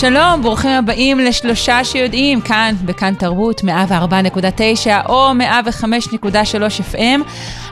[0.00, 7.20] שלום, ברוכים הבאים לשלושה שיודעים, כאן, בכאן תרבות, 104.9 או 105.3 FM.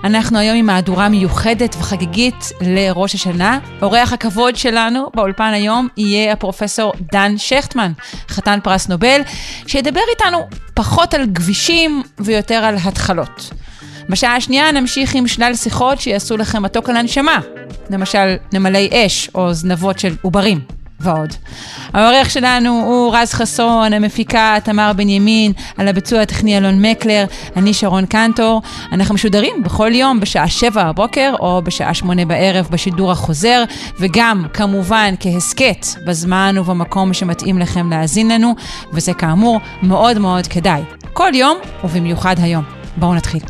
[0.04, 3.58] אנחנו היום עם מהדורה מיוחדת וחגיגית לראש השנה.
[3.82, 7.92] אורח הכבוד שלנו באולפן היום יהיה הפרופסור דן שכטמן,
[8.28, 9.20] חתן פרס נובל,
[9.66, 13.50] שידבר איתנו פחות על כבישים ויותר על התחלות.
[14.08, 17.38] בשעה השנייה נמשיך עם שלל שיחות שיעשו לכם מתוק על הנשמה,
[17.90, 20.83] למשל נמלי אש או זנבות של עוברים.
[21.04, 21.34] ועוד.
[21.92, 27.24] העורך שלנו הוא רז חסון, המפיקה תמר בנימין, על הביצוע הטכני אלון מקלר,
[27.56, 28.62] אני שרון קנטור.
[28.92, 33.64] אנחנו משודרים בכל יום בשעה שבע בבוקר או בשעה שמונה בערב בשידור החוזר,
[34.00, 38.54] וגם כמובן כהסכת בזמן ובמקום שמתאים לכם להאזין לנו,
[38.92, 40.82] וזה כאמור מאוד מאוד כדאי.
[41.12, 42.64] כל יום ובמיוחד היום.
[42.96, 43.40] בואו נתחיל.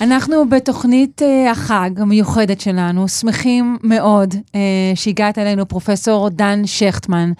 [0.00, 4.54] אנחנו בתוכנית uh, החג המיוחדת שלנו, שמחים מאוד uh,
[4.94, 7.32] שהגעת אלינו פרופסור דן שכטמן,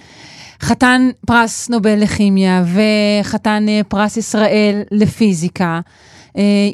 [0.63, 5.81] חתן פרס נובל לכימיה וחתן uh, פרס ישראל לפיזיקה,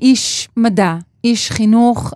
[0.02, 2.12] איש מדע, איש חינוך,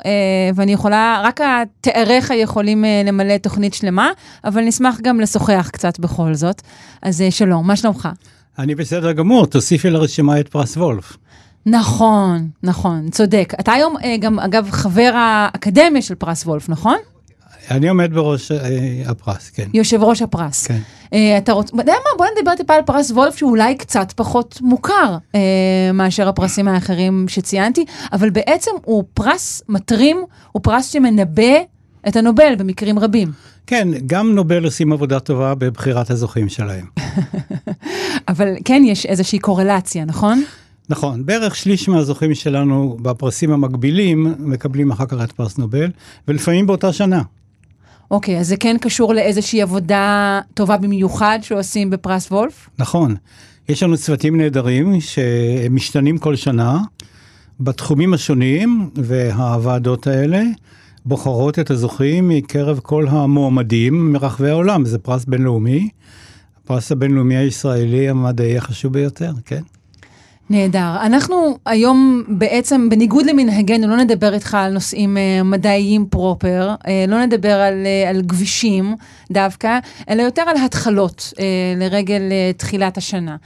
[0.54, 1.40] ואני יכולה, רק
[1.80, 4.10] תאריך יכולים למלא תוכנית שלמה,
[4.44, 6.62] אבל נשמח גם לשוחח קצת בכל זאת.
[7.02, 8.08] אז שלום, מה שלומך?
[8.58, 11.16] אני בסדר גמור, תוסיפי לרשימה את פרס וולף.
[11.66, 13.52] נכון, נכון, צודק.
[13.60, 16.96] אתה היום אה, גם, אגב, חבר האקדמיה של פרס וולף, נכון?
[17.70, 18.58] אני עומד בראש אה,
[19.06, 19.68] הפרס, כן.
[19.74, 20.66] יושב ראש הפרס.
[20.66, 20.78] כן.
[21.12, 24.12] אה, אתה רוצה, אתה יודע מה, בוא נדבר טיפה על פרס וולף, שהוא אולי קצת
[24.12, 25.40] פחות מוכר אה,
[25.94, 31.56] מאשר הפרסים האחרים שציינתי, אבל בעצם הוא פרס מטרים, הוא פרס שמנבא
[32.08, 33.32] את הנובל במקרים רבים.
[33.66, 36.84] כן, גם נובל עושים עבודה טובה בבחירת הזוכים שלהם.
[38.28, 40.42] אבל כן יש איזושהי קורלציה, נכון?
[40.90, 45.90] נכון, בערך שליש מהזוכים שלנו בפרסים המקבילים מקבלים אחר כך את פרס נובל,
[46.28, 47.22] ולפעמים באותה שנה.
[48.10, 52.68] אוקיי, okay, אז זה כן קשור לאיזושהי עבודה טובה במיוחד שעושים בפרס וולף?
[52.78, 53.14] נכון.
[53.68, 56.78] יש לנו צוותים נהדרים שמשתנים כל שנה
[57.60, 60.42] בתחומים השונים, והוועדות האלה
[61.06, 64.84] בוחרות את הזוכים מקרב כל המועמדים מרחבי העולם.
[64.84, 65.88] זה פרס בינלאומי,
[66.64, 69.62] הפרס הבינלאומי הישראלי המדעי החשוב ביותר, כן.
[70.50, 70.96] נהדר.
[71.02, 77.24] אנחנו היום בעצם, בניגוד למנהגנו, לא נדבר איתך על נושאים uh, מדעיים פרופר, uh, לא
[77.24, 78.96] נדבר על, uh, על כבישים
[79.30, 81.40] דווקא, אלא יותר על התחלות uh,
[81.76, 83.36] לרגל uh, תחילת השנה.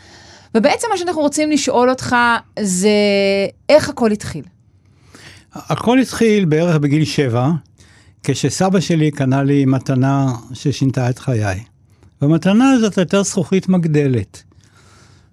[0.55, 2.17] ובעצם מה שאנחנו רוצים לשאול אותך
[2.61, 2.91] זה
[3.69, 4.45] איך הכל התחיל.
[5.55, 7.51] הכל התחיל בערך בגיל שבע,
[8.23, 11.61] כשסבא שלי קנה לי מתנה ששינתה את חיי.
[12.23, 14.43] והמתנה הזאת הייתה זכוכית מגדלת.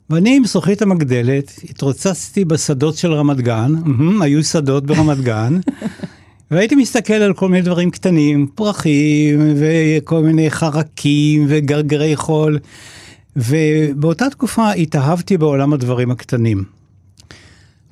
[0.09, 3.74] ואני עם זכוכית המגדלת התרוצצתי בשדות של רמת גן,
[4.22, 5.59] היו שדות ברמת גן,
[6.52, 12.59] והייתי מסתכל על כל מיני דברים קטנים, פרחים וכל מיני חרקים וגרגרי חול,
[13.36, 16.64] ובאותה תקופה התאהבתי בעולם הדברים הקטנים.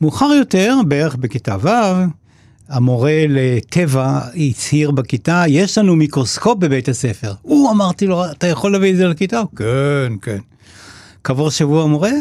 [0.01, 1.67] מאוחר יותר, בערך בכיתה ו',
[2.69, 7.33] המורה לטבע הצהיר בכיתה, יש לנו מיקרוסקופ בבית הספר.
[7.41, 9.41] הוא, אמרתי לו, אתה יכול להביא את זה לכיתה?
[9.55, 10.37] כן, כן.
[11.27, 12.11] כעבור שבוע מורה,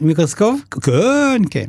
[0.00, 0.60] מיקרוסקופ?
[0.82, 1.66] כן, כן.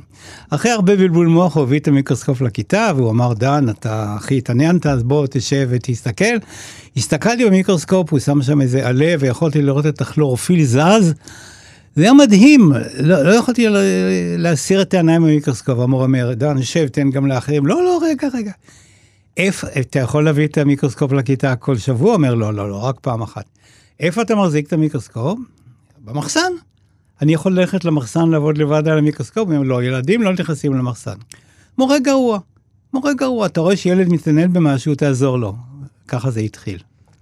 [0.50, 4.86] אחרי הרבה בלבול מוח הוא הביא את המיקרוסקופ לכיתה, והוא אמר, דן, אתה הכי התעניינת,
[4.86, 6.36] אז בוא תשב ותסתכל.
[6.98, 11.14] הסתכלתי במיקרוסקופ, הוא שם שם איזה עלה, ויכולתי לראות את הכלורופיל זז.
[11.96, 13.68] זה היה מדהים, לא, לא יכולתי
[14.38, 15.80] להסיר את העיניים במיקרוסקופ.
[15.80, 17.66] המורה אומר, דן, שב, תן גם לאחרים.
[17.66, 18.52] לא, לא, רגע, רגע.
[19.38, 22.14] איפה, אתה יכול להביא את המיקרוסקופ לכיתה כל שבוע?
[22.14, 23.46] אומר, לא, לא, לא, רק פעם אחת.
[24.00, 25.40] איפה אתה מחזיק את המיקרוסקופ?
[26.06, 26.52] במחסן.
[27.22, 29.50] אני יכול ללכת למחסן לעבוד לבד על המיקרוסקופ?
[29.50, 31.16] הם לא, ילדים לא נכנסים למחסן.
[31.78, 32.40] מורה גרוע,
[32.94, 35.54] מורה גרוע, אתה רואה שילד מתעניין במשהו, תעזור לו.
[36.08, 36.80] ככה זה התחיל.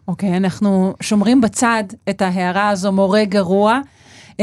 [0.08, 3.80] אוקיי, okay, אנחנו שומרים בצד את ההערה הזו, מורה גרוע.
[4.32, 4.36] Uh,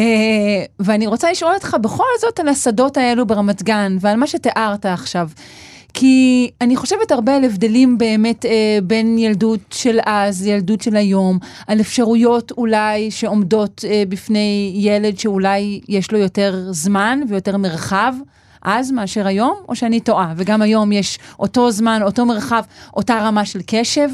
[0.80, 5.28] ואני רוצה לשאול אותך בכל זאת על השדות האלו ברמת גן ועל מה שתיארת עכשיו.
[5.94, 11.38] כי אני חושבת הרבה על הבדלים באמת אה, בין ילדות של אז לילדות של היום,
[11.66, 18.14] על אפשרויות אולי שעומדות אה, בפני ילד שאולי יש לו יותר זמן ויותר מרחב.
[18.62, 20.34] אז מאשר היום, או שאני טועה?
[20.36, 22.62] וגם היום יש אותו זמן, אותו מרחב,
[22.96, 24.08] אותה רמה של קשב?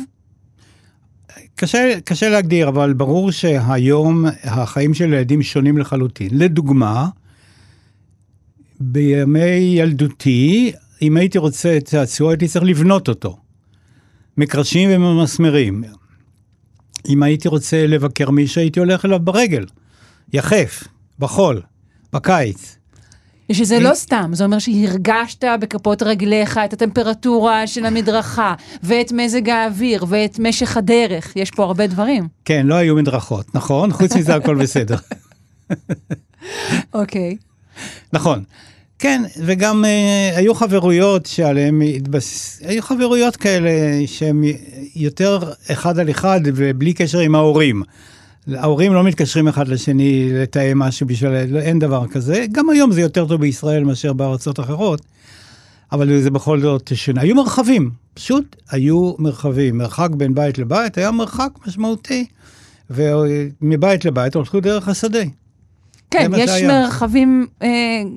[1.56, 6.28] קשה, קשה להגדיר, אבל ברור שהיום החיים של ילדים שונים לחלוטין.
[6.32, 7.08] לדוגמה,
[8.80, 10.72] בימי ילדותי,
[11.02, 13.36] אם הייתי רוצה צעצוע, הייתי צריך לבנות אותו.
[14.36, 15.84] מקרשים וממסמרים.
[17.08, 19.66] אם הייתי רוצה לבקר מישהו, הייתי הולך אליו ברגל,
[20.32, 20.84] יחף,
[21.18, 21.62] בחול,
[22.12, 22.76] בקיץ.
[23.52, 30.04] שזה לא סתם, זה אומר שהרגשת בכפות רגליך את הטמפרטורה של המדרכה, ואת מזג האוויר,
[30.08, 31.36] ואת משך הדרך.
[31.36, 32.28] יש פה הרבה דברים.
[32.44, 33.92] כן, לא היו מדרכות, נכון?
[33.92, 34.96] חוץ מזה הכל בסדר.
[36.94, 37.36] אוקיי.
[38.12, 38.44] נכון.
[38.98, 42.60] כן, וגם uh, היו חברויות שעליהן התבסס...
[42.64, 43.70] היו חברויות כאלה
[44.06, 44.42] שהן
[44.96, 45.38] יותר
[45.72, 47.82] אחד על אחד ובלי קשר עם ההורים.
[48.54, 51.30] ההורים לא מתקשרים אחד לשני לתאם משהו בשביל...
[51.30, 52.46] לא, אין דבר כזה.
[52.52, 55.00] גם היום זה יותר טוב בישראל מאשר בארצות אחרות,
[55.92, 57.20] אבל זה בכל זאת שונה.
[57.20, 59.78] היו מרחבים, פשוט היו מרחבים.
[59.78, 62.26] מרחק בין בית לבית היה מרחק משמעותי,
[62.90, 65.22] ומבית לבית הולכו דרך השדה.
[66.10, 67.68] כן, יש מרחבים אה,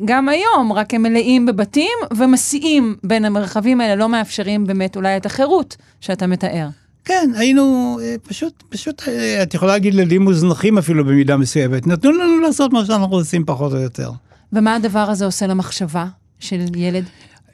[0.05, 5.25] גם היום, רק הם מלאים בבתים ומסיעים בין המרחבים האלה, לא מאפשרים באמת אולי את
[5.25, 6.67] החירות שאתה מתאר.
[7.05, 11.87] כן, היינו אה, פשוט, פשוט, אה, את יכולה להגיד ילדים מוזנחים אפילו במידה מסוימת.
[11.87, 14.11] נתנו לנו לעשות מה שאנחנו עושים פחות או יותר.
[14.53, 16.05] ומה הדבר הזה עושה למחשבה
[16.39, 17.03] של ילד?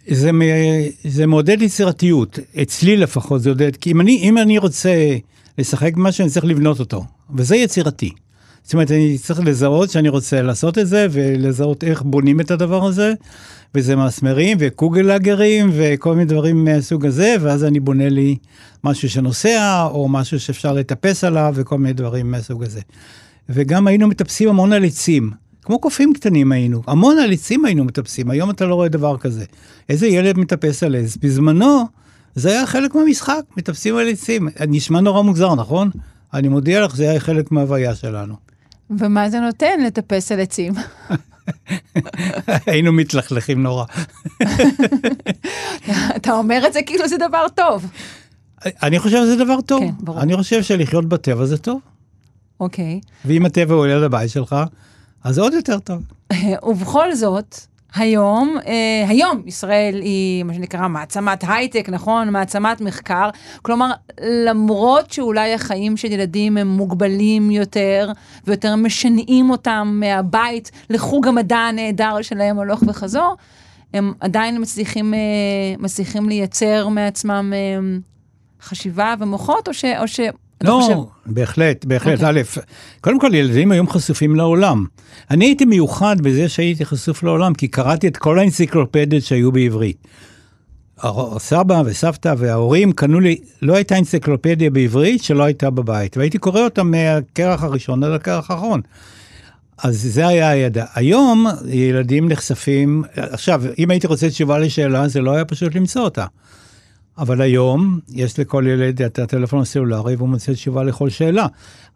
[0.07, 0.31] זה,
[1.03, 5.15] זה מעודד יצירתיות, אצלי לפחות זה עודד, כי אם אני, אם אני רוצה
[5.57, 7.05] לשחק במשהו, אני צריך לבנות אותו,
[7.35, 8.11] וזה יצירתי.
[8.65, 12.85] זאת אומרת, אני צריך לזהות שאני רוצה לעשות את זה, ולזהות איך בונים את הדבר
[12.85, 13.13] הזה,
[13.75, 18.37] וזה מסמרים וקוגלאגרים וכל מיני דברים מהסוג הזה, ואז אני בונה לי
[18.83, 22.81] משהו שנוסע, או משהו שאפשר לטפס עליו, וכל מיני דברים מהסוג הזה.
[23.49, 25.31] וגם היינו מטפסים המון על עצים.
[25.63, 29.45] כמו קופים קטנים היינו, המון על עצים היינו מטפסים, היום אתה לא רואה דבר כזה.
[29.89, 31.17] איזה ילד מטפס על עץ?
[31.17, 31.83] בזמנו,
[32.35, 34.49] זה היה חלק מהמשחק, מטפסים על עצים.
[34.67, 35.89] נשמע נורא מוזר, נכון?
[36.33, 38.54] אני מודיע לך, זה היה חלק מההוויה שלנו.
[38.89, 40.73] ומה זה נותן לטפס על עצים?
[42.65, 43.85] היינו מתלכלכים נורא.
[46.15, 47.91] אתה אומר את זה כאילו זה דבר טוב.
[48.83, 49.83] אני חושב שזה דבר טוב.
[49.83, 50.21] כן, ברור.
[50.21, 51.79] אני חושב שלחיות בטבע זה טוב.
[52.59, 52.99] אוקיי.
[53.25, 54.55] ואם הטבע הוא ליד הבית שלך,
[55.23, 56.03] אז עוד יותר טוב.
[56.63, 57.55] ובכל זאת,
[57.95, 62.29] היום, אה, היום ישראל היא מה שנקרא מעצמת הייטק, נכון?
[62.29, 63.29] מעצמת מחקר.
[63.61, 68.11] כלומר, למרות שאולי החיים של ילדים הם מוגבלים יותר,
[68.47, 73.35] ויותר משנעים אותם מהבית לחוג המדע הנהדר שלהם הלוך וחזור,
[73.93, 75.19] הם עדיין מצליחים, אה,
[75.79, 77.97] מצליחים לייצר מעצמם אה,
[78.61, 79.85] חשיבה ומוחות, או ש...
[79.85, 80.19] או ש
[80.63, 80.97] לא, חושב...
[81.25, 82.19] בהחלט, בהחלט.
[82.19, 82.25] Okay.
[82.25, 82.41] אוקיי.
[82.41, 82.59] א',
[83.01, 84.85] קודם כל ילדים היום חשופים לעולם.
[85.31, 90.07] אני הייתי מיוחד בזה שהייתי חשוף לעולם, כי קראתי את כל האנציקלופדיות שהיו בעברית.
[91.37, 96.83] סבא וסבתא וההורים קנו לי, לא הייתה אנציקלופדיה בעברית שלא הייתה בבית, והייתי קורא אותה
[96.83, 98.81] מהכרך הראשון עד הכרך האחרון.
[99.83, 100.85] אז זה היה הידע.
[100.95, 106.25] היום ילדים נחשפים, עכשיו, אם הייתי רוצה תשובה לשאלה, זה לא היה פשוט למצוא אותה.
[107.17, 111.47] אבל היום יש לכל ילד את הטלפון הסלולרי והוא מוצא תשובה לכל שאלה.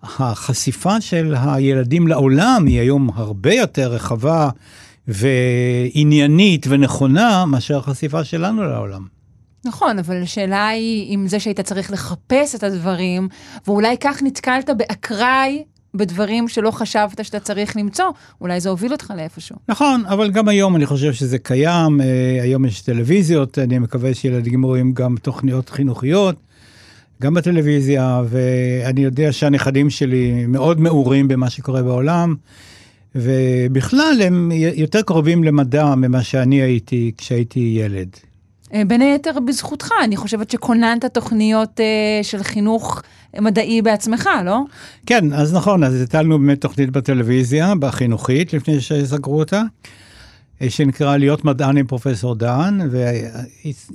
[0.03, 4.49] החשיפה של הילדים לעולם היא היום הרבה יותר רחבה
[5.07, 9.05] ועניינית ונכונה מאשר החשיפה שלנו לעולם.
[9.65, 13.27] נכון, אבל השאלה היא אם זה שהיית צריך לחפש את הדברים,
[13.67, 15.63] ואולי כך נתקלת באקראי
[15.93, 18.05] בדברים שלא חשבת שאתה צריך למצוא,
[18.41, 19.55] אולי זה הוביל אותך לאיפשהו.
[19.69, 24.63] נכון, אבל גם היום אני חושב שזה קיים, אה, היום יש טלוויזיות, אני מקווה שילדים
[24.63, 26.35] רואים גם תוכניות חינוכיות,
[27.21, 32.35] גם בטלוויזיה, ואני יודע שהנכדים שלי מאוד מעורים במה שקורה בעולם,
[33.15, 38.09] ובכלל הם יותר קרובים למדע ממה שאני הייתי כשהייתי ילד.
[38.73, 43.01] אה, בין היתר בזכותך, אני חושבת שכוננת תוכניות uh, של חינוך
[43.39, 44.61] מדעי בעצמך, לא?
[45.05, 49.61] כן, אז נכון, אז הטלנו באמת תוכנית בטלוויזיה, בחינוכית, לפני שסגרו אותה,
[50.61, 52.89] אה, שנקרא להיות מדען עם פרופסור דהן,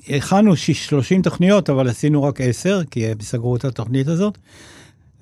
[0.09, 4.39] והכנו 30 תוכניות, אבל עשינו רק 10, כי הם סגרו את התוכנית הזאת.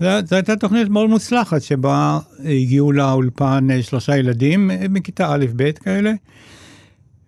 [0.01, 6.13] זו הייתה תוכנית מאוד מוצלחת, שבה הגיעו לאולפן שלושה ילדים מכיתה א'-ב' כאלה.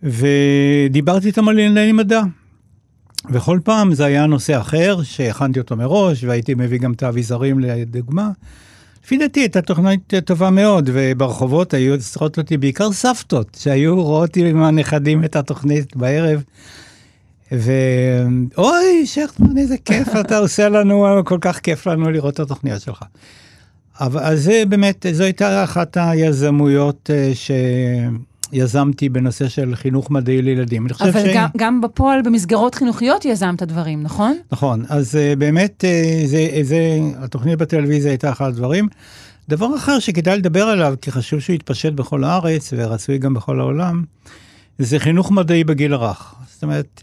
[0.05, 2.23] ודיברתי איתם על ענייני מדע.
[3.31, 8.31] וכל פעם זה היה נושא אחר שהכנתי אותו מראש, והייתי מביא גם את האביזרים לדוגמה.
[9.05, 14.63] לפי דעתי הייתה תוכנית טובה מאוד, וברחובות היו עשרות אותי בעיקר סבתות, שהיו רואות עם
[14.63, 16.43] הנכדים את התוכנית בערב.
[17.53, 23.03] ואוי, שכטמן, איזה כיף אתה עושה לנו, כל כך כיף לנו לראות את התוכניות שלך.
[24.01, 27.51] אבל אז זה באמת, זו הייתה אחת היזמויות אה, ש...
[28.55, 30.87] יזמתי בנושא של חינוך מדעי לילדים.
[31.01, 31.35] אבל ש...
[31.35, 34.37] גם, גם בפועל, במסגרות חינוכיות יזמת דברים, נכון?
[34.53, 38.89] נכון, אז uh, באמת, uh, זה, זה, התוכנית בטלוויזיה הייתה אחד הדברים.
[39.49, 44.05] דבר אחר שכדאי לדבר עליו, כי חשוב שהוא יתפשט בכל הארץ ורצוי גם בכל העולם,
[44.79, 46.35] זה חינוך מדעי בגיל הרך.
[46.53, 47.03] זאת אומרת,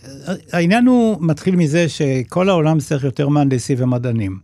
[0.53, 4.39] העניין הוא מתחיל מזה שכל העולם צריך יותר מהנדסים ומדענים.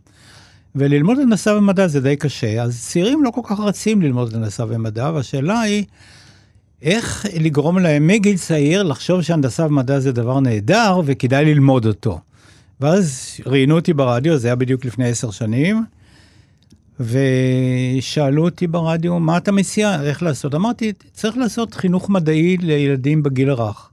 [0.74, 5.10] וללמוד הנדסה ומדע זה די קשה, אז צעירים לא כל כך רצים ללמוד הנדסה ומדע,
[5.14, 5.84] והשאלה היא,
[6.82, 12.20] איך לגרום להם מגיל צעיר לחשוב שהנדסה ומדע זה דבר נהדר וכדאי ללמוד אותו.
[12.80, 15.84] ואז ראיינו אותי ברדיו, זה היה בדיוק לפני עשר שנים,
[17.00, 20.54] ושאלו אותי ברדיו, מה אתה מציע, איך לעשות?
[20.54, 23.90] אמרתי, צריך לעשות חינוך מדעי לילדים בגיל הרך.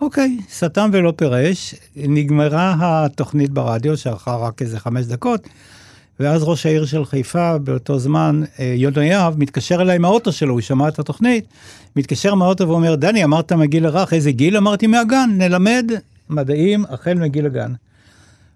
[0.00, 2.74] אוקיי, סתם ולא פירש, נגמרה
[3.04, 5.48] התוכנית ברדיו, שארכה רק איזה חמש דקות,
[6.20, 10.52] ואז ראש העיר של חיפה באותו זמן, אה, יונה יהב, מתקשר אליי עם האוטו שלו,
[10.52, 11.44] הוא שמע את התוכנית,
[11.96, 14.56] מתקשר מהאוטו ואומר, דני, אמרת מגיל הרך, איזה גיל?
[14.56, 15.90] אמרתי, מהגן, נלמד
[16.30, 17.72] מדעים החל מגיל הגן.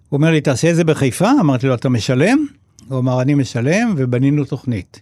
[0.09, 1.30] הוא אומר לי, תעשה את זה בחיפה?
[1.40, 2.47] אמרתי לו, אתה משלם?
[2.88, 5.00] הוא אמר, אני משלם, ובנינו תוכנית.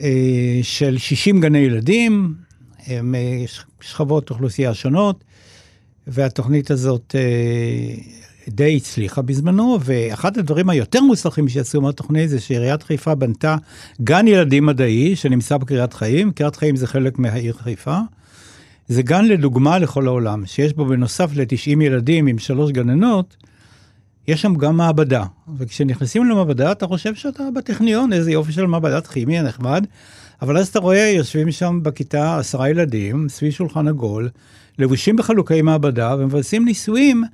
[0.00, 2.34] אה, של 60 גני ילדים,
[2.86, 5.24] הם אה, אוכלוסייה שונות,
[6.06, 7.14] והתוכנית הזאת
[8.48, 13.56] די הצליחה בזמנו, ואחד הדברים היותר מוצלחים שיצאו מהתוכנית זה שעיריית חיפה בנתה
[14.00, 17.98] גן ילדים מדעי שנמצא בקריית חיים, קריית חיים זה חלק מהעיר חיפה.
[18.88, 23.36] זה גן לדוגמה לכל העולם, שיש בו בנוסף ל-90 ילדים עם שלוש גננות,
[24.28, 25.24] יש שם גם מעבדה.
[25.58, 29.86] וכשנכנסים למעבדה אתה חושב שאתה בטכניון, איזה יופי של מעבדת כימיה נחמד,
[30.42, 34.28] אבל אז אתה רואה, יושבים שם בכיתה עשרה ילדים, סביב שולחן עגול,
[34.78, 37.24] לבושים בחלוקי מעבדה ומבצעים ניסויים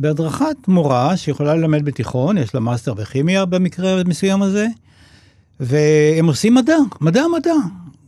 [0.00, 4.66] בהדרכת מורה שיכולה ללמד בתיכון, יש לה מאסטר בכימיה במקרה המסוים הזה,
[5.60, 7.54] והם עושים מדע, מדע מדע.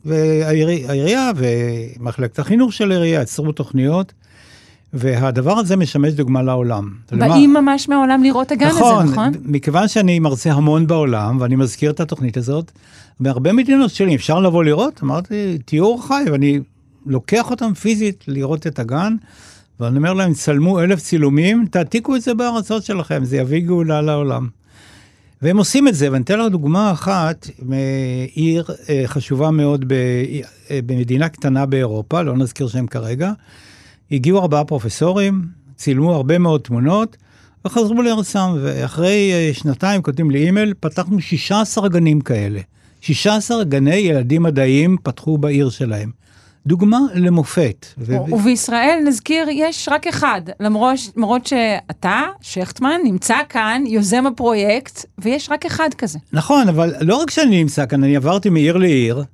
[0.05, 4.13] והעירייה ומחלקת החינוך של העירייה יצרו תוכניות,
[4.93, 6.91] והדבר הזה משמש דוגמה לעולם.
[7.13, 9.33] באים ממש מהעולם לראות הגן נכון, הזה, נכון?
[9.45, 12.73] מכיוון שאני מרצה המון בעולם, ואני מזכיר את התוכנית הזאת,
[13.21, 16.61] בהרבה מדינות שלי אפשר לבוא לראות, אמרתי, תהיו אור חי, ואני
[17.07, 19.17] לוקח אותם פיזית לראות את הגן,
[19.83, 24.49] ואני אומר להם, צלמו אלף צילומים, תעתיקו את זה בארצות שלכם, זה יביא גאולה לעולם.
[25.43, 29.93] והם עושים את זה, ואני אתן לך דוגמה אחת מעיר אה, חשובה מאוד
[30.71, 33.33] אה, במדינה קטנה באירופה, לא נזכיר שם כרגע.
[34.11, 35.47] הגיעו ארבעה פרופסורים,
[35.77, 37.17] צילמו הרבה מאוד תמונות,
[37.65, 42.61] וחזרו לארצם, ואחרי אה, שנתיים כותבים לי אימייל, פתחנו 16 גנים כאלה.
[43.01, 46.22] 16 גני ילדים מדעיים פתחו בעיר שלהם.
[46.67, 47.87] דוגמה למופת.
[47.99, 48.17] ו...
[48.33, 55.67] ובישראל, נזכיר, יש רק אחד, למרות, למרות שאתה, שכטמן, נמצא כאן, יוזם הפרויקט, ויש רק
[55.67, 56.19] אחד כזה.
[56.33, 59.25] נכון, אבל לא רק שאני נמצא כאן, אני עברתי מעיר לעיר,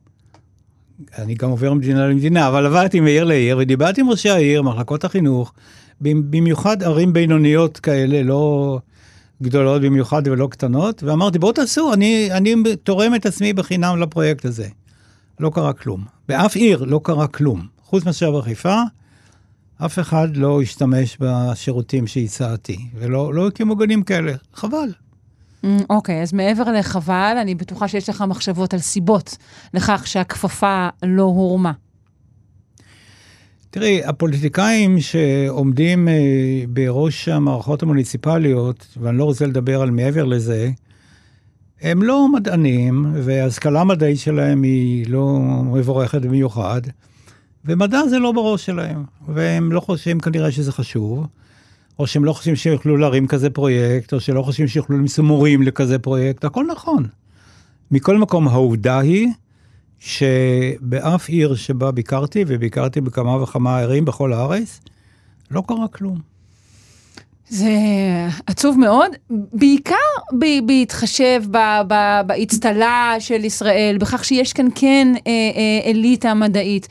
[1.18, 5.52] אני גם עובר ממדינה למדינה, אבל עברתי מעיר לעיר, ודיברתי עם ראשי העיר, מחלקות החינוך,
[6.00, 8.78] במיוחד ערים בינוניות כאלה, לא
[9.42, 14.68] גדולות במיוחד ולא קטנות, ואמרתי, בואו תעשו, אני, אני תורם את עצמי בחינם לפרויקט הזה.
[15.40, 16.17] לא קרה כלום.
[16.28, 17.66] באף עיר לא קרה כלום.
[17.84, 18.82] חוץ מאשר בחיפה,
[19.84, 24.32] אף אחד לא השתמש בשירותים שהצעתי, ולא לא הקימו גנים כאלה.
[24.54, 24.92] חבל.
[25.64, 29.36] Mm, אוקיי, okay, אז מעבר לחבל, אני בטוחה שיש לך מחשבות על סיבות
[29.74, 31.72] לכך שהכפפה לא הורמה.
[33.70, 36.14] תראי, הפוליטיקאים שעומדים אה,
[36.68, 40.70] בראש המערכות המוניציפליות, ואני לא רוצה לדבר על מעבר לזה,
[41.82, 46.80] הם לא מדענים, וההשכלה המדעית שלהם היא לא מבורכת במיוחד,
[47.64, 51.26] ומדע זה לא בראש שלהם, והם לא חושבים כנראה שזה חשוב,
[51.98, 55.98] או שהם לא חושבים שיוכלו להרים כזה פרויקט, או שלא חושבים שיוכלו למצוא מורים לכזה
[55.98, 57.06] פרויקט, הכל נכון.
[57.90, 59.28] מכל מקום, העובדה היא
[59.98, 64.80] שבאף עיר שבה ביקרתי, וביקרתי בכמה וכמה ערים בכל הארץ,
[65.50, 66.37] לא קרה כלום.
[67.48, 67.70] זה
[68.46, 69.94] עצוב מאוד, בעיקר
[70.66, 71.42] בהתחשב
[72.26, 76.88] באצטלה של ישראל, בכך שיש כאן כן אה, אה, אליטה מדעית.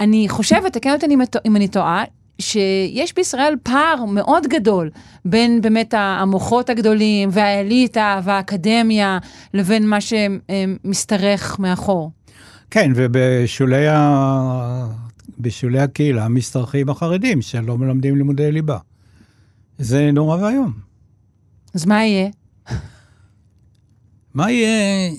[0.00, 1.06] אני חושבת, תקן אותי
[1.46, 2.04] אם אני טועה,
[2.38, 4.90] שיש בישראל פער מאוד גדול
[5.24, 9.18] בין באמת המוחות הגדולים והאליטה והאקדמיה
[9.54, 12.10] לבין מה שמשתרך מאחור.
[12.70, 14.86] כן, ובשולי ה...
[15.38, 18.78] בשולי הקהילה משתרכים החרדים שלא מלמדים לימודי ליבה.
[19.78, 20.72] זה נורא ואיום.
[21.74, 22.28] אז מה יהיה?
[24.34, 25.10] מה יהיה?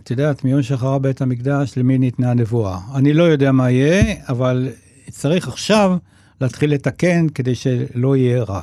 [0.00, 2.78] את יודעת, מיום שחרר בית המקדש, למי ניתנה הנבואה.
[2.94, 4.68] אני לא יודע מה יהיה, אבל
[5.10, 5.96] צריך עכשיו
[6.40, 8.60] להתחיל לתקן כדי שלא יהיה רע.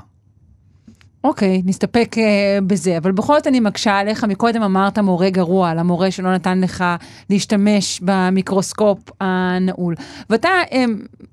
[1.26, 2.20] אוקיי, נסתפק uh,
[2.68, 6.84] בזה, אבל בכל זאת אני מקשה עליך, מקודם אמרת מורה גרוע, למורה שלא נתן לך
[7.30, 9.96] להשתמש במיקרוסקופ הנעול.
[10.30, 10.74] ואתה um,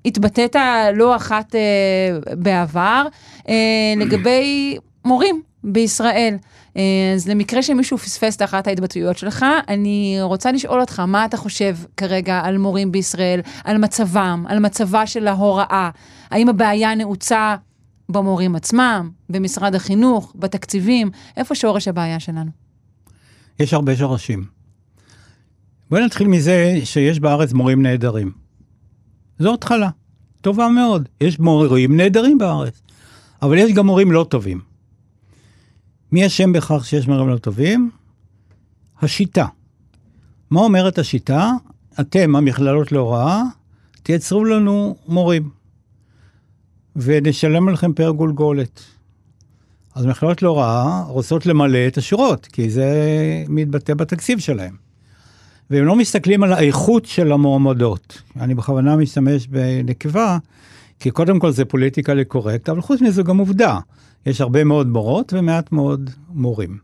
[0.05, 0.55] התבטאת
[0.93, 3.05] לא אחת uh, בעבר
[3.39, 3.49] uh,
[3.97, 6.35] לגבי מורים בישראל.
[6.77, 6.81] אה,
[7.15, 11.77] אז למקרה שמישהו פספס את אחת ההתבטאויות שלך, אני רוצה לשאול אותך, מה אתה חושב
[11.97, 15.89] כרגע על מורים בישראל, על מצבם, על מצבה של ההוראה?
[16.31, 17.55] האם הבעיה נעוצה
[18.09, 21.11] במורים עצמם, במשרד החינוך, בתקציבים?
[21.37, 22.51] איפה שורש הבעיה שלנו?
[23.59, 24.45] יש הרבה שורשים.
[25.89, 28.31] בואי נתחיל מזה שיש בארץ מורים נהדרים.
[29.39, 29.89] זו התחלה,
[30.41, 31.09] טובה מאוד.
[31.21, 32.81] יש מורים נהדרים בארץ,
[33.41, 34.61] אבל יש גם מורים לא טובים.
[36.11, 37.91] מי אשם בכך שיש מורים לא טובים?
[39.01, 39.45] השיטה.
[40.49, 41.51] מה אומרת השיטה?
[41.99, 43.41] אתם, המכללות להוראה,
[44.03, 45.49] תייצרו לנו מורים,
[46.95, 48.81] ונשלם לכם פר גולגולת.
[49.95, 52.93] אז מכללות להוראה רוצות למלא את השורות, כי זה
[53.49, 54.75] מתבטא בתקציב שלהם.
[55.69, 58.21] והם לא מסתכלים על האיכות של המועמדות.
[58.39, 60.37] אני בכוונה משתמש בנקבה,
[60.99, 63.79] כי קודם כל זה פוליטיקה לקורקט, אבל חוץ מזה גם עובדה.
[64.25, 66.77] יש הרבה מאוד מורות ומעט מאוד מורים.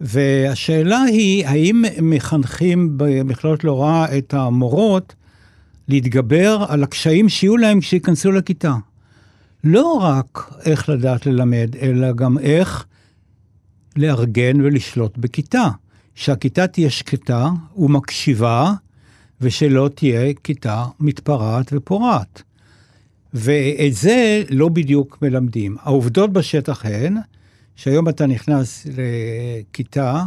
[0.00, 5.14] והשאלה היא, האם מחנכים במכללות להוראה את המורות
[5.88, 8.74] להתגבר על הקשיים שיהיו להם כשייכנסו לכיתה?
[9.64, 12.86] לא רק איך לדעת ללמד, אלא גם איך
[13.96, 15.68] לארגן ולשלוט בכיתה.
[16.18, 18.72] שהכיתה תהיה שקטה ומקשיבה,
[19.40, 22.42] ושלא תהיה כיתה מתפרעת ופורעת.
[23.34, 25.76] ואת זה לא בדיוק מלמדים.
[25.82, 27.16] העובדות בשטח הן
[27.76, 30.24] שהיום אתה נכנס לכיתה,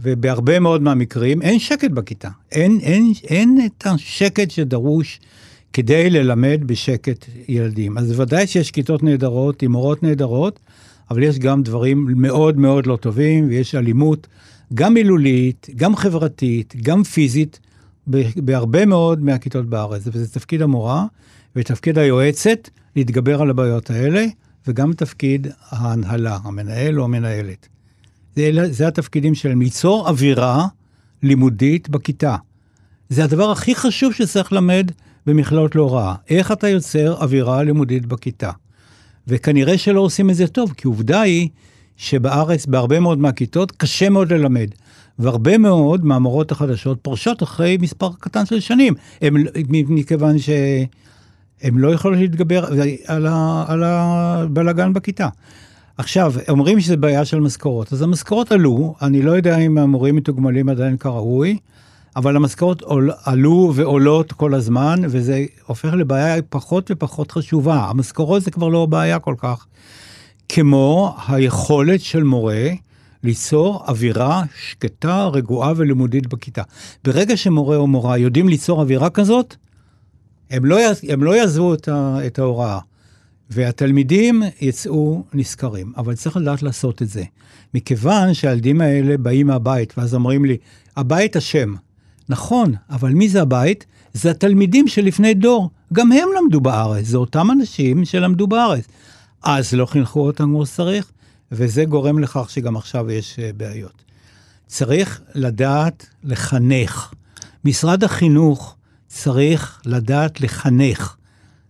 [0.00, 2.28] ובהרבה מאוד מהמקרים אין שקט בכיתה.
[2.52, 5.20] אין, אין, אין את השקט שדרוש
[5.72, 7.98] כדי ללמד בשקט ילדים.
[7.98, 10.60] אז ודאי שיש כיתות נהדרות עם מורות נהדרות,
[11.10, 14.26] אבל יש גם דברים מאוד מאוד לא טובים, ויש אלימות
[14.74, 17.60] גם מילולית, גם חברתית, גם פיזית,
[18.36, 20.02] בהרבה מאוד מהכיתות בארץ.
[20.06, 21.06] וזה תפקיד המורה
[21.56, 24.26] ותפקיד היועצת להתגבר על הבעיות האלה,
[24.66, 27.68] וגם תפקיד ההנהלה, המנהל או המנהלת.
[28.36, 30.66] זה, זה התפקידים שלהם, ליצור אווירה
[31.22, 32.36] לימודית בכיתה.
[33.08, 34.90] זה הדבר הכי חשוב שצריך ללמד
[35.26, 36.14] במכללות להוראה.
[36.30, 38.50] איך אתה יוצר אווירה לימודית בכיתה.
[39.28, 41.48] וכנראה שלא עושים את זה טוב, כי עובדה היא
[41.96, 44.68] שבארץ, בהרבה מאוד מהכיתות, קשה מאוד ללמד.
[45.18, 48.94] והרבה מאוד מהמורות החדשות פורשות אחרי מספר קטן של שנים.
[49.22, 49.34] הם,
[49.88, 52.64] מכיוון שהם לא יכולים להתגבר
[53.06, 55.28] על, ה, על הבלגן בכיתה.
[55.98, 57.92] עכשיו, אומרים שזה בעיה של משכורות.
[57.92, 61.58] אז המשכורות עלו, אני לא יודע אם המורים מתוגמלים עדיין כראוי,
[62.16, 67.76] אבל המשכורות עול, עלו ועולות כל הזמן, וזה הופך לבעיה פחות ופחות חשובה.
[67.76, 69.66] המשכורות זה כבר לא בעיה כל כך.
[70.48, 72.68] כמו היכולת של מורה
[73.22, 76.62] ליצור אווירה שקטה, רגועה ולימודית בכיתה.
[77.04, 79.56] ברגע שמורה או מורה יודעים ליצור אווירה כזאת,
[80.50, 80.78] הם לא,
[81.08, 82.78] הם לא יעזבו את, ההוראה,
[83.54, 85.92] והתלמידים יצאו נשכרים.
[85.96, 87.24] אבל צריך לדעת לעשות את זה.
[87.74, 90.56] מכיוון שהילדים האלה באים מהבית, ואז אומרים לי,
[90.96, 91.74] הבית אשם.
[92.28, 93.86] נכון, אבל מי זה הבית?
[94.12, 95.70] זה התלמידים שלפני דור.
[95.92, 98.84] גם הם למדו בארץ, זה אותם אנשים שלמדו בארץ.
[99.42, 101.10] אז לא חינכו אותם כמו שצריך,
[101.52, 104.02] וזה גורם לכך שגם עכשיו יש אה, בעיות.
[104.66, 107.12] צריך לדעת לחנך.
[107.64, 108.76] משרד החינוך
[109.08, 111.16] צריך לדעת לחנך.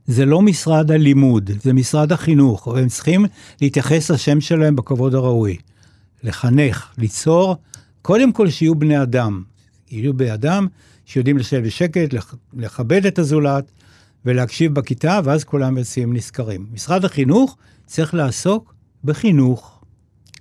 [0.06, 3.26] זה לא משרד הלימוד, זה משרד החינוך, והם צריכים
[3.60, 5.56] להתייחס לשם שלהם בכבוד הראוי.
[6.22, 7.56] לחנך, ליצור,
[8.02, 9.42] קודם כל שיהיו בני אדם.
[9.90, 10.66] יהיו בני אדם
[11.04, 12.14] שיודעים לשבת בשקט,
[12.54, 13.70] לכבד את הזולת,
[14.24, 16.66] ולהקשיב בכיתה, ואז כולם יוצאים נשכרים.
[16.72, 19.84] משרד החינוך צריך לעסוק בחינוך.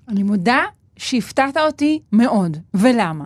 [0.07, 0.63] אני מודה
[0.97, 3.25] שהפתעת אותי מאוד, ולמה?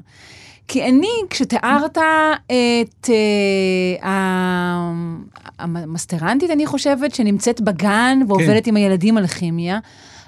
[0.68, 4.06] כי אני, כשתיארת את uh,
[5.60, 8.72] המסטרנטית, אני חושבת, שנמצאת בגן ועובדת כן.
[8.72, 9.80] עם הילדים על כימיה,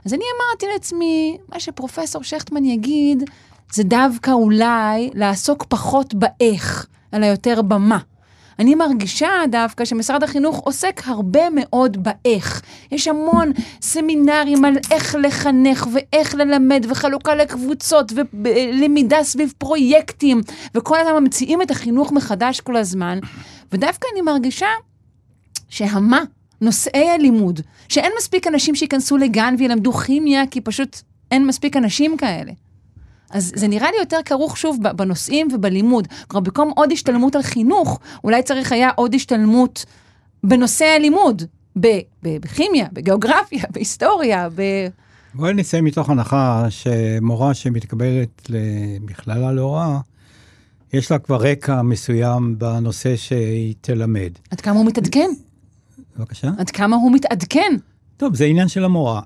[0.05, 3.23] אז אני אמרתי לעצמי, מה שפרופסור שכטמן יגיד,
[3.73, 7.97] זה דווקא אולי לעסוק פחות באיך, אלא יותר במה.
[8.59, 12.61] אני מרגישה דווקא שמשרד החינוך עוסק הרבה מאוד באיך.
[12.91, 18.11] יש המון סמינרים על איך לחנך ואיך ללמד וחלוקה לקבוצות
[18.43, 20.41] ולמידה סביב פרויקטים,
[20.75, 23.19] וכל הזמן ממציאים את החינוך מחדש כל הזמן.
[23.71, 24.67] ודווקא אני מרגישה
[25.69, 26.23] שהמה,
[26.61, 30.97] נושאי הלימוד, שאין מספיק אנשים שייכנסו לגן וילמדו כימיה, כי פשוט
[31.31, 32.51] אין מספיק אנשים כאלה.
[33.31, 36.07] אז זה נראה לי יותר כרוך שוב בנושאים ובלימוד.
[36.27, 39.85] כלומר, במקום עוד השתלמות על חינוך, אולי צריך היה עוד השתלמות
[40.43, 41.43] בנושא הלימוד,
[42.23, 44.61] בכימיה, בגיאוגרפיה, בהיסטוריה, ב...
[45.33, 49.99] בואי נצא מתוך הנחה שמורה שמתקבלת למכללה להוראה,
[50.93, 54.31] יש לה כבר רקע מסוים בנושא שהיא תלמד.
[54.51, 55.29] עד כמה הוא מתעדכן?
[56.17, 56.49] בבקשה?
[56.57, 57.75] עד כמה הוא מתעדכן?
[58.17, 59.21] טוב, זה עניין של המורה,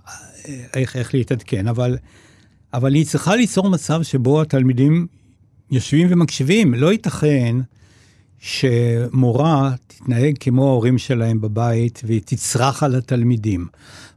[0.73, 1.97] איך, איך להתעדכן, אבל
[2.73, 5.07] אבל היא צריכה ליצור מצב שבו התלמידים
[5.71, 6.73] יושבים ומקשיבים.
[6.73, 7.55] לא ייתכן
[8.39, 13.67] שמורה תתנהג כמו ההורים שלהם בבית והיא תצרח על התלמידים.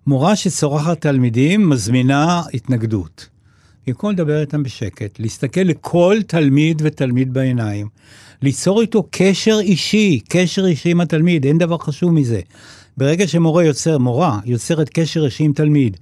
[0.06, 3.28] מורה שצורחת תלמידים מזמינה התנגדות.
[3.86, 7.88] במקום לדבר איתם בשקט, להסתכל לכל תלמיד ותלמיד בעיניים,
[8.42, 12.40] ליצור איתו קשר אישי, קשר אישי עם התלמיד, אין דבר חשוב מזה.
[12.96, 15.96] ברגע שמורה יוצר, מורה יוצרת קשר אישי עם תלמיד,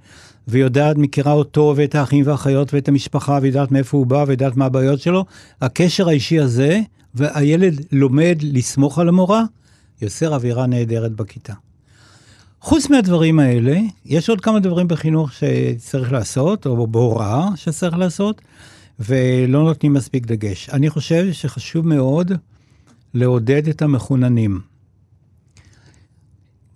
[0.47, 4.99] ויודעת, מכירה אותו ואת האחים והאחיות ואת המשפחה, ויודעת מאיפה הוא בא ויודעת מה הבעיות
[4.99, 5.25] שלו,
[5.61, 6.81] הקשר האישי הזה,
[7.15, 9.43] והילד לומד לסמוך על המורה,
[10.01, 11.53] יוצר אווירה נהדרת בכיתה.
[12.61, 18.41] חוץ מהדברים האלה, יש עוד כמה דברים בחינוך שצריך לעשות, או בהוראה שצריך לעשות,
[18.99, 20.69] ולא נותנים מספיק דגש.
[20.69, 22.31] אני חושב שחשוב מאוד
[23.13, 24.59] לעודד את המחוננים.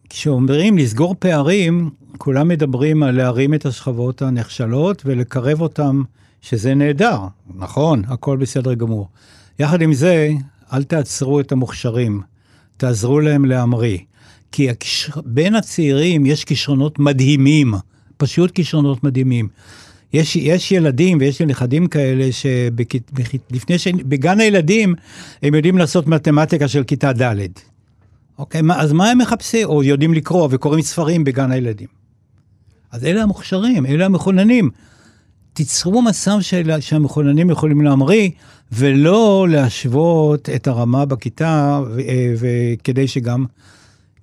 [0.09, 6.03] כשאומרים לסגור פערים, כולם מדברים על להרים את השכבות הנחשלות ולקרב אותם,
[6.41, 7.19] שזה נהדר,
[7.55, 9.07] נכון, הכל בסדר גמור.
[9.59, 10.29] יחד עם זה,
[10.73, 12.21] אל תעצרו את המוכשרים,
[12.77, 13.97] תעזרו להם להמריא.
[14.51, 15.09] כי הכש...
[15.25, 17.73] בין הצעירים יש כישרונות מדהימים,
[18.17, 19.47] פשוט כישרונות מדהימים.
[20.13, 23.87] יש, יש ילדים ויש לי נכדים כאלה שלפני ש...
[23.87, 24.95] בגן הילדים
[25.43, 27.47] הם יודעים לעשות מתמטיקה של כיתה ד'.
[28.39, 29.67] אוקיי, מה, אז מה הם מחפשים?
[29.67, 31.87] או יודעים לקרוא וקוראים ספרים בגן הילדים.
[32.91, 34.69] אז אלה המוכשרים, אלה המכוננים.
[35.53, 38.29] תיצרו מצב של, שהמכוננים יכולים להמריא,
[38.71, 41.81] ולא להשוות את הרמה בכיתה,
[42.37, 43.45] וכדי שגם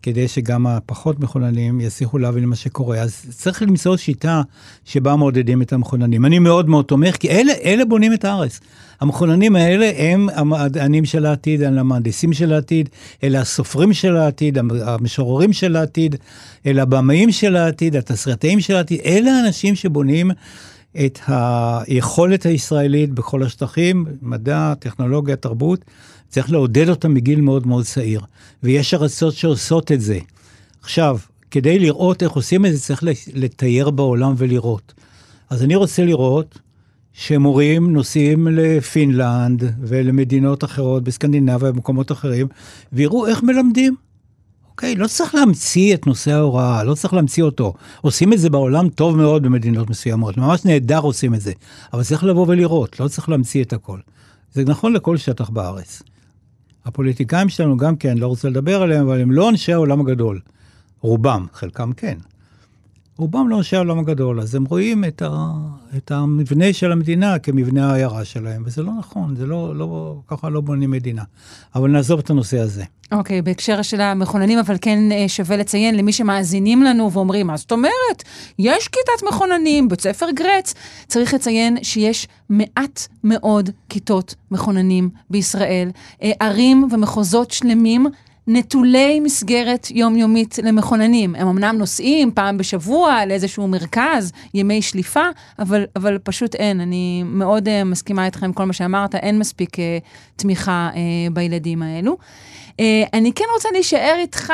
[0.06, 2.98] כדי שגם הפחות מחוננים יצליחו להבין מה שקורה.
[2.98, 4.42] אז צריך למצוא שיטה
[4.84, 6.26] שבה מעודדים את המחוננים.
[6.26, 8.60] אני מאוד מאוד תומך, כי אלה, אלה בונים את הארץ.
[9.00, 12.88] המחוננים האלה הם המדענים של העתיד, הם המהנדסים של העתיד,
[13.24, 16.16] אלה הסופרים של העתיד, המשוררים של העתיד,
[16.66, 20.30] אלה הבמאים של העתיד, התסריטאים של העתיד, אלה האנשים שבונים
[21.04, 25.84] את היכולת הישראלית בכל השטחים, מדע, טכנולוגיה, תרבות.
[26.28, 28.20] צריך לעודד אותם מגיל מאוד מאוד צעיר.
[28.62, 30.18] ויש ארצות שעושות את זה.
[30.82, 31.18] עכשיו,
[31.50, 33.02] כדי לראות איך עושים את זה, צריך
[33.34, 34.94] לתייר בעולם ולראות.
[35.50, 36.58] אז אני רוצה לראות
[37.12, 42.46] שמורים נוסעים לפינלנד ולמדינות אחרות, בסקנדינביה ובמקומות אחרים,
[42.92, 43.94] ויראו איך מלמדים.
[44.76, 44.94] אוקיי?
[44.94, 47.74] לא צריך להמציא את נושא ההוראה, לא צריך להמציא אותו.
[48.00, 51.52] עושים את זה בעולם טוב מאוד במדינות מסוימות, ממש נהדר עושים את זה.
[51.92, 53.98] אבל צריך לבוא ולראות, לא צריך להמציא את הכל.
[54.52, 56.02] זה נכון לכל שטח בארץ.
[56.84, 60.40] הפוליטיקאים שלנו גם כן, לא רוצה לדבר עליהם, אבל הם לא אנשי העולם הגדול.
[61.00, 62.18] רובם, חלקם כן.
[63.18, 65.52] רובם לא אנשי העולם הגדול, אז הם רואים את, ה,
[65.96, 70.60] את המבנה של המדינה כמבנה העיירה שלהם, וזה לא נכון, זה לא, לא, ככה לא
[70.60, 71.22] בונים מדינה.
[71.74, 72.84] אבל נעזוב את הנושא הזה.
[73.12, 77.56] אוקיי, okay, בהקשר של המכוננים, אבל כן אה, שווה לציין למי שמאזינים לנו ואומרים, מה
[77.56, 78.22] זאת אומרת?
[78.58, 80.74] יש כיתת מכוננים, בית ספר גרץ.
[81.06, 85.90] צריך לציין שיש מעט מאוד כיתות מכוננים בישראל.
[86.22, 88.06] אה, ערים ומחוזות שלמים
[88.48, 91.34] נטולי מסגרת יומיומית למכוננים.
[91.34, 95.24] הם אמנם נוסעים פעם בשבוע לאיזשהו מרכז, ימי שליפה,
[95.58, 96.80] אבל, אבל פשוט אין.
[96.80, 99.78] אני מאוד uh, מסכימה איתכם כל מה שאמרת, אין מספיק uh,
[100.36, 100.96] תמיכה uh,
[101.32, 102.16] בילדים האלו.
[102.70, 102.82] Uh,
[103.12, 104.52] אני כן רוצה להישאר איתך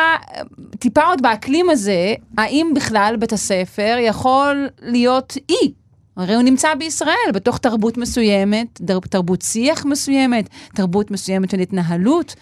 [0.79, 5.73] טיפה עוד באקלים הזה, האם בכלל בית הספר יכול להיות אי
[6.17, 12.35] הרי הוא נמצא בישראל, בתוך תרבות מסוימת, תרבות שיח מסוימת, תרבות מסוימת של התנהלות.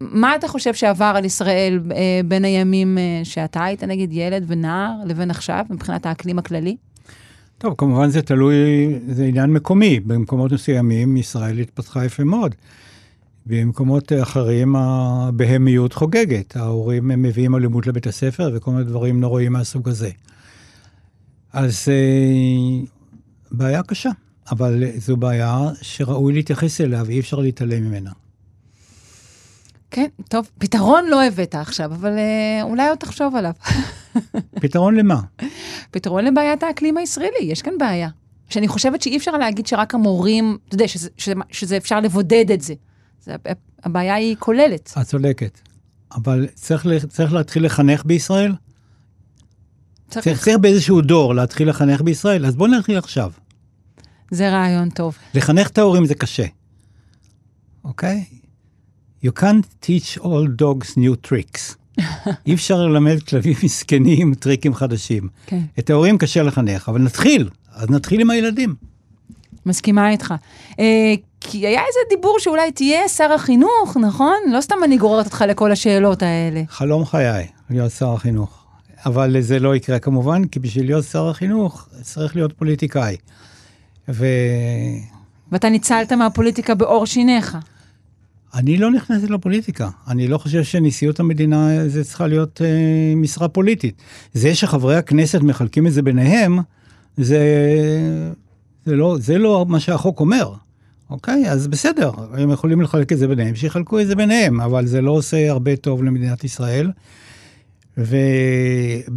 [0.00, 4.92] מה אתה חושב שעבר על ישראל אה, בין הימים אה, שאתה היית, נגיד, ילד ונער,
[5.06, 6.76] לבין עכשיו, מבחינת האקלים הכללי?
[7.58, 8.54] טוב, כמובן זה תלוי,
[9.08, 10.00] זה עניין מקומי.
[10.00, 12.54] במקומות מסוימים ישראל התפתחה יפה מאוד.
[13.46, 16.56] במקומות אחרים הבהמיות חוגגת.
[16.56, 20.10] ההורים מביאים אלימות לבית הספר וכל מיני דברים נוראים מהסוג הזה.
[21.52, 22.84] אז אה,
[23.50, 24.10] בעיה קשה,
[24.50, 28.10] אבל זו בעיה שראוי להתייחס אליה ואי אפשר להתעלם ממנה.
[29.90, 33.52] כן, טוב, פתרון לא הבאת עכשיו, אבל אה, אולי עוד תחשוב עליו.
[34.62, 35.20] פתרון למה?
[35.90, 38.08] פתרון לבעיית האקלים הישראלי, יש כאן בעיה.
[38.48, 42.60] שאני חושבת שאי אפשר להגיד שרק המורים, אתה יודע, שזה, שזה, שזה אפשר לבודד את
[42.60, 42.74] זה.
[43.20, 43.34] זה.
[43.84, 44.92] הבעיה היא כוללת.
[45.00, 45.60] את צודקת.
[46.14, 48.54] אבל צריך, צריך להתחיל לחנך בישראל?
[50.10, 50.24] צריך.
[50.24, 53.32] צריך, צריך באיזשהו דור להתחיל לחנך בישראל, אז בואו נתחיל עכשיו.
[54.30, 55.18] זה רעיון טוב.
[55.34, 56.46] לחנך את ההורים זה קשה,
[57.84, 58.24] אוקיי?
[59.26, 61.76] You can't teach all dogs new tricks.
[62.46, 65.28] אי אפשר ללמד כלבים מסכנים טריקים חדשים.
[65.46, 65.60] כן.
[65.78, 68.74] את ההורים קשה לחנך, אבל נתחיל, אז נתחיל עם הילדים.
[69.66, 70.34] מסכימה איתך.
[70.78, 74.36] אה, כי היה איזה דיבור שאולי תהיה שר החינוך, נכון?
[74.52, 76.62] לא סתם אני גוררת אותך לכל השאלות האלה.
[76.68, 78.64] חלום חיי, להיות שר החינוך.
[79.06, 83.16] אבל זה לא יקרה כמובן, כי בשביל להיות שר החינוך צריך להיות פוליטיקאי.
[84.08, 84.26] ו...
[85.52, 87.58] ואתה ניצלת מהפוליטיקה בעור שיניך.
[88.56, 89.88] אני לא נכנסתי לפוליטיקה.
[90.08, 94.02] אני לא חושב שנשיאות המדינה זה צריכה להיות אה, משרה פוליטית.
[94.32, 96.58] זה שחברי הכנסת מחלקים את זה ביניהם,
[97.16, 97.40] זה,
[98.86, 100.52] זה, לא, זה לא מה שהחוק אומר.
[101.10, 105.00] אוקיי, אז בסדר, הם יכולים לחלק את זה ביניהם, שיחלקו את זה ביניהם, אבל זה
[105.00, 106.90] לא עושה הרבה טוב למדינת ישראל.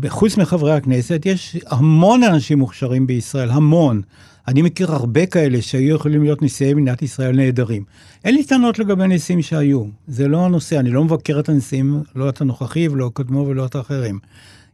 [0.02, 4.02] וחוץ מחברי הכנסת, יש המון אנשים מוכשרים בישראל, המון.
[4.50, 7.84] אני מכיר הרבה כאלה שהיו יכולים להיות נשיאי מדינת ישראל נהדרים.
[8.26, 12.30] אין לי טענות לגבי נשיאים שהיו, זה לא הנושא, אני לא מבקר את הנשיאים, לא
[12.30, 14.20] את הנוכחי ולא את קודמו ולא את האחרים.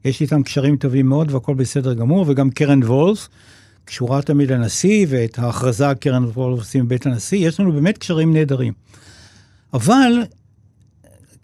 [0.05, 3.29] יש איתם קשרים טובים מאוד והכל בסדר גמור, וגם קרן וולס,
[3.85, 8.73] קשורה תמיד לנשיא, ואת ההכרזה קרן וולס עושים בבית הנשיא, יש לנו באמת קשרים נהדרים.
[9.73, 10.23] אבל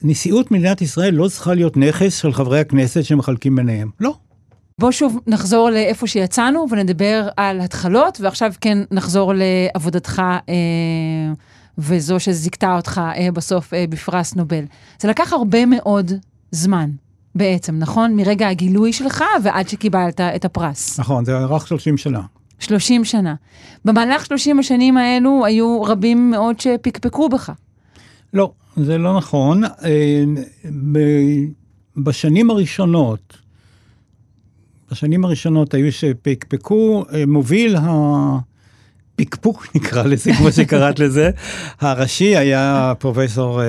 [0.02, 3.90] נשיאות מדינת ישראל לא צריכה להיות נכס של חברי הכנסת שמחלקים ביניהם.
[4.00, 4.18] לא.
[4.82, 10.54] בוא שוב נחזור לאיפה שיצאנו ונדבר על התחלות, ועכשיו כן נחזור לעבודתך אה,
[11.78, 14.64] וזו שזיכתה אותך אה, בסוף אה, בפרס נובל.
[15.00, 16.12] זה לקח הרבה מאוד
[16.52, 16.90] זמן.
[17.36, 18.16] בעצם, נכון?
[18.16, 21.00] מרגע הגילוי שלך ועד שקיבלת את הפרס.
[21.00, 22.22] נכון, זה ארך 30 שנה.
[22.60, 23.36] 30 שנה.
[23.86, 27.52] במהלך 30 השנים האלו היו רבים מאוד שפקפקו בך.
[28.34, 29.64] לא, זה לא נכון.
[29.64, 30.24] אה,
[31.98, 33.38] בשנים הראשונות,
[34.92, 37.76] בשנים הראשונות היו שפקפקו, אה, מוביל
[39.20, 41.30] הפקפוק נקרא לזה, כמו שקראת לזה,
[41.80, 43.68] הראשי היה פרופסור אה,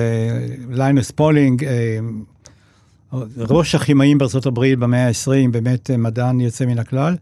[0.69, 1.65] ליינוס פולינג,
[3.37, 7.15] ראש הכימאים בארצות הברית במאה ה-20, באמת מדען יוצא מן הכלל.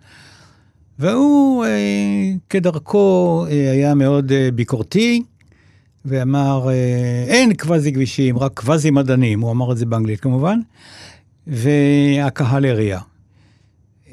[0.99, 1.65] והוא,
[2.49, 5.23] כדרכו, היה מאוד ביקורתי,
[6.05, 10.59] ואמר, אה, אין קוואזי גבישים, רק קוואזי מדענים, הוא אמר את זה באנגלית כמובן,
[11.47, 12.99] והקהל הריע.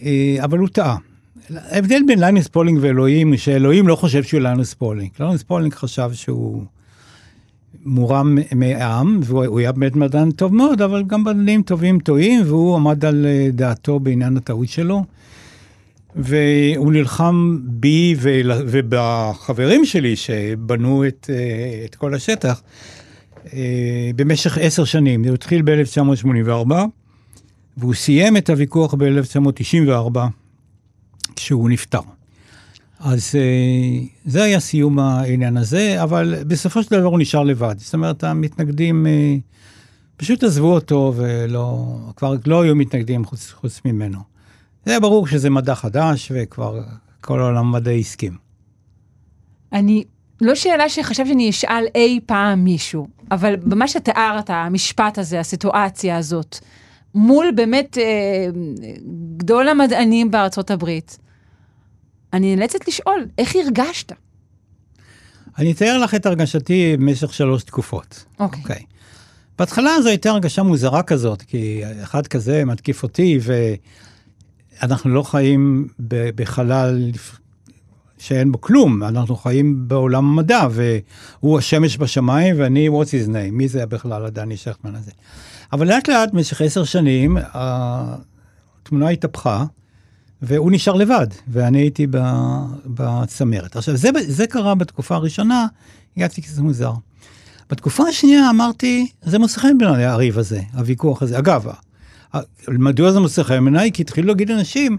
[0.02, 0.96] אה, אבל הוא טעה.
[1.50, 5.10] ההבדל בין ליינוס פולינג ואלוהים, שאלוהים לא חושב שהוא ליינוס פולינג.
[5.20, 6.62] ליינוס פולינג חשב שהוא
[7.84, 13.04] מורם מעם, והוא היה באמת מדען טוב מאוד, אבל גם מדענים טובים טועים, והוא עמד
[13.04, 15.04] על אה, דעתו בעניין הטעות שלו.
[16.16, 18.14] והוא נלחם בי
[18.48, 22.62] ובחברים שלי שבנו את, אה, את כל השטח
[24.16, 25.24] במשך עשר שנים.
[25.24, 26.72] זה התחיל ב-1984,
[27.78, 30.18] והוא סיים את הוויכוח ב-1994,
[31.36, 32.00] כשהוא נפטר.
[33.00, 37.74] אז אה, זה היה סיום העניין הזה, אבל בסופו של דבר הוא נשאר לבד.
[37.78, 39.06] זאת אומרת, המתנגדים
[40.16, 44.18] פשוט עזבו אותו ולא, כבר לא היו מתנגדים חוץ, חוץ ממנו.
[44.86, 46.80] זה ברור שזה מדע חדש, וכבר
[47.20, 48.36] כל העולם מדעי הסכים.
[49.72, 50.04] אני,
[50.40, 56.58] לא שאלה שחשבתי שאני אשאל אי פעם מישהו, אבל במה שתיארת, המשפט הזה, הסיטואציה הזאת,
[57.14, 58.04] מול באמת אה,
[59.36, 61.18] גדול המדענים בארצות הברית,
[62.32, 64.12] אני נאלצת לשאול, איך הרגשת?
[65.58, 68.24] אני אתאר לך את הרגשתי במשך שלוש תקופות.
[68.40, 68.62] אוקיי.
[68.62, 68.68] Okay.
[68.68, 68.82] Okay.
[69.58, 73.52] בהתחלה זו הייתה הרגשה מוזרה כזאת, כי אחד כזה מתקיף אותי, ו...
[74.82, 75.88] אנחנו לא חיים
[76.34, 77.10] בחלל
[78.18, 83.68] שאין בו כלום, אנחנו חיים בעולם המדע, והוא השמש בשמיים ואני, what's his name, מי
[83.68, 85.10] זה בכלל הדני שכטמן הזה.
[85.72, 89.64] אבל לאט לאט, במשך עשר שנים, התמונה התהפכה,
[90.42, 92.06] והוא נשאר לבד, ואני הייתי
[92.86, 93.76] בצמרת.
[93.76, 95.66] עכשיו, זה, זה קרה בתקופה הראשונה,
[96.16, 96.92] הגעתי כזה מוזר.
[97.70, 101.38] בתקופה השנייה אמרתי, זה מוצא חן בין הריב הזה, הוויכוח הזה.
[101.38, 101.66] אגב,
[102.68, 103.92] מדוע זה מוצא חן בעיניי?
[103.92, 104.98] כי התחילו להגיד אנשים,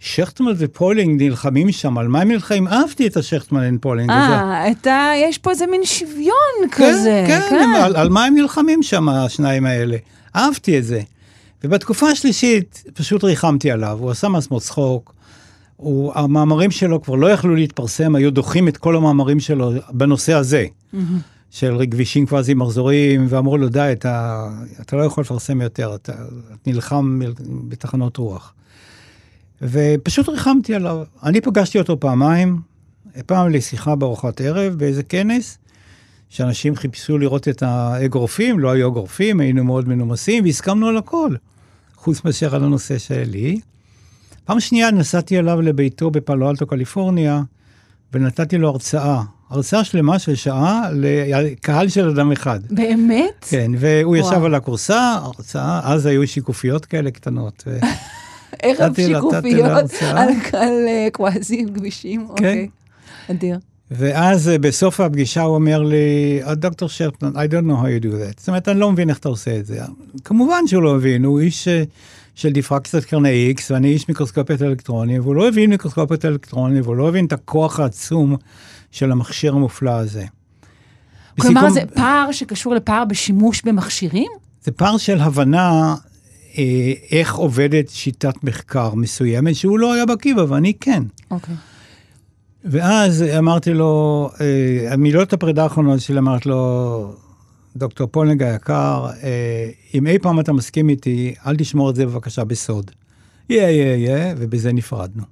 [0.00, 2.68] שכטמן ופולינג נלחמים שם, על מה הם נלחמים?
[2.68, 4.10] אהבתי את השכטמן and פולינג.
[4.10, 7.24] אה, אתה, יש פה איזה מין שוויון כן, כזה.
[7.26, 9.96] כן, כן, הם, על, על מה הם נלחמים שם, השניים האלה?
[10.36, 11.00] אהבתי את זה.
[11.64, 15.14] ובתקופה השלישית, פשוט ריחמתי עליו, הוא עשה מעצמו צחוק.
[15.76, 20.66] הוא, המאמרים שלו כבר לא יכלו להתפרסם, היו דוחים את כל המאמרים שלו בנושא הזה.
[20.94, 20.96] Mm-hmm.
[21.50, 24.46] של גבישים קוואזי מחזוריים, ואמרו לו, די, אתה,
[24.80, 26.22] אתה לא יכול לפרסם יותר, אתה, אתה
[26.66, 27.20] נלחם
[27.68, 28.52] בתחנות רוח.
[29.62, 31.02] ופשוט ריחמתי עליו.
[31.22, 32.60] אני פגשתי אותו פעמיים,
[33.26, 35.58] פעם לשיחה בארוחת ערב באיזה כנס,
[36.28, 41.34] שאנשים חיפשו לראות את האגרופים, לא היו אגרופים, היינו מאוד מנומסים, והסכמנו על הכל,
[41.96, 43.60] חוץ מאשר על הנושא שלי.
[44.44, 47.42] פעם שנייה נסעתי אליו לביתו בפאלו אלטו, קליפורניה,
[48.12, 52.60] ונתתי לו הרצאה הרצאה שלמה של שעה לקהל של אדם אחד.
[52.70, 53.46] באמת?
[53.48, 54.28] כן, והוא וואו.
[54.32, 57.64] ישב על הכורסה, הרצאה, אז היו שיקופיות כאלה קטנות.
[58.62, 59.70] ערב שיקופיות
[60.52, 62.30] על, uh, קוואזים, כבישים, כן.
[62.30, 62.68] אוקיי.
[63.30, 63.58] אדיר.
[63.90, 68.04] ואז uh, בסוף הפגישה הוא אומר לי, אה, דוקטור שרטמן, I don't know how you
[68.04, 68.38] do that.
[68.38, 69.80] זאת אומרת, אני לא מבין איך אתה עושה את זה.
[70.24, 71.68] כמובן שהוא לא מבין, הוא איש
[72.34, 77.08] של דיפרקציית קרני X, ואני איש מיקרוסקופיות אלקטרונים, והוא לא הבין מיקרוסקופיות אלקטרונים, והוא לא
[77.08, 78.36] הבין את הכוח העצום
[78.90, 80.24] של המכשיר המופלא הזה.
[81.40, 84.30] כלומר, בסיכום- זה פער שקשור לפער בשימוש במכשירים?
[84.62, 85.94] זה פער של הבנה אה,
[87.10, 91.02] איך עובדת שיטת מחקר מסוימת, שהוא לא היה בקיא בה, ואני כן.
[91.30, 91.54] אוקיי.
[92.64, 97.12] ואז אמרתי לו, אה, מילות הפרידה האחרונות שלי, אמרתי לו,
[97.76, 102.44] דוקטור פולנג היקר, אה, אם אי פעם אתה מסכים איתי, אל תשמור את זה בבקשה
[102.44, 102.90] בסוד.
[103.48, 105.22] יהיה, יהיה, יהיה, ובזה נפרדנו.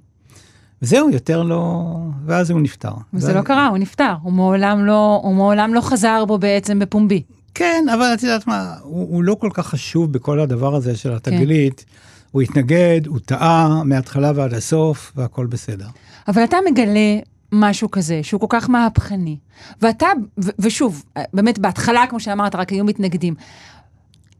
[0.81, 1.95] וזהו, יותר לא...
[2.25, 2.91] ואז הוא נפטר.
[3.13, 4.13] וזה לא קרה, הוא נפטר.
[4.21, 7.23] הוא מעולם לא, הוא מעולם לא חזר בו בעצם בפומבי.
[7.57, 11.13] כן, אבל את יודעת מה, הוא, הוא לא כל כך חשוב בכל הדבר הזה של
[11.13, 11.85] התגלית.
[12.31, 15.87] הוא התנגד, הוא טעה מההתחלה ועד הסוף, והכל בסדר.
[16.27, 17.19] אבל אתה מגלה
[17.51, 19.37] משהו כזה, שהוא כל כך מהפכני,
[19.81, 20.07] ואתה,
[20.43, 23.35] ו- ושוב, באמת בהתחלה, כמו שאמרת, רק היו מתנגדים,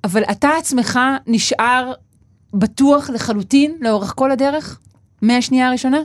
[0.04, 1.94] אבל אתה עצמך נשאר
[2.54, 4.80] בטוח לחלוטין לאורך כל הדרך?
[5.22, 6.00] מהשנייה הראשונה?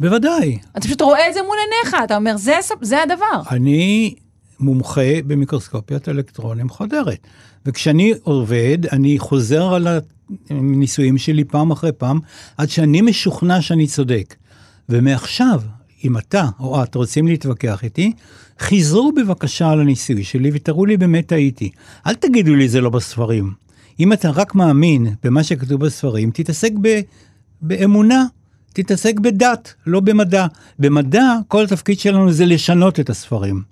[0.00, 0.58] בוודאי.
[0.72, 3.42] אתה פשוט רואה את זה מול עיניך, אתה אומר, זה, זה הדבר.
[3.50, 4.14] אני
[4.60, 7.26] מומחה במיקרוסקופיות אלקטרונים חודרת.
[7.66, 9.86] וכשאני עובד, אני חוזר על
[10.50, 12.20] הניסויים שלי פעם אחרי פעם,
[12.56, 14.34] עד שאני משוכנע שאני צודק.
[14.88, 15.60] ומעכשיו,
[16.04, 18.12] אם אתה או את רוצים להתווכח איתי,
[18.60, 21.70] חזרו בבקשה על הניסוי שלי ותראו לי באמת טעיתי.
[22.06, 23.52] אל תגידו לי זה לא בספרים.
[24.00, 27.00] אם אתה רק מאמין במה שכתוב בספרים, תתעסק ב,
[27.62, 28.24] באמונה,
[28.72, 30.46] תתעסק בדת, לא במדע.
[30.78, 33.62] במדע, כל התפקיד שלנו זה לשנות את הספרים.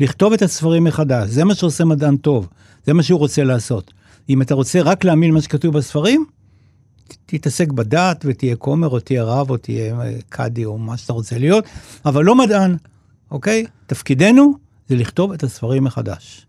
[0.00, 2.48] לכתוב את הספרים מחדש, זה מה שעושה מדען טוב,
[2.86, 3.92] זה מה שהוא רוצה לעשות.
[4.28, 6.24] אם אתה רוצה רק להאמין מה שכתוב בספרים,
[7.26, 11.38] תתעסק בדת ותהיה כומר או תהיה רב או תהיה אה, קאדי או מה שאתה רוצה
[11.38, 11.64] להיות,
[12.04, 12.76] אבל לא מדען,
[13.30, 13.66] אוקיי?
[13.86, 14.54] תפקידנו
[14.88, 16.46] זה לכתוב את הספרים מחדש.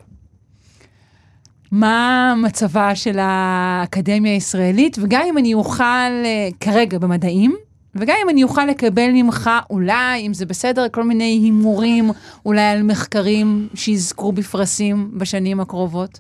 [1.72, 7.56] מה מצבה של האקדמיה הישראלית, וגם אם אני אוכל אה, כרגע במדעים,
[7.96, 12.12] וגם אם אני אוכל לקבל ממך, אולי, אם זה בסדר, כל מיני הימורים,
[12.46, 16.20] אולי על מחקרים שיזכו בפרסים בשנים הקרובות.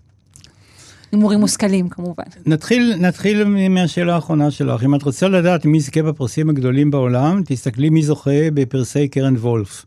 [1.12, 2.24] הימורים מושכלים, כמובן.
[2.46, 4.84] נתחיל, נתחיל מהשאלה האחרונה שלך.
[4.84, 9.86] אם את רוצה לדעת מי יזכה בפרסים הגדולים בעולם, תסתכלי מי זוכה בפרסי קרן וולף.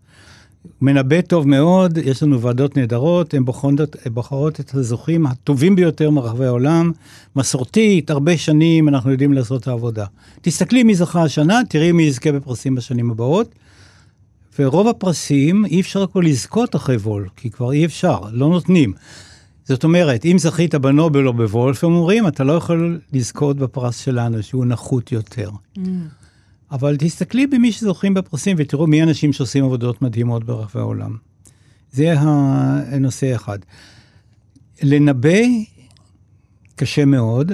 [0.80, 6.46] מנבא טוב מאוד, יש לנו ועדות נהדרות, הן בוחרות, בוחרות את הזוכים הטובים ביותר מרחבי
[6.46, 6.92] העולם.
[7.36, 10.06] מסורתית, הרבה שנים אנחנו יודעים לעשות את העבודה.
[10.42, 13.54] תסתכלי מי זכה השנה, תראי מי יזכה בפרסים בשנים הבאות.
[14.58, 18.92] ורוב הפרסים אי אפשר כבר לזכות אחרי וולף, כי כבר אי אפשר, לא נותנים.
[19.64, 24.42] זאת אומרת, אם זכית בנובל או בוולף, הם אומרים, אתה לא יכול לזכות בפרס שלנו,
[24.42, 25.50] שהוא נחות יותר.
[26.72, 31.16] אבל תסתכלי במי שזוכים בפרסים ותראו מי האנשים שעושים עבודות מדהימות ברחבי העולם.
[31.92, 33.58] זה הנושא אחד.
[34.82, 35.38] לנבא
[36.76, 37.52] קשה מאוד.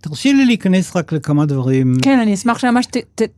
[0.00, 1.96] תרשי לי להיכנס רק לכמה דברים.
[2.02, 2.86] כן, אני אשמח שממש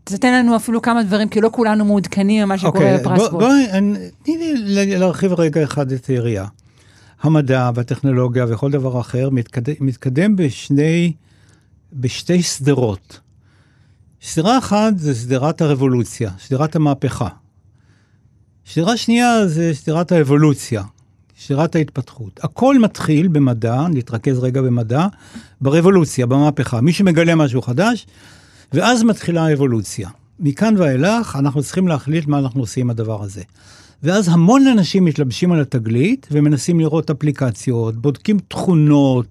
[0.04, 3.32] תתן לנו אפילו כמה דברים, כי לא כולנו מעודכנים ממה שקורה אוקיי, בפרס וולף.
[3.32, 3.66] בואי,
[4.22, 6.46] תני לי להרחיב רגע אחד את היריעה.
[7.22, 11.12] המדע והטכנולוגיה וכל דבר אחר מתקדם, מתקדם בשני,
[11.92, 13.20] בשתי שדרות.
[14.20, 17.28] שדרה אחת זה שדרת הרבולוציה, שדרת המהפכה.
[18.64, 20.82] שדרה שנייה זה שדרת האבולוציה,
[21.36, 22.40] שדרת ההתפתחות.
[22.42, 25.06] הכל מתחיל במדע, נתרכז רגע במדע,
[25.60, 26.80] ברבולוציה, במהפכה.
[26.80, 28.06] מי שמגלה משהו חדש,
[28.72, 30.08] ואז מתחילה האבולוציה.
[30.40, 33.42] מכאן ואילך אנחנו צריכים להחליט מה אנחנו עושים עם הדבר הזה.
[34.02, 39.26] ואז המון אנשים מתלבשים על התגלית ומנסים לראות אפליקציות, בודקים תכונות,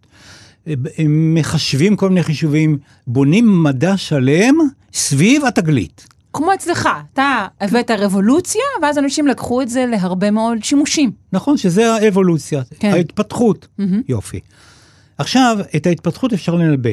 [0.97, 2.77] הם מחשבים כל מיני חישובים,
[3.07, 4.55] בונים מדע שלם
[4.93, 6.07] סביב התגלית.
[6.33, 11.11] כמו אצלך, אתה הבאת רבולוציה, ואז אנשים לקחו את זה להרבה מאוד שימושים.
[11.33, 12.91] נכון שזה האבולוציה, כן.
[12.91, 13.67] ההתפתחות.
[13.77, 14.01] מהמם.
[14.07, 14.39] יופי.
[15.17, 16.89] עכשיו, את ההתפתחות אפשר לנבא.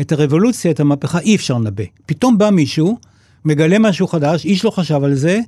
[0.00, 1.84] את הרבולוציה, את המהפכה, אי אפשר לנבא.
[2.06, 2.98] פתאום בא מישהו,
[3.44, 5.40] מגלה משהו חדש, איש לא חשב על זה,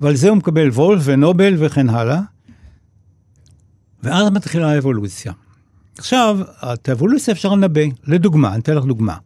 [0.00, 2.20] ועל זה הוא מקבל וולף ונובל וכן הלאה,
[4.02, 5.32] ואז מתחילה האבולוציה.
[5.98, 6.38] עכשיו,
[6.72, 7.80] את האבולוציה אפשר לנבא.
[8.06, 9.16] לדוגמה, אני אתן לך דוגמה.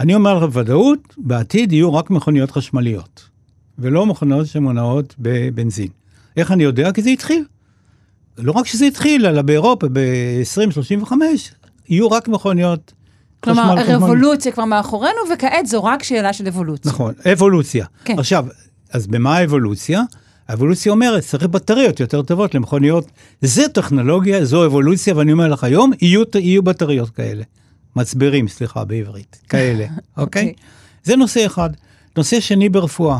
[0.00, 3.28] אני אומר לך בוודאות, בעתיד יהיו רק מכוניות חשמליות,
[3.78, 5.88] ולא מכוניות שמונעות בבנזין.
[6.36, 6.92] איך אני יודע?
[6.92, 7.44] כי זה התחיל.
[8.38, 11.12] לא רק שזה התחיל, אלא באירופה ב-2035
[11.88, 12.92] יהיו רק מכוניות
[13.40, 13.92] כלומר, חשמל, חשמל.
[13.94, 16.92] הרבולוציה כבר מאחורינו, וכעת זו רק שאלה של אבולוציה.
[16.92, 17.86] נכון, אבולוציה.
[18.04, 18.18] כן.
[18.18, 18.46] עכשיו,
[18.92, 20.02] אז במה האבולוציה?
[20.48, 23.06] האבולוציה אומרת, צריך בטריות יותר טובות למכוניות.
[23.40, 27.42] זה טכנולוגיה, זו אבולוציה, ואני אומר לך, היום יהיו, יהיו בטריות כאלה.
[27.96, 29.40] מצברים, סליחה, בעברית.
[29.48, 29.96] כאלה, אוקיי?
[30.16, 30.52] אוקיי.
[31.04, 31.70] זה נושא אחד.
[32.16, 33.18] נושא שני ברפואה.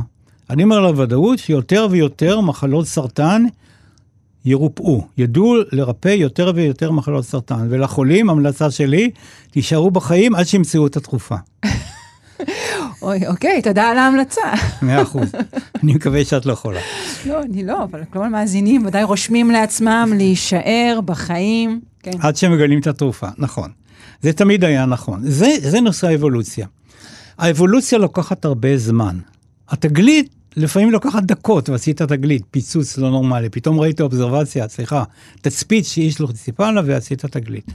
[0.51, 3.45] אני אומר לוודאות שיותר ויותר מחלות סרטן
[4.45, 9.11] ירופאו, ידעו לרפא יותר ויותר מחלות סרטן, ולחולים, המלצה שלי,
[9.51, 11.37] תישארו בחיים עד שימצאו את התרופה.
[13.03, 14.41] אוי, אוקיי, תודה על ההמלצה.
[14.83, 15.33] מאה אחוז.
[15.83, 16.81] אני מקווה שאת לא חולה.
[17.27, 21.81] לא, אני לא, אבל כל המאזינים ודאי רושמים לעצמם להישאר בחיים.
[22.03, 22.11] כן.
[22.21, 23.71] עד שמגלים את התרופה, נכון.
[24.21, 25.21] זה תמיד היה נכון.
[25.23, 26.67] זה, זה נושא האבולוציה.
[27.39, 29.19] האבולוציה לוקחת הרבה זמן.
[29.69, 35.05] התגלית לפעמים לוקחת דקות, ועשית תגלית, פיצוץ לא נורמלי, פתאום ראית אובזרבציה, סליחה,
[35.41, 37.71] תצפית שאיש לא ציפה לה ועשית תגלית.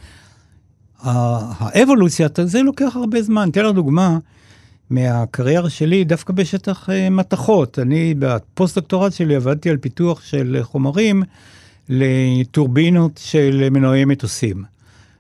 [1.04, 3.50] האבולוציה, זה לוקח הרבה זמן.
[3.50, 4.18] אתן לך דוגמה
[4.90, 7.80] מהקריירה שלי, דווקא בשטח uh, מתכות.
[7.80, 11.24] אני בפוסט-דוקטורט שלי עבדתי על פיתוח של חומרים
[11.90, 14.64] לטורבינות של מנועי מטוסים.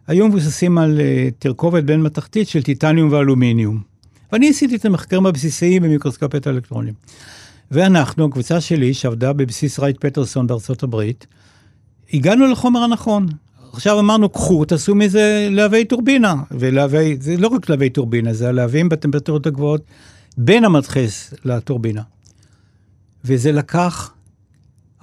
[0.07, 3.81] היו מבוססים על uh, תרכובת בין מתכתית של טיטניום ואלומיניום.
[4.31, 6.93] ואני עשיתי את המחקרים הבסיסיים במיקרוסקופיית האלקטרונים.
[7.71, 11.27] ואנחנו, הקבוצה שלי, שעבדה בבסיס רייט פטרסון בארצות הברית,
[12.13, 13.27] הגענו לחומר הנכון.
[13.77, 16.35] עכשיו אמרנו, קחו, תעשו מזה להבי טורבינה.
[16.51, 19.81] ולהבי, זה לא רק להבי טורבינה, זה הלהבים בטמפרטורות הגבוהות
[20.37, 22.01] בין המדחס לטורבינה.
[23.25, 24.13] וזה לקח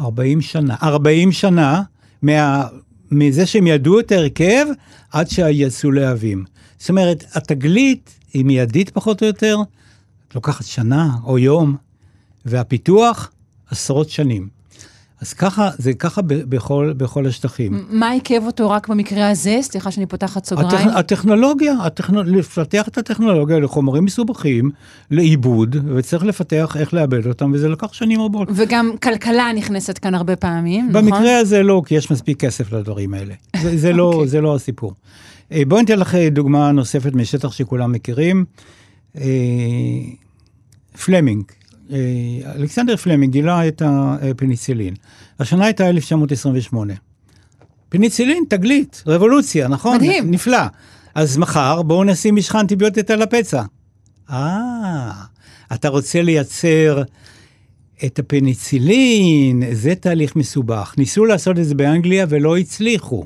[0.01, 0.77] 40 שנה.
[0.83, 1.83] 40 שנה
[2.23, 2.67] מה,
[3.11, 4.67] מזה שהם ידעו את ההרכב
[5.13, 6.45] עד שיצאו להבים.
[6.79, 9.57] זאת אומרת, התגלית היא מיידית פחות או יותר,
[10.35, 11.77] לוקחת שנה או יום,
[12.45, 13.31] והפיתוח
[13.71, 14.49] עשרות שנים.
[15.25, 17.85] אז ככה, זה ככה בכל, בכל השטחים.
[17.91, 19.59] מה עיכב אותו רק במקרה הזה?
[19.63, 20.89] סליחה שאני פותחת סוגריים.
[20.89, 24.71] הטכ, הטכנולוגיה, הטכנו, לפתח את הטכנולוגיה לחומרים מסובכים,
[25.11, 28.49] לעיבוד, וצריך לפתח איך לאבד אותם, וזה לקח שנים רבות.
[28.55, 31.13] וגם כלכלה נכנסת כאן הרבה פעמים, במקרה נכון?
[31.13, 33.35] במקרה הזה לא, כי יש מספיק כסף לדברים האלה.
[33.63, 34.15] זה, זה, לא, okay.
[34.15, 34.29] אוקיי.
[34.29, 34.95] זה לא הסיפור.
[35.53, 38.45] אה, בואי ניתן לך דוגמה נוספת משטח שכולם מכירים.
[39.17, 39.23] אה,
[41.05, 41.64] פלמינג, אה,
[42.57, 44.95] אלכסנדר פלמינג גילה את הפניצילין.
[45.39, 46.95] השנה הייתה 1928.
[47.89, 49.97] פניצילין, תגלית, רבולוציה, נכון?
[49.97, 50.31] מדהים.
[50.31, 50.63] נפלא.
[51.15, 53.63] אז מחר בואו נשים משחה אנטיביוטית על הפצע.
[54.31, 55.13] אה,
[55.73, 57.03] אתה רוצה לייצר
[58.05, 60.95] את הפניצילין, זה תהליך מסובך.
[60.99, 63.25] ניסו לעשות את זה באנגליה ולא הצליחו.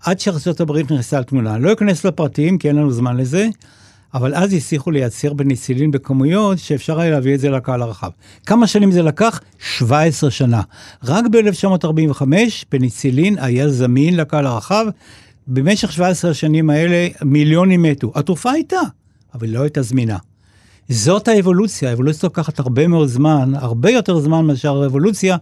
[0.00, 1.58] עד שארצות הברית נכנסה לתמונה.
[1.58, 3.48] לא אכנס לפרטים, כי אין לנו זמן לזה,
[4.14, 8.10] אבל אז הצליחו לייצר בניצילין בכמויות שאפשר היה להביא את זה לקהל הרחב.
[8.46, 9.40] כמה שנים זה לקח?
[9.58, 10.62] 17 שנה.
[11.04, 12.22] רק ב-1945
[12.68, 14.86] פניצילין היה זמין לקהל הרחב.
[15.46, 18.12] במשך 17 השנים האלה מיליונים מתו.
[18.14, 18.80] התרופה הייתה,
[19.34, 20.16] אבל לא הייתה זמינה.
[20.88, 25.36] זאת האבולוציה, האבולוציה לוקחת הרבה מאוד זמן, הרבה יותר זמן מאשר הרבולוציה,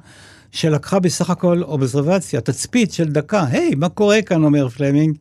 [0.53, 3.45] שלקחה בסך הכל אובזרבציה, תצפית של דקה.
[3.51, 5.16] היי, מה קורה כאן, אומר פלמינג,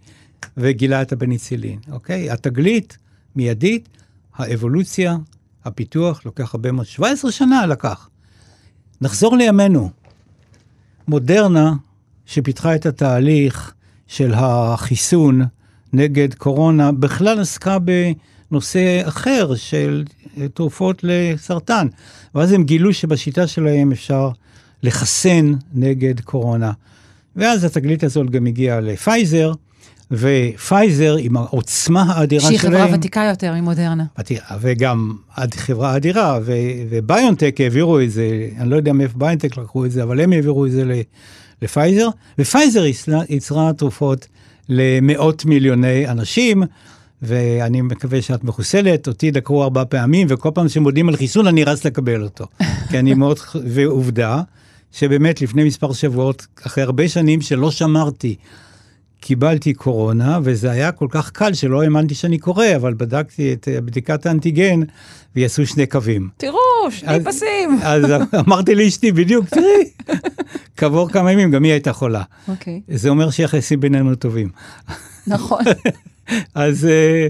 [0.58, 2.32] וגילה את הפניצילין, אוקיי?
[2.32, 2.97] התגלית
[3.36, 3.89] מיידית,
[4.36, 5.17] האבולוציה,
[5.65, 8.09] הפיתוח, לוקח הרבה מאוד, 17 שנה לקח.
[9.01, 9.89] נחזור לימינו.
[11.07, 11.73] מודרנה,
[12.25, 13.73] שפיתחה את התהליך
[14.07, 15.41] של החיסון
[15.93, 20.05] נגד קורונה, בכלל עסקה בנושא אחר של
[20.53, 21.88] תרופות לסרטן.
[22.36, 24.30] ואז הם גילו שבשיטה שלהם אפשר
[24.84, 26.71] לחסן נגד קורונה.
[27.36, 29.51] ואז התגלית הזאת גם הגיעה לפייזר,
[30.12, 32.57] ופייזר עם העוצמה האדירה שלהם.
[32.57, 34.03] שהיא חברה ותיקה יותר ממודרנה.
[34.62, 35.14] וגם
[35.55, 36.39] חברה אדירה,
[36.89, 40.66] וביונטק העבירו את זה, אני לא יודע מאיפה ביונטק לקחו את זה, אבל הם העבירו
[40.66, 41.01] את זה
[41.62, 42.07] לפייזר,
[42.39, 42.84] ופייזר
[43.30, 44.28] ייצרה תרופות
[44.70, 46.64] למאות מיליוני אנשים.
[47.22, 51.86] ואני מקווה שאת מחוסנת, אותי דקרו ארבע פעמים, וכל פעם שמודיעים על חיסון אני רץ
[51.86, 52.45] לקבל אותו.
[52.89, 54.41] כי אני מאוד, ועובדה,
[54.91, 58.36] שבאמת לפני מספר שבועות, אחרי הרבה שנים שלא שמרתי
[59.20, 63.82] קיבלתי קורונה, וזה היה כל כך קל שלא האמנתי שאני קורא, אבל בדקתי את אה,
[63.82, 64.80] בדיקת האנטיגן,
[65.36, 66.30] ויעשו שני קווים.
[66.38, 66.59] תראו,
[66.89, 67.80] שני פסים.
[67.84, 68.03] אז
[68.39, 70.15] אמרתי לאשתי, בדיוק, תראי,
[70.78, 72.24] כעבור כמה ימים גם היא הייתה חולה.
[72.47, 72.82] אוקיי.
[72.88, 72.97] Okay.
[72.97, 74.49] זה אומר שיחסים בינינו טובים.
[75.28, 75.63] נכון.
[76.55, 77.28] אז, אה,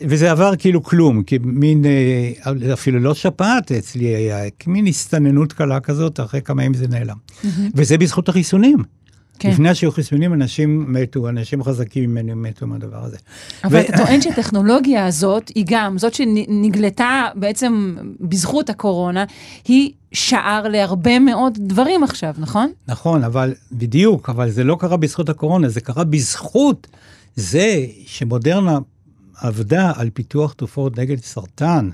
[0.00, 5.80] וזה עבר כאילו כלום, כי מין, אה, אפילו לא שפעת אצלי היה, מין הסתננות קלה
[5.80, 7.16] כזאת, אחרי כמה ימים זה נעלם.
[7.74, 8.78] וזה בזכות החיסונים.
[9.38, 9.50] כן.
[9.50, 13.16] לפני שהיו חיסונים, אנשים מתו, אנשים חזקים ממני מתו מהדבר הזה.
[13.64, 13.80] אבל ו...
[13.80, 19.24] אתה טוען שהטכנולוגיה הזאת, היא גם, זאת שנגלתה בעצם בזכות הקורונה,
[19.68, 22.72] היא שער להרבה מאוד דברים עכשיו, נכון?
[22.88, 26.86] נכון, אבל בדיוק, אבל זה לא קרה בזכות הקורונה, זה קרה בזכות
[27.36, 28.78] זה שמודרנה
[29.36, 31.90] עבדה על פיתוח תרופות נגד סרטן.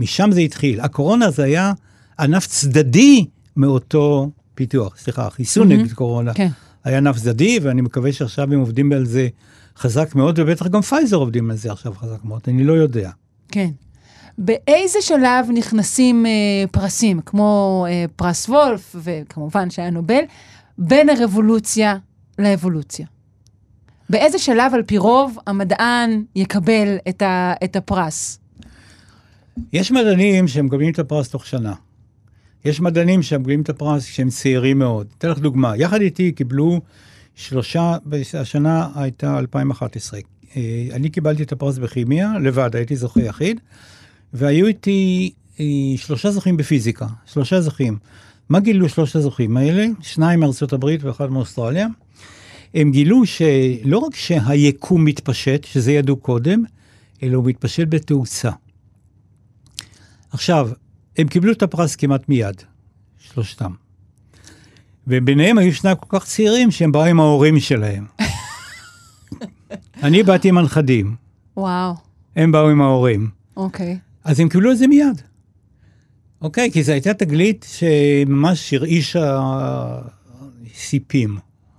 [0.00, 0.80] משם זה התחיל.
[0.80, 1.72] הקורונה זה היה
[2.20, 3.26] ענף צדדי
[3.56, 5.74] מאותו פיתוח, סליחה, חיסון mm-hmm.
[5.74, 6.34] נגד קורונה.
[6.34, 6.48] כן.
[6.88, 9.28] היה ענף צדדי, ואני מקווה שעכשיו הם עובדים על זה
[9.76, 13.10] חזק מאוד, ובטח גם פייזר עובדים על זה עכשיו חזק מאוד, אני לא יודע.
[13.48, 13.70] כן.
[14.38, 16.30] באיזה שלב נכנסים אה,
[16.70, 20.22] פרסים, כמו אה, פרס וולף, וכמובן שהיה נובל,
[20.78, 21.96] בין הרבולוציה
[22.38, 23.06] לאבולוציה?
[24.10, 28.38] באיזה שלב על פי רוב המדען יקבל את, ה, את הפרס?
[29.72, 31.74] יש מדענים שמקבלים את הפרס תוך שנה.
[32.68, 35.06] יש מדענים שמקבלים את הפרס כשהם צעירים מאוד.
[35.18, 36.80] אתן לך דוגמה, יחד איתי קיבלו
[37.34, 37.96] שלושה,
[38.38, 40.20] השנה הייתה 2011.
[40.56, 43.60] אה, אני קיבלתי את הפרס בכימיה, לבד, הייתי זוכה יחיד,
[44.32, 45.64] והיו איתי אה,
[45.96, 47.98] שלושה זוכים בפיזיקה, שלושה זוכים.
[48.48, 49.86] מה גילו שלושת הזוכים האלה?
[50.00, 51.86] שניים מארצות הברית ואחד מאוסטרליה.
[52.74, 56.62] הם גילו שלא רק שהיקום מתפשט, שזה ידעו קודם,
[57.22, 58.50] אלא הוא מתפשט בתאוצה.
[60.32, 60.70] עכשיו,
[61.18, 62.62] הם קיבלו את הפרס כמעט מיד,
[63.18, 63.72] שלושתם.
[65.06, 68.06] וביניהם היו שניים כל כך צעירים שהם באו עם ההורים שלהם.
[70.02, 71.16] אני באתי עם הנכדים.
[71.56, 71.94] וואו.
[72.36, 73.30] הם באו עם ההורים.
[73.56, 73.98] אוקיי.
[74.24, 75.22] אז הם קיבלו את זה מיד.
[76.42, 79.40] אוקיי, כי זו הייתה תגלית שממש הרעישה
[80.74, 81.38] סיפים.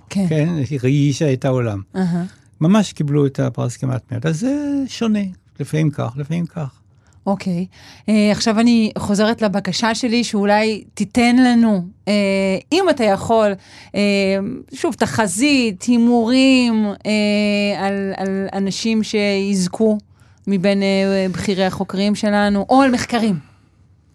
[0.09, 0.25] כן.
[0.29, 1.81] כן, הרעישה את העולם.
[1.95, 1.99] Uh-huh.
[2.61, 4.27] ממש קיבלו את הפרס כמעט מיד.
[4.27, 5.19] אז זה שונה,
[5.59, 6.78] לפעמים כך, לפעמים כך.
[7.29, 7.65] אוקיי.
[8.01, 12.09] Uh, עכשיו אני חוזרת לבקשה שלי, שאולי תיתן לנו, uh,
[12.71, 13.51] אם אתה יכול,
[13.87, 13.95] uh,
[14.73, 17.07] שוב, תחזית, הימורים uh,
[17.79, 19.97] על, על אנשים שיזכו
[20.47, 23.39] מבין uh, בכירי החוקרים שלנו, או על מחקרים.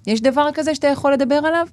[0.06, 1.66] יש דבר כזה שאתה יכול לדבר עליו?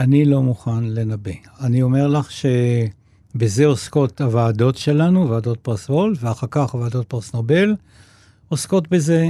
[0.00, 1.30] אני לא מוכן לנבא.
[1.60, 7.74] אני אומר לך שבזה עוסקות הוועדות שלנו, ועדות פרס וולט, ואחר כך ועדות פרס נובל,
[8.48, 9.28] עוסקות בזה.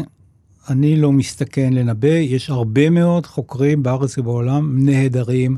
[0.71, 5.57] אני לא מסתכן לנבא, יש הרבה מאוד חוקרים בארץ ובעולם נהדרים,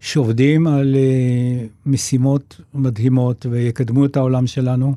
[0.00, 4.94] שעובדים על uh, משימות מדהימות ויקדמו את העולם שלנו,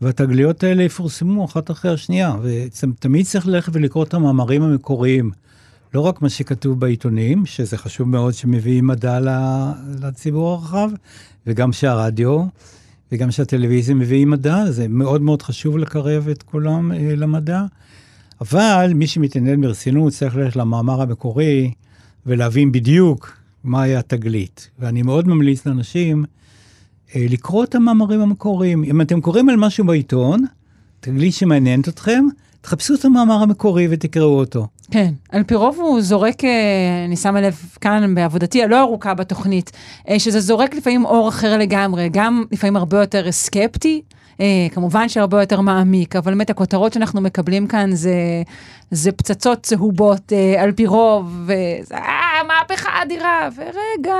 [0.00, 5.30] והתגליות האלה יפורסמו אחת אחרי השנייה, ותמיד צריך ללכת ולקרוא את המאמרים המקוריים.
[5.94, 9.18] לא רק מה שכתוב בעיתונים, שזה חשוב מאוד שמביאים מדע
[10.00, 10.90] לציבור הרחב,
[11.46, 12.44] וגם שהרדיו
[13.12, 17.62] וגם שהטלוויזיה מביאים מדע, זה מאוד מאוד חשוב לקרב את כולם אה, למדע.
[18.40, 21.72] אבל מי שמתעניין ברצינות צריך ללכת למאמר המקורי
[22.26, 24.70] ולהבין בדיוק מהי התגלית.
[24.78, 26.24] ואני מאוד ממליץ לאנשים
[27.16, 28.84] אה, לקרוא את המאמרים המקוריים.
[28.84, 30.44] אם אתם קוראים על משהו בעיתון,
[31.00, 32.24] תגלית שמעניינת אתכם,
[32.60, 34.66] תחפשו את המאמר המקורי ותקראו אותו.
[34.90, 39.70] כן, על פי רוב הוא זורק, אה, אני שמה לב כאן בעבודתי הלא ארוכה בתוכנית,
[40.08, 44.02] אה, שזה זורק לפעמים אור אחר לגמרי, גם לפעמים הרבה יותר סקפטי,
[44.40, 48.42] אה, כמובן שהרבה יותר מעמיק, אבל באמת הכותרות שאנחנו מקבלים כאן זה,
[48.90, 54.14] זה פצצות צהובות על פי רוב, וזה אה, מהפכה אדירה, ורגע,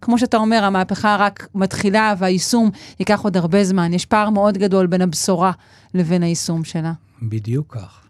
[0.00, 2.70] כמו שאתה אומר, המהפכה רק מתחילה והיישום
[3.00, 3.92] ייקח עוד הרבה זמן.
[3.92, 5.52] יש פער מאוד גדול בין הבשורה
[5.94, 6.92] לבין היישום שלה.
[7.22, 8.00] בדיוק כך.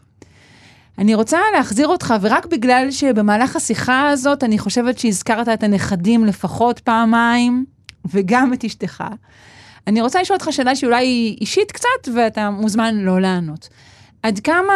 [0.98, 6.80] אני רוצה להחזיר אותך, ורק בגלל שבמהלך השיחה הזאת, אני חושבת שהזכרת את הנכדים לפחות
[6.80, 7.64] פעמיים,
[8.04, 9.04] וגם את אשתך.
[9.86, 13.68] אני רוצה לשאול אותך שאלה שאולי היא אישית קצת, ואתה מוזמן לא לענות.
[14.22, 14.74] עד כמה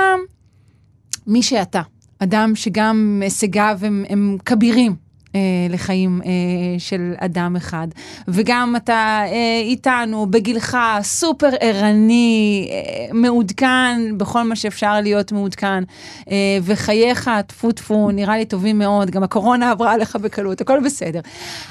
[1.26, 1.82] מי שאתה,
[2.18, 5.40] אדם שגם הישגיו הם, הם כבירים, אה,
[5.70, 6.30] לחיים אה,
[6.78, 7.88] של אדם אחד.
[8.28, 15.84] וגם אתה אה, איתנו, בגילך, סופר ערני, אה, מעודכן בכל מה שאפשר להיות מעודכן,
[16.30, 21.20] אה, וחייך, טפו טפו, נראה לי טובים מאוד, גם הקורונה עברה עליך בקלות, הכל בסדר.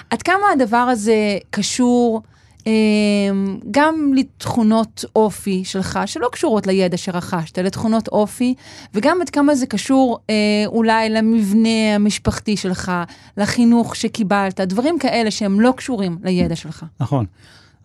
[0.10, 2.22] עד כמה הדבר הזה קשור...
[2.68, 8.54] אמ, גם לתכונות אופי שלך, שלא קשורות לידע שרכשת, לתכונות אופי,
[8.94, 12.92] וגם עד כמה זה קשור אה, אולי למבנה המשפחתי שלך,
[13.38, 16.86] לחינוך שקיבלת, דברים כאלה שהם לא קשורים לידע שלך.
[17.00, 17.26] נכון.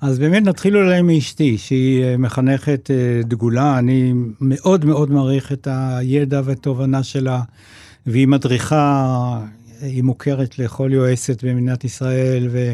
[0.00, 5.68] אז באמת נתחיל אולי מאשתי, שהיא אה, מחנכת אה, דגולה, אני מאוד מאוד מעריך את
[5.70, 7.40] הידע והתובנה שלה,
[8.06, 9.40] והיא מדריכה,
[9.80, 12.72] היא מוכרת לכל יועצת במדינת ישראל, ו...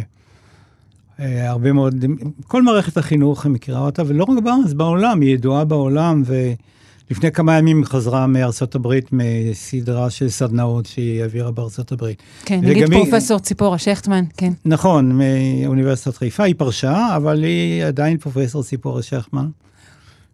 [1.21, 2.05] אה, הרבה מאוד,
[2.47, 7.85] כל מערכת החינוך מכירה אותה, ולא רק בארץ, בעולם, היא ידועה בעולם, ולפני כמה ימים
[7.85, 12.23] חזרה מארצות הברית מסדרה של סדנאות שהיא העבירה בארצות הברית.
[12.45, 13.45] כן, נגיד פרופסור היא...
[13.45, 14.53] ציפורה שכטמן, כן.
[14.65, 19.49] נכון, מאוניברסיטת חיפה, היא פרשה, אבל היא עדיין פרופסור ציפורה שכטמן.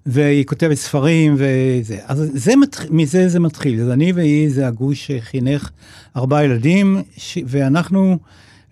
[0.07, 1.99] והיא כותבת ספרים וזה.
[2.07, 2.85] אז זה מתח...
[2.91, 3.80] מזה זה מתחיל.
[3.80, 5.70] אז אני והיא זה הגוש שחינך
[6.16, 7.39] ארבעה ילדים, ש...
[7.47, 8.18] ואנחנו...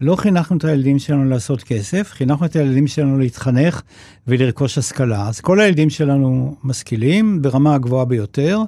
[0.02, 3.82] לא חינכנו את הילדים שלנו לעשות כסף, חינכנו את הילדים שלנו להתחנך
[4.26, 5.28] ולרכוש השכלה.
[5.28, 8.60] אז כל הילדים שלנו משכילים ברמה הגבוהה ביותר,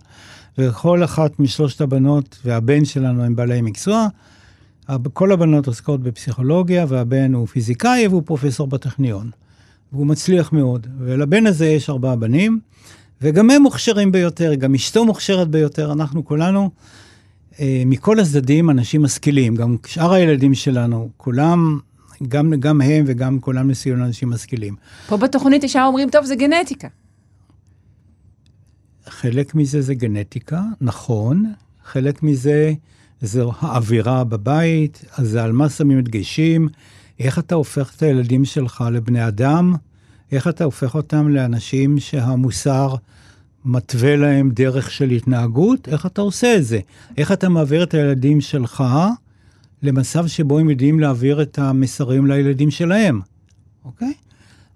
[0.59, 4.07] וכל אחת משלושת הבנות והבן שלנו הם בעלי מקצוע.
[5.13, 9.31] כל הבנות עוסקות בפסיכולוגיה, והבן הוא פיזיקאי והוא פרופסור בטכניון.
[9.93, 10.87] והוא מצליח מאוד.
[10.99, 12.61] ולבן הזה יש ארבעה בנים,
[13.23, 16.71] וגם הם מוכשרים ביותר, גם אשתו מוכשרת ביותר, אנחנו כולנו
[17.61, 21.79] מכל הצדדים אנשים משכילים, גם שאר הילדים שלנו, כולם
[22.29, 24.77] גם, גם הם וגם כולם ניסיון אנשים משכילים.
[25.07, 26.89] פה בתוכנית ישר אומרים, טוב, זה גנטיקה.
[29.07, 31.53] חלק מזה זה גנטיקה, נכון,
[31.85, 32.73] חלק מזה
[33.21, 36.69] זו האווירה בבית, אז זה על מה שמים דגשים,
[37.21, 39.75] איך אתה הופך את הילדים שלך לבני אדם,
[40.33, 42.95] איך אתה הופך אותם לאנשים שהמוסר
[43.65, 46.79] מתווה להם דרך של התנהגות, איך אתה עושה את זה?
[47.17, 48.85] איך אתה מעביר את הילדים שלך
[49.83, 53.21] למצב שבו הם יודעים להעביר את המסרים לילדים שלהם,
[53.85, 54.13] אוקיי?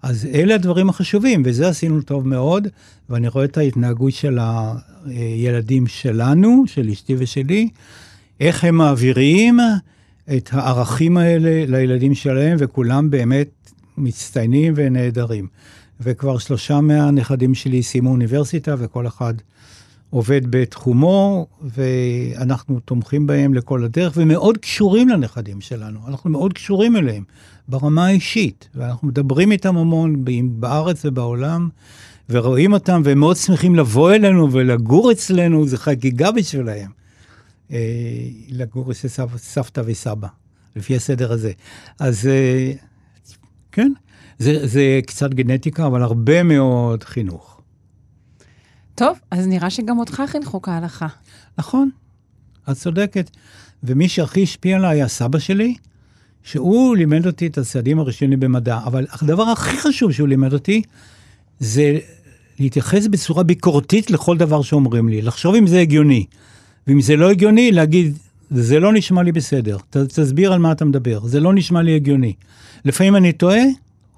[0.01, 2.67] אז אלה הדברים החשובים, וזה עשינו טוב מאוד,
[3.09, 4.39] ואני רואה את ההתנהגות של
[5.05, 7.69] הילדים שלנו, של אשתי ושלי,
[8.39, 9.59] איך הם מעבירים
[10.37, 13.49] את הערכים האלה לילדים שלהם, וכולם באמת
[13.97, 15.47] מצטיינים ונהדרים.
[15.99, 19.33] וכבר שלושה מהנכדים שלי סיימו אוניברסיטה, וכל אחד
[20.09, 25.99] עובד בתחומו, ואנחנו תומכים בהם לכל הדרך, ומאוד קשורים לנכדים שלנו.
[26.07, 27.23] אנחנו מאוד קשורים אליהם
[27.67, 31.69] ברמה האישית, ואנחנו מדברים איתם המון בארץ ובעולם,
[32.29, 36.91] ורואים אותם, והם מאוד שמחים לבוא אלינו ולגור אצלנו, זו חגיגה בשבילהם.
[37.71, 37.77] אה,
[38.49, 40.27] לגור אצל סב, סבתא וסבא,
[40.75, 41.51] לפי הסדר הזה.
[41.99, 42.71] אז אה,
[43.71, 43.91] כן,
[44.39, 47.61] זה, זה קצת גנטיקה, אבל הרבה מאוד חינוך.
[48.95, 51.07] טוב, אז נראה שגם אותך חינכו כהלכה.
[51.57, 51.89] נכון,
[52.71, 53.29] את צודקת.
[53.83, 55.75] ומי שהכי השפיע עליי היה סבא שלי,
[56.43, 60.81] שהוא לימד אותי את הצעדים הראשונים במדע, אבל הדבר הכי חשוב שהוא לימד אותי,
[61.59, 61.99] זה
[62.59, 66.25] להתייחס בצורה ביקורתית לכל דבר שאומרים לי, לחשוב אם זה הגיוני.
[66.87, 68.17] ואם זה לא הגיוני, להגיד,
[68.51, 71.95] זה לא נשמע לי בסדר, ת, תסביר על מה אתה מדבר, זה לא נשמע לי
[71.95, 72.33] הגיוני.
[72.85, 73.61] לפעמים אני טועה,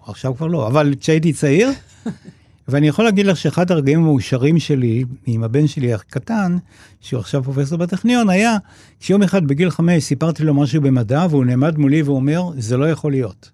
[0.06, 1.70] עכשיו כבר לא, אבל כשהייתי צעיר,
[2.68, 6.58] ואני יכול להגיד לך שאחד הרגעים המאושרים שלי, עם הבן שלי הקטן,
[7.02, 8.58] שהוא עכשיו פרופסור בטכניון, היה
[8.99, 13.12] כשיום אחד בגיל חמש סיפרתי לו משהו במדע, והוא נעמד מולי ואומר, זה לא יכול
[13.12, 13.52] להיות.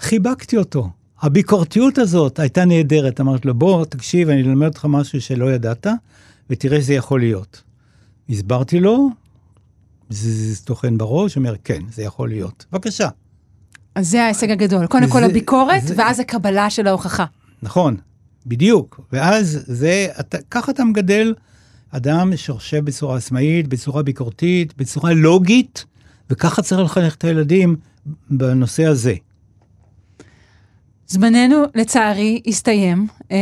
[0.00, 0.90] חיבקתי אותו.
[1.20, 3.20] הביקורתיות הזאת הייתה נהדרת.
[3.20, 5.86] אמרתי לו, בוא, תקשיב, אני אלמד אותך משהו שלא ידעת,
[6.50, 7.62] ותראה שזה יכול להיות.
[8.30, 9.08] הסברתי לו,
[10.10, 12.66] זה טוחן בראש, אומר, כן, זה יכול להיות.
[12.72, 13.08] בבקשה.
[13.96, 14.86] אז זה ההישג הגדול.
[14.86, 15.94] קודם כל הביקורת, זה...
[15.96, 17.24] ואז הקבלה של ההוכחה.
[17.62, 17.96] נכון,
[18.46, 19.00] בדיוק.
[19.12, 21.34] ואז זה, אתה, ככה אתה מגדל
[21.90, 25.84] אדם שחושב בצורה עצמאית, בצורה ביקורתית, בצורה לוגית,
[26.30, 27.76] וככה צריך לחנך את הילדים
[28.30, 29.14] בנושא הזה.
[31.08, 33.06] זמננו, לצערי, הסתיים.
[33.32, 33.36] אה,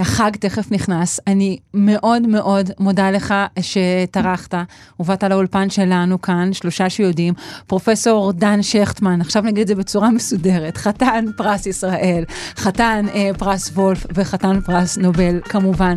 [0.00, 1.20] החג תכף נכנס.
[1.26, 4.54] אני מאוד מאוד מודה לך שטרחת
[5.00, 7.34] ובאת לאולפן שלנו כאן, שלושה שיודעים.
[7.66, 12.24] פרופסור דן שכטמן, עכשיו נגיד את זה בצורה מסודרת, חתן פרס ישראל,
[12.56, 15.96] חתן אה, פרס וולף וחתן פרס נובל, כמובן.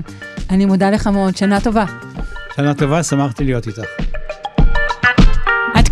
[0.50, 1.86] אני מודה לך מאוד, שנה טובה.
[2.56, 4.23] שנה טובה, שמחתי להיות איתך.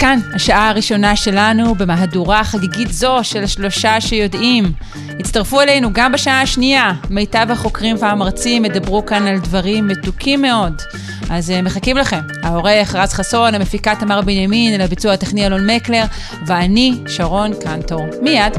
[0.02, 4.74] כאן, השעה הראשונה שלנו במהדורה חגיגית זו של שלושה שיודעים.
[5.20, 6.94] הצטרפו אלינו גם בשעה השנייה.
[7.10, 10.82] מיטב החוקרים והמרצים ידברו כאן על דברים מתוקים מאוד.
[11.30, 12.20] אז uh, מחכים לכם.
[12.44, 16.04] העורך רז חסון, המפיקה תמר בנימין, אל הביצוע הטכני אלון מקלר,
[16.46, 18.06] ואני, שרון קנטור.
[18.22, 18.54] מיד.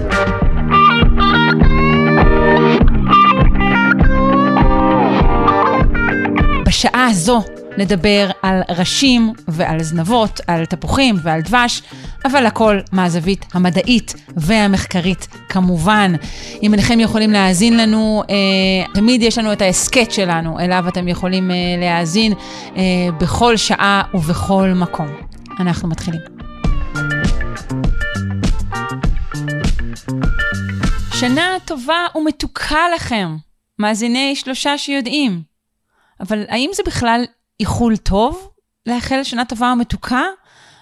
[6.66, 7.44] בשעה הזו
[7.78, 11.82] נדבר על ראשים ועל זנבות, על תפוחים ועל דבש,
[12.24, 16.12] אבל הכל מהזווית המדעית והמחקרית כמובן.
[16.62, 21.50] אם אינכם יכולים להאזין לנו, אה, תמיד יש לנו את ההסכת שלנו, אליו אתם יכולים
[21.50, 22.32] אה, להאזין
[22.76, 22.82] אה,
[23.20, 25.06] בכל שעה ובכל מקום.
[25.60, 26.20] אנחנו מתחילים.
[31.14, 33.36] שנה טובה ומתוקה לכם,
[33.78, 35.42] מאזיני שלושה שיודעים.
[36.20, 37.24] אבל האם זה בכלל
[37.62, 38.48] איחול טוב?
[38.86, 40.22] לאחל שנה טובה ומתוקה?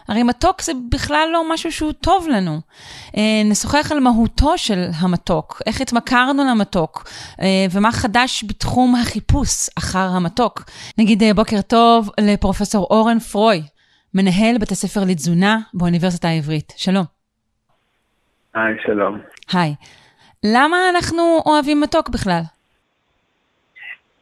[0.08, 2.60] הרי מתוק זה בכלל לא משהו שהוא טוב לנו.
[3.16, 7.08] אה, נשוחח על מהותו של המתוק, איך התמכרנו למתוק,
[7.40, 10.62] אה, ומה חדש בתחום החיפוש אחר המתוק.
[10.98, 13.62] נגיד אה, בוקר טוב לפרופסור אורן פרוי,
[14.14, 16.72] מנהל בית הספר לתזונה באוניברסיטה העברית.
[16.76, 17.04] שלום.
[18.54, 19.18] היי, שלום.
[19.52, 19.74] היי.
[20.44, 22.42] למה אנחנו אוהבים מתוק בכלל?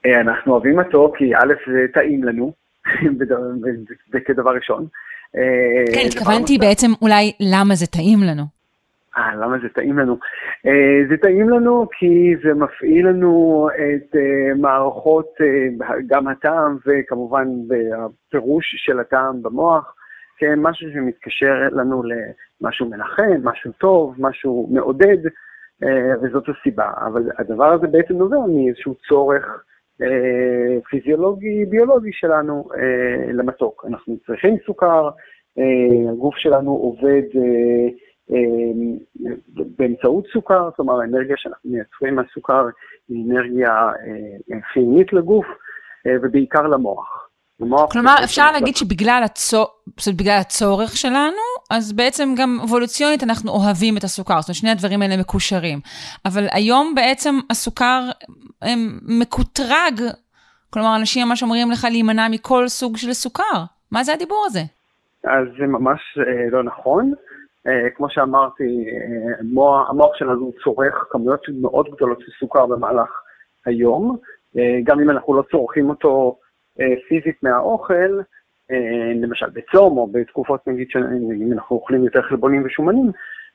[0.07, 2.53] אה, אנחנו אוהבים מתוק כי א', זה טעים לנו,
[4.13, 4.87] זה כדבר ראשון.
[5.37, 8.43] אה, כן, התכוונתי בעצם אולי למה זה טעים לנו.
[9.17, 10.19] אה, למה זה טעים לנו?
[10.67, 14.17] אה, זה טעים לנו כי זה מפעיל לנו את
[14.57, 15.35] מערכות,
[16.07, 17.49] גם הטעם וכמובן
[17.97, 19.95] הפירוש של הטעם במוח,
[20.39, 25.19] כמשהו שמתקשר לנו למשהו מנחם, משהו טוב, משהו מעודד,
[26.23, 26.91] וזאת הסיבה.
[27.07, 29.65] אבל הדבר הזה בעצם נובע מאיזשהו צורך
[30.03, 33.85] אה, פיזיולוגי, ביולוגי שלנו אה, למתוק.
[33.89, 35.09] אנחנו צריכים סוכר,
[35.59, 37.23] אה, הגוף שלנו עובד
[39.79, 42.67] באמצעות סוכר, כלומר האנרגיה שאנחנו מייצרים מהסוכר
[43.09, 43.91] היא אנרגיה
[44.73, 45.47] חיונית לגוף
[46.23, 47.28] ובעיקר למוח.
[47.91, 49.67] כלומר, אפשר להגיד שבגלל הצור...
[50.17, 55.03] בגלל הצורך שלנו, אז בעצם גם אבולוציונית אנחנו אוהבים את הסוכר, זאת אומרת, שני הדברים
[55.03, 55.79] האלה מקושרים.
[56.27, 58.01] אבל היום בעצם הסוכר
[59.03, 60.01] מקוטרג,
[60.71, 63.65] כלומר, אנשים ממש אומרים לך להימנע מכל סוג של סוכר.
[63.93, 64.61] מה זה הדיבור הזה?
[65.25, 67.13] אז זה ממש אה, לא נכון.
[67.67, 73.09] אה, כמו שאמרתי, אה, המוח, המוח שלנו צורך כמויות מאוד גדולות של סוכר במהלך
[73.67, 74.17] היום.
[74.59, 76.39] אה, גם אם אנחנו לא צורכים אותו
[77.09, 78.21] פיזית מהאוכל,
[78.71, 83.11] אה, למשל בצום או בתקופות נגיד שאם אנחנו אוכלים יותר חלבונים ושומנים,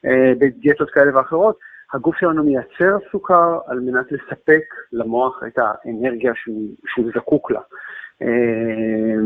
[0.06, 1.60] אה, בדיאטות כאלה ואחרות,
[1.94, 4.64] הגוף שלנו מייצר סוכר על מנת לספק
[4.94, 7.60] למוח את האנרגיה שהוא, שהוא זקוק לה.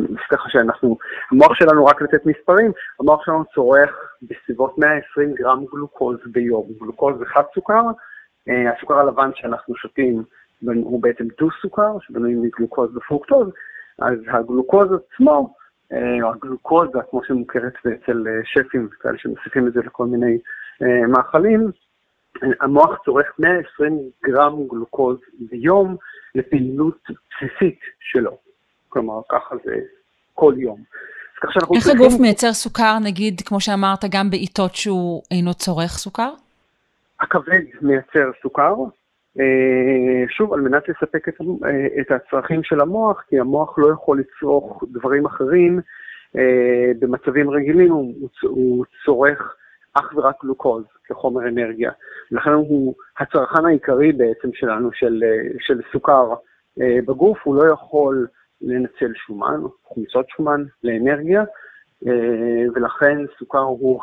[0.09, 0.97] אז ככה שאנחנו,
[1.31, 3.89] המוח שלנו, רק לתת מספרים, המוח שלנו צורך
[4.21, 6.67] בסביבות 120 גרם גלוקוז ביום.
[6.79, 7.81] גלוקוז זה חד סוכר,
[8.47, 10.23] הסוכר הלבן שאנחנו שותים
[10.61, 13.47] הוא בעצם דו-סוכר, שבנוי מגלוקוז ופרוקטוז,
[13.99, 15.55] אז הגלוקוז עצמו,
[15.91, 20.37] או הגלוקוזה, כמו שמוכרת אצל שפים, כאלה שמוסיפים את זה לכל מיני
[21.07, 21.71] מאכלים,
[22.61, 25.95] המוח צורך 120 גרם גלוקוז ביום
[26.35, 28.37] לפעילות בסיסית שלו.
[28.89, 29.75] כלומר, ככה זה
[30.33, 30.83] כל יום.
[31.43, 31.95] איך צריכים...
[31.95, 36.33] הגוף מייצר סוכר, נגיד, כמו שאמרת, גם בעיתות שהוא אינו צורך סוכר?
[37.19, 38.75] הכבד מייצר סוכר,
[40.29, 41.33] שוב, על מנת לספק את,
[42.01, 45.79] את הצרכים של המוח, כי המוח לא יכול לצרוך דברים אחרים
[46.99, 49.55] במצבים רגילים, הוא, הוא צורך
[49.93, 51.91] אך ורק גלוקוז כחומר אנרגיה.
[52.31, 55.23] לכן הוא הצרכן העיקרי בעצם שלנו של,
[55.59, 56.33] של סוכר
[56.77, 58.27] בגוף, הוא לא יכול
[58.61, 61.43] לנצל שומן, חומצות שומן לאנרגיה,
[62.75, 64.01] ולכן סוכר הוא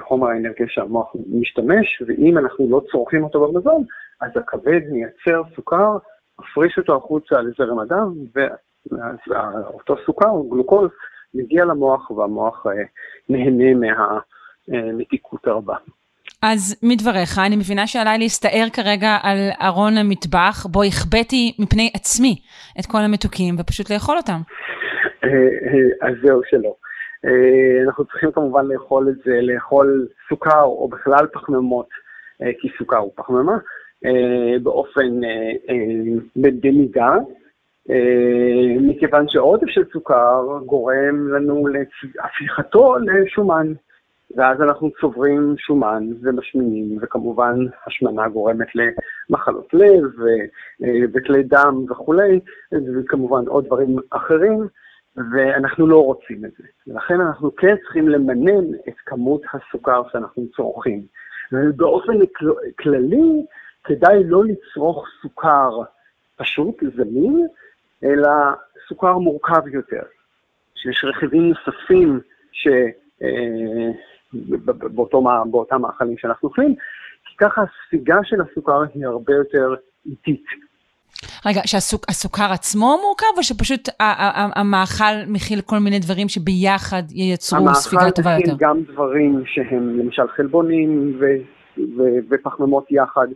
[0.00, 3.84] החומר האנרגיה שהמוח משתמש, ואם אנחנו לא צורכים אותו במזון,
[4.20, 5.96] אז הכבד מייצר סוכר,
[6.40, 8.14] מפריש אותו החוצה לזרם הדם,
[8.92, 10.90] ואותו סוכר, גלוקוז,
[11.34, 12.66] מגיע למוח, והמוח
[13.28, 13.90] נהנה
[14.68, 15.76] מהמתיקות הרבה.
[16.42, 22.36] אז מדבריך, אני מבינה שעליי להסתער כרגע על ארון המטבח, בו החבאתי מפני עצמי
[22.80, 24.40] את כל המתוקים, ופשוט לאכול אותם.
[26.02, 26.74] אז זהו שלא.
[27.86, 31.88] אנחנו צריכים כמובן לאכול את זה, לאכול סוכר או בכלל פחמימות,
[32.60, 33.56] כי סוכר הוא פחמימה,
[34.62, 35.20] באופן,
[36.36, 37.16] במידה,
[38.80, 41.66] מכיוון שעודף של סוכר גורם לנו
[42.14, 43.72] להפיכתו לשומן.
[44.36, 50.04] ואז אנחנו צוברים שומן ומשמינים, וכמובן השמנה גורמת למחלות לב
[51.14, 52.40] וכלי דם וכולי,
[52.72, 54.66] וכמובן עוד דברים אחרים,
[55.32, 56.64] ואנחנו לא רוצים את זה.
[56.86, 61.02] ולכן אנחנו כן צריכים למנן את כמות הסוכר שאנחנו צורכים.
[61.52, 62.12] ובאופן
[62.78, 63.44] כללי,
[63.86, 65.70] כדאי לא לצרוך סוכר
[66.36, 67.46] פשוט, זמין,
[68.04, 68.30] אלא
[68.88, 70.02] סוכר מורכב יותר.
[70.74, 72.20] שיש רכיבים נוספים
[72.52, 72.68] ש...
[74.94, 76.74] באותו, באותם מאכלים שאנחנו אוכלים,
[77.24, 79.74] כי ככה הספיגה של הסוכר היא הרבה יותר
[80.06, 80.44] איטית.
[81.46, 83.88] רגע, שהסוכר עצמו מורכב, או שפשוט
[84.56, 88.50] המאכל מכיל כל מיני דברים שביחד ייצרו ספיגה טובה יותר?
[88.50, 91.20] המאכל מכיל גם דברים שהם למשל חלבונים
[92.30, 93.26] ופחמימות יחד.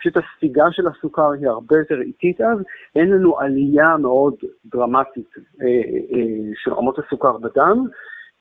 [0.00, 2.58] פשוט הספיגה של הסוכר היא הרבה יותר איטית אז,
[2.96, 4.34] אין לנו עלייה מאוד
[4.66, 5.30] דרמטית
[5.62, 7.86] אה, אה, של רמות הסוכר בדם,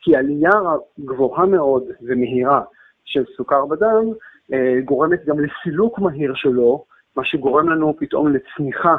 [0.01, 0.51] כי עלייה
[0.99, 2.61] גבוהה מאוד ומהירה
[3.05, 4.05] של סוכר בדם
[4.53, 6.85] אה, גורמת גם לסילוק מהיר שלו,
[7.15, 8.95] מה שגורם לנו פתאום לצניחה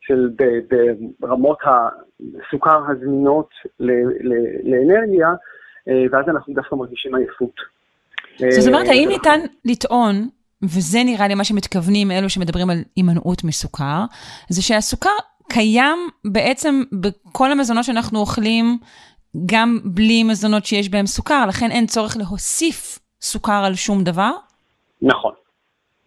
[0.00, 0.30] של
[1.20, 3.48] ברמות הסוכר הזמינות
[4.64, 5.28] לאנרגיה,
[5.88, 7.54] אה, ואז אנחנו דווקא מרגישים עייפות.
[8.36, 10.14] זאת אומרת, האם ניתן לטעון,
[10.64, 14.04] וזה נראה לי מה שמתכוונים אלו שמדברים על הימנעות מסוכר,
[14.48, 15.10] זה שהסוכר
[15.48, 18.78] קיים בעצם בכל המזונות שאנחנו אוכלים
[19.46, 24.30] גם בלי מזונות שיש בהם סוכר, לכן אין צורך להוסיף סוכר על שום דבר?
[25.02, 25.32] נכון,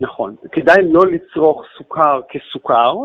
[0.01, 0.36] נכון.
[0.51, 2.95] כדאי לא לצרוך סוכר כסוכר,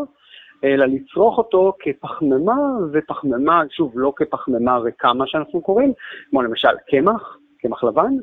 [0.63, 2.55] אלא לצרוך אותו כפחמימה,
[2.93, 5.93] ופחמימה, שוב, לא כפחמימה ריקה, מה שאנחנו קוראים,
[6.29, 8.13] כמו למשל קמח, קמח לבן,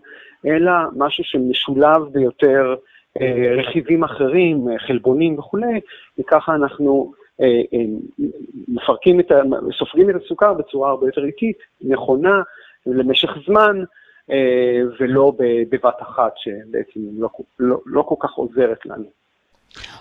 [0.47, 2.75] אלא משהו שמשולב ביותר
[3.59, 5.81] רכיבים אחרים, חלבונים וכולי,
[6.19, 7.85] וככה אנחנו אה, אה,
[8.69, 9.41] מפרקים את ה...
[9.79, 12.43] סופגים את הסוכר בצורה הרבה יותר איטית, נכונה,
[12.87, 13.77] למשך זמן,
[14.31, 15.33] אה, ולא
[15.71, 19.05] בבת אחת, שבעצם לא, לא, לא כל כך עוזרת לנו.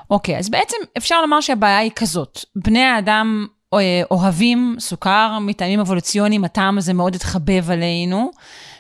[0.10, 3.46] אוקיי, okay, אז בעצם אפשר לומר שהבעיה היא כזאת, בני האדם
[4.12, 8.32] אוהבים סוכר מטעמים אבולוציוניים, הטעם הזה מאוד התחבב עלינו,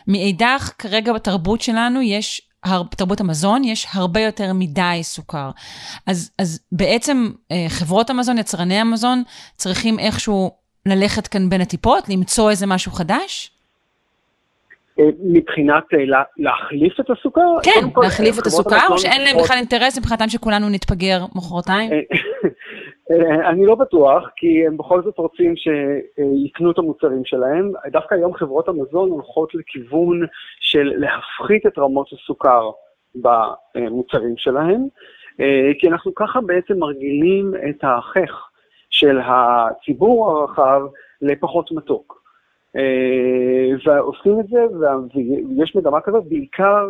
[0.07, 2.48] מאידך, כרגע בתרבות שלנו יש
[2.97, 5.49] תרבות המזון, יש הרבה יותר מדי סוכר.
[6.07, 9.23] אז, אז בעצם אה, חברות המזון, יצרני המזון,
[9.55, 10.51] צריכים איכשהו
[10.85, 13.51] ללכת כאן בין הטיפות, למצוא איזה משהו חדש?
[14.99, 17.41] אה, מבחינת אה, להחליף את הסוכר?
[17.63, 21.89] כן, להחליף את הסוכר, או שאין להם בכלל אינטרס מבחינתם שכולנו נתפגר מחרתיים?
[23.45, 27.71] אני לא בטוח, כי הם בכל זאת רוצים שיקנו את המוצרים שלהם.
[27.87, 30.19] דווקא היום חברות המזון הולכות לכיוון
[30.59, 32.71] של להפחית את רמות הסוכר
[33.15, 34.87] במוצרים שלהם,
[35.79, 38.49] כי אנחנו ככה בעצם מרגילים את החך
[38.89, 40.81] של הציבור הרחב
[41.21, 42.19] לפחות מתוק.
[43.85, 44.59] ועושים את זה,
[45.57, 46.87] ויש מגמה כזאת בעיקר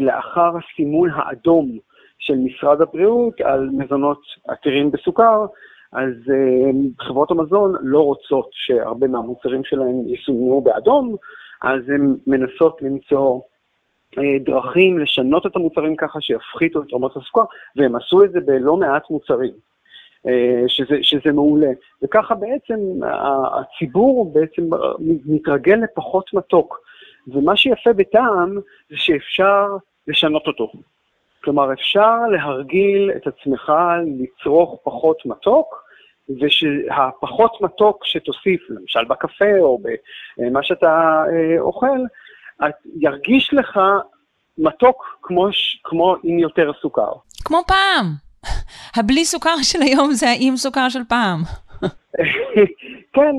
[0.00, 1.78] לאחר הסימון האדום
[2.18, 5.46] של משרד הבריאות על מזונות עתירים בסוכר,
[5.92, 11.16] אז uh, חברות המזון לא רוצות שהרבה מהמוצרים שלהם יסומנו באדום,
[11.62, 13.40] אז הן מנסות למצוא
[14.14, 17.44] uh, דרכים לשנות את המוצרים ככה שיפחיתו את רמות הסוכר,
[17.76, 19.52] והם עשו את זה בלא מעט מוצרים,
[20.26, 20.30] uh,
[20.66, 21.70] שזה, שזה מעולה.
[22.02, 22.78] וככה בעצם
[23.60, 24.62] הציבור בעצם
[25.26, 26.88] מתרגל לפחות מתוק.
[27.28, 28.54] ומה שיפה בטעם
[28.90, 30.72] זה שאפשר לשנות אותו.
[31.48, 33.72] כלומר, אפשר להרגיל את עצמך
[34.18, 35.84] לצרוך פחות מתוק,
[36.40, 39.78] ושהפחות מתוק שתוסיף, למשל בקפה או
[40.36, 41.98] במה שאתה אה, אוכל,
[43.00, 43.80] ירגיש לך
[44.58, 45.48] מתוק כמו,
[45.84, 47.12] כמו עם יותר סוכר.
[47.44, 48.06] כמו פעם.
[48.96, 51.40] הבלי סוכר של היום זה האם סוכר של פעם.
[53.14, 53.34] כן,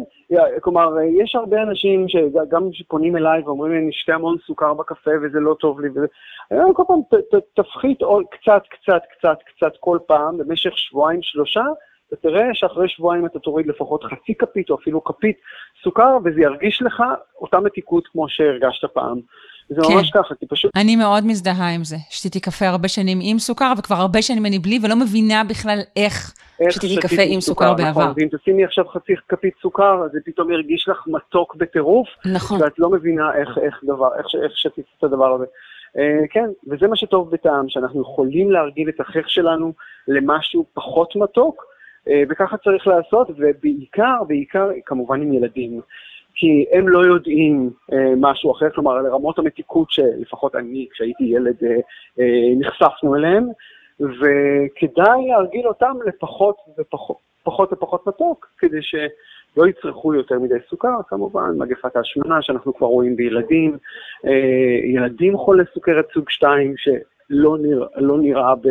[0.61, 5.39] כלומר, יש הרבה אנשים שגם שפונים אליי ואומרים לי, אני אשתה המון סוכר בקפה וזה
[5.39, 6.05] לא טוב לי, וזה...
[6.51, 10.77] אני אומר כל פעם, ת, ת, תפחית עוד קצת, קצת, קצת, קצת כל פעם, במשך
[10.77, 11.63] שבועיים, שלושה,
[12.11, 15.37] ותראה שאחרי שבועיים אתה תוריד לפחות חצי כפית או אפילו כפית
[15.83, 17.03] סוכר, וזה ירגיש לך
[17.41, 19.19] אותה מתיקות כמו שהרגשת פעם.
[19.69, 19.93] זה כן.
[19.93, 20.71] ממש ככה, כי פשוט...
[20.75, 21.95] אני מאוד מזדהה עם זה.
[22.09, 26.33] שתיתי קפה הרבה שנים עם סוכר, וכבר הרבה שנים אני בלי, ולא מבינה בכלל איך,
[26.59, 28.01] איך שתיתי קפה עם סוכר, סוכר בעבר.
[28.01, 32.07] נכון, ואם תשימי עכשיו חצי כפית סוכר, אז זה פתאום ירגיש לך מתוק בטירוף.
[32.25, 32.61] נכון.
[32.61, 35.45] ואת לא מבינה איך, איך, דבר, איך, איך שתית את הדבר הזה.
[35.89, 39.73] Uh, כן, וזה מה שטוב בטעם, שאנחנו יכולים להרגיל את החך שלנו
[40.07, 41.63] למשהו פחות מתוק,
[42.05, 45.81] uh, וככה צריך לעשות, ובעיקר, בעיקר, כמובן עם ילדים.
[46.39, 51.75] כי הם לא יודעים אה, משהו אחר, כלומר, לרמות המתיקות שלפחות אני, כשהייתי ילד, אה,
[52.19, 53.47] אה, נחשפנו אליהם,
[53.99, 61.57] וכדאי להרגיל אותם לפחות ופחות, פחות ופחות מתוק, כדי שלא יצרכו יותר מדי סוכר, כמובן,
[61.57, 63.77] מגפת ההשמנה שאנחנו כבר רואים בילדים,
[64.25, 64.31] אה,
[64.95, 68.67] ילדים חולי סוכרת סוג 2, שלא נרא, לא נראה ב,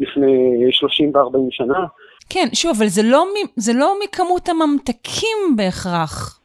[0.00, 1.86] לפני 30 ו-40 שנה.
[2.30, 3.24] כן, שוב, אבל זה לא,
[3.56, 6.41] זה לא מכמות הממתקים בהכרח.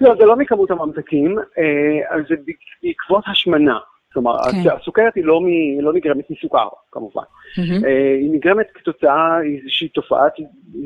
[0.00, 2.34] לא, זה לא מכמות הממתקים, אה, זה
[2.82, 3.78] בעקבות השמנה.
[4.12, 4.70] כלומר, כן.
[4.80, 5.46] הסוכרת היא לא, מ,
[5.80, 7.22] לא נגרמת מסוכר, כמובן.
[7.22, 7.86] Mm-hmm.
[8.20, 10.24] היא נגרמת כתוצאה איזושהי תופעה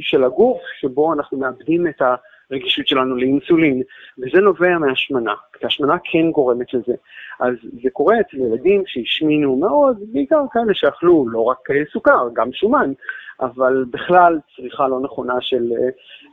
[0.01, 2.03] של הגוף, שבו אנחנו מאבדים את
[2.51, 3.82] הרגישות שלנו לאינסולין,
[4.18, 6.94] וזה נובע מהשמנה, כי השמנה כן גורמת לזה.
[7.40, 11.59] אז זה קורה אצל ילדים שהשמינו מאוד, בעיקר כאלה שאכלו לא רק
[11.92, 12.92] סוכר, גם שומן,
[13.40, 15.88] אבל בכלל צריכה לא נכונה של, אה,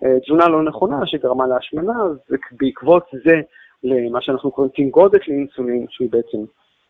[0.09, 1.97] אה, תזונה לא נכונה שגרמה להשמנה,
[2.29, 3.41] ובעקבות זה
[3.83, 6.37] למה שאנחנו קוראים תנגודת לאינסולין, שהיא בעצם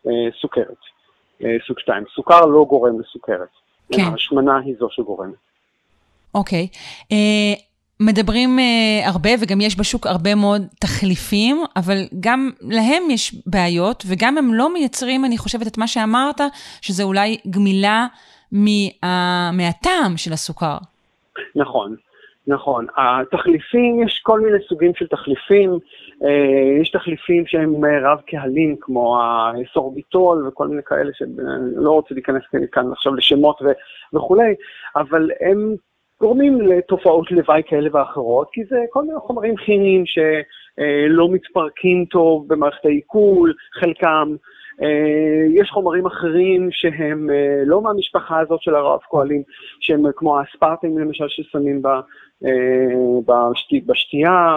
[0.06, 0.76] אה, סוכרת,
[1.66, 2.04] סוג 2.
[2.14, 3.48] סוכר לא גורם לסוכרת,
[3.92, 4.02] כן.
[4.14, 5.34] השמנה היא זו שגורמת.
[6.34, 6.68] אוקיי.
[6.72, 7.12] Okay.
[7.12, 7.67] Uh,
[8.00, 14.38] מדברים uh, הרבה, וגם יש בשוק הרבה מאוד תחליפים, אבל גם להם יש בעיות, וגם
[14.38, 16.40] הם לא מייצרים, אני חושבת, את מה שאמרת,
[16.80, 18.06] שזה אולי גמילה
[18.52, 20.76] מה, מהטעם של הסוכר.
[21.54, 21.96] נכון,
[22.46, 22.86] נכון.
[22.96, 25.78] התחליפים, יש כל מיני סוגים של תחליפים.
[26.24, 31.32] אה, יש תחליפים שהם רב קהלים, כמו הסורביטול וכל מיני כאלה, שאני
[31.76, 32.42] לא רוצה להיכנס
[32.72, 34.54] כאן עכשיו לשמות ו- וכולי,
[34.96, 35.76] אבל הם
[36.20, 42.84] גורמים לתופעות לוואי כאלה ואחרות, כי זה כל מיני חומרים כימיים שלא מתפרקים טוב במערכת
[42.84, 44.36] העיכול, חלקם.
[44.82, 49.42] אה, יש חומרים אחרים שהם אה, לא מהמשפחה הזאת של הרב כהלים,
[49.80, 52.00] שהם כמו האספרטים למשל ששמים אה,
[53.86, 54.50] בשתייה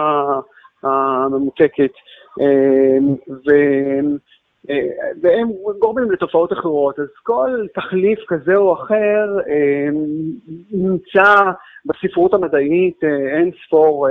[0.82, 1.90] הממותקת,
[5.22, 5.48] והם
[5.78, 6.98] גורמים לתופעות אחרות.
[6.98, 9.38] אז כל תחליף כזה או אחר
[10.72, 11.34] נמצא
[11.84, 14.08] בספרות המדעית אין ספור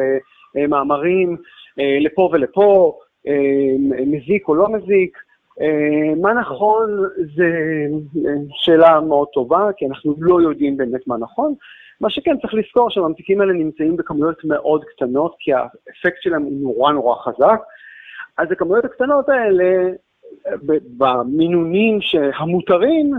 [0.70, 1.38] מאמרים
[1.78, 3.00] לפה ולפה,
[4.06, 5.18] מזיק או לא מזיק.
[5.62, 6.90] אה, מה נכון
[7.36, 7.46] זה
[8.28, 11.54] אה, שאלה מאוד טובה, כי אנחנו לא יודעים באמת מה נכון.
[12.02, 16.92] מה שכן, צריך לזכור שהממתיקים האלה נמצאים בכמויות מאוד קטנות, כי האפקט שלהם הוא נורא
[16.92, 17.62] נורא חזק.
[18.38, 19.90] אז הכמויות הקטנות האלה,
[20.98, 22.00] במינונים
[22.36, 23.12] המותרים,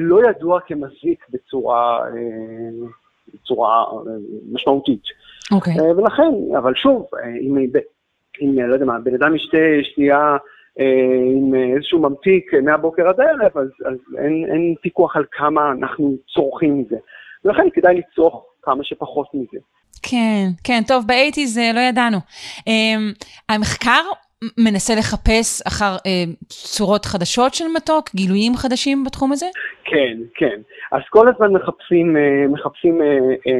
[0.00, 2.00] לא ידוע כמזיק בצורה,
[3.34, 3.84] בצורה
[4.52, 5.02] משמעותית.
[5.52, 5.74] אוקיי.
[5.74, 5.82] Okay.
[5.82, 7.06] ולכן, אבל שוב,
[7.40, 7.56] אם,
[8.42, 10.36] אם לא יודע מה, בן אדם ישתה שתייה
[11.36, 16.78] עם איזשהו ממתיק מהבוקר עד הערב, אז, אז אין, אין פיקוח על כמה אנחנו צורכים
[16.78, 16.96] מזה.
[17.44, 19.58] ולכן כדאי לצרוך כמה שפחות מזה.
[20.02, 22.18] כן, כן, טוב, באייטיז לא ידענו.
[23.48, 24.02] המחקר
[24.58, 29.46] מנסה לחפש אחר אה, צורות חדשות של מתוק, גילויים חדשים בתחום הזה?
[29.84, 30.60] כן, כן.
[30.92, 33.52] אז כל הזמן מחפשים, אה, מחפשים אה, אה,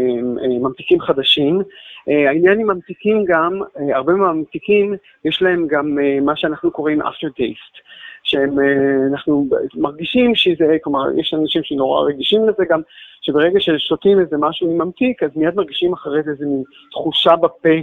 [0.43, 1.62] אה, ממתיקים חדשים.
[2.09, 7.03] אה, העניין עם ממתיקים גם, אה, הרבה מהממתיקים יש להם גם אה, מה שאנחנו קוראים
[7.03, 7.79] after taste.
[8.22, 12.81] שאנחנו אה, מרגישים שזה, כלומר, יש אנשים שנורא רגישים לזה גם,
[13.20, 17.76] שברגע ששותים איזה משהו עם ממתיק, אז מיד מרגישים אחרי זה איזו תחושה בפה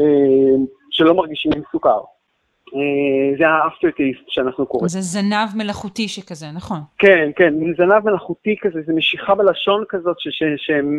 [0.00, 0.56] אה,
[0.90, 2.00] שלא מרגישים עם סוכר.
[2.74, 4.88] אה, זה ה-after taste שאנחנו קוראים.
[4.88, 6.78] זה זנב מלאכותי שכזה, נכון?
[6.98, 10.16] כן, כן, זנב מלאכותי כזה, זה משיכה בלשון כזאת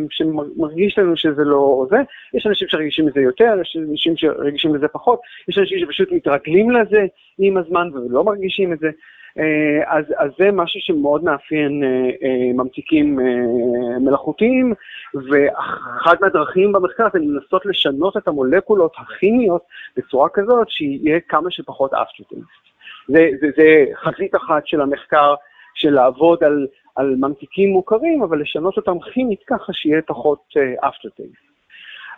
[0.09, 1.97] שמרגיש לנו שזה לא זה.
[2.33, 7.05] יש אנשים שרגישים לזה יותר, יש אנשים שרגישים לזה פחות, יש אנשים שפשוט מתרגלים לזה
[7.39, 8.89] עם הזמן ולא מרגישים את זה.
[9.39, 11.89] אה, אז, אז זה משהו שמאוד מאפיין אה,
[12.23, 13.19] אה, ממתיקים
[13.99, 14.73] מלאכותיים,
[15.13, 19.61] ואחת מהדרכים במחקר זה לנסות לשנות את המולקולות הכימיות
[19.97, 22.63] בצורה כזאת שיהיה כמה שפחות אפטרטייסט.
[23.07, 25.33] זה, זה, זה חזית אחת של המחקר,
[25.75, 30.43] של לעבוד על, על ממתיקים מוכרים, אבל לשנות אותם כימית ככה שיהיה פחות
[30.79, 31.53] אפטרטייסט.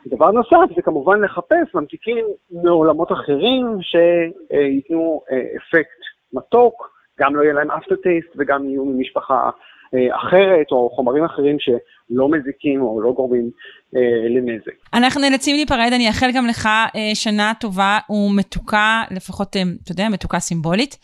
[0.08, 5.22] דבר נוסף זה כמובן לחפש ממתיקים מעולמות אחרים שייתנו
[5.58, 6.00] אפקט
[6.34, 9.50] מתוק, גם לא יהיה להם after taste וגם יהיו ממשפחה
[9.94, 13.50] אה, אחרת או חומרים אחרים שלא מזיקים או לא גורמים
[13.96, 14.72] אה, לנזק.
[14.94, 20.10] אנחנו נאלצים להיפרד, אני אאחל גם לך אה, שנה טובה ומתוקה, לפחות, אה, אתה יודע,
[20.10, 20.98] מתוקה סימבולית.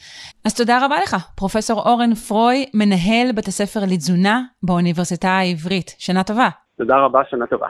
[0.46, 5.96] אז תודה רבה לך, פרופ' אורן פרוי, מנהל בית הספר לתזונה באוניברסיטה העברית.
[6.00, 6.50] שנה טובה.
[6.78, 7.68] תודה רבה, שנה טובה.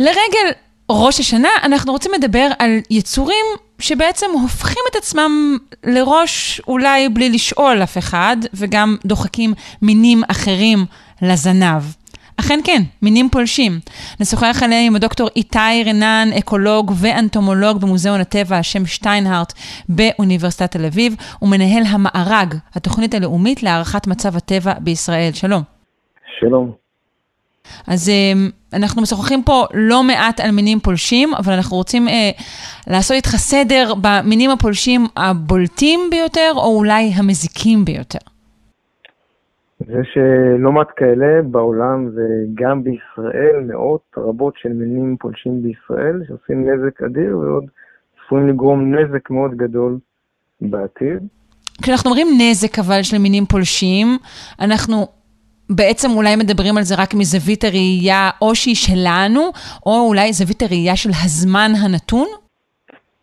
[0.00, 3.46] לרגל ראש השנה, אנחנו רוצים לדבר על יצורים
[3.78, 10.78] שבעצם הופכים את עצמם לראש אולי בלי לשאול אף אחד, וגם דוחקים מינים אחרים
[11.22, 11.82] לזנב.
[12.36, 13.80] אכן כן, מינים פולשים.
[14.20, 19.52] נשוחח עליהם עם הדוקטור איתי רנן, אקולוג ואנטומולוג במוזיאון הטבע השם שטיינהארט
[19.88, 25.32] באוניברסיטת תל אביב, ומנהל המארג, התוכנית הלאומית להערכת מצב הטבע בישראל.
[25.32, 25.62] שלום.
[26.40, 26.89] שלום.
[27.86, 28.32] אז אה,
[28.78, 32.30] אנחנו משוחחים פה לא מעט על מינים פולשים, אבל אנחנו רוצים אה,
[32.86, 38.18] לעשות איתך סדר במינים הפולשים הבולטים ביותר, או אולי המזיקים ביותר.
[39.80, 40.18] יש
[40.58, 47.38] לא מעט כאלה בעולם וגם בישראל, מאות רבות של מינים פולשים בישראל שעושים נזק אדיר
[47.38, 47.64] ועוד
[48.24, 49.98] צפויים לגרום נזק מאוד גדול
[50.60, 51.18] בעתיד.
[51.82, 54.18] כשאנחנו אומרים נזק אבל של מינים פולשים,
[54.60, 55.06] אנחנו
[55.76, 59.40] בעצם אולי מדברים על זה רק מזווית הראייה או שהיא שלנו,
[59.86, 62.26] או אולי זווית הראייה של הזמן הנתון?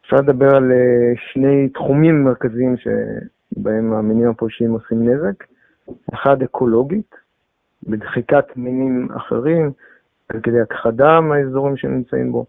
[0.02, 5.44] אפשר לדבר על אה, שני תחומים מרכזיים שבהם המינים הפולשים עושים נזק.
[6.14, 7.16] אחד אקולוגית,
[7.84, 9.72] בדחיקת מינים אחרים,
[10.30, 12.46] על כדי הכחדה מהאזורים שנמצאים בו,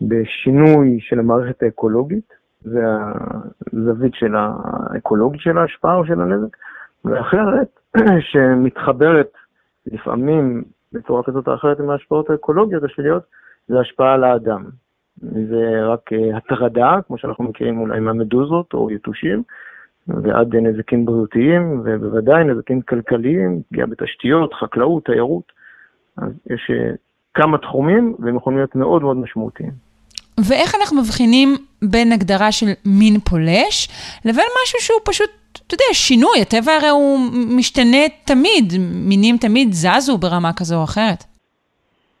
[0.00, 2.80] בשינוי של המערכת האקולוגית, זה
[3.72, 6.56] הזווית של האקולוגית של ההשפעה או של הנזק,
[7.04, 7.81] ואחרת
[8.30, 9.32] שמתחברת
[9.86, 10.62] לפעמים
[10.92, 13.22] בצורה כזאת או אחרת עם ההשפעות האקולוגיות השליליות,
[13.68, 14.64] זה השפעה על האדם.
[15.18, 19.42] זה רק אה, הטרדה, כמו שאנחנו מכירים אולי מהמדוזות או יתושים,
[20.08, 25.52] ועד נזקים בריאותיים, ובוודאי נזקים כלכליים, פגיעה בתשתיות, חקלאות, תיירות.
[26.16, 26.94] אז יש אה,
[27.34, 29.70] כמה תחומים, והם יכולים להיות מאוד מאוד משמעותיים.
[30.48, 33.88] ואיך אנחנו מבחינים בין הגדרה של מין פולש
[34.24, 35.30] לבין משהו שהוא פשוט
[35.74, 37.18] אתה יודע, שינוי, הטבע הרי הוא
[37.56, 38.72] משתנה תמיד,
[39.08, 41.24] מינים תמיד זזו ברמה כזו או אחרת.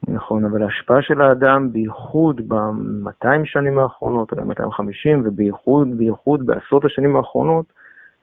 [0.08, 7.16] נכון, אבל ההשפעה של האדם, בייחוד ב-200 שנים האחרונות, או 250, ובייחוד, בייחוד בעשרות השנים
[7.16, 7.66] האחרונות,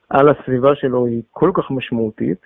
[0.10, 2.46] על הסביבה שלו היא כל כך משמעותית,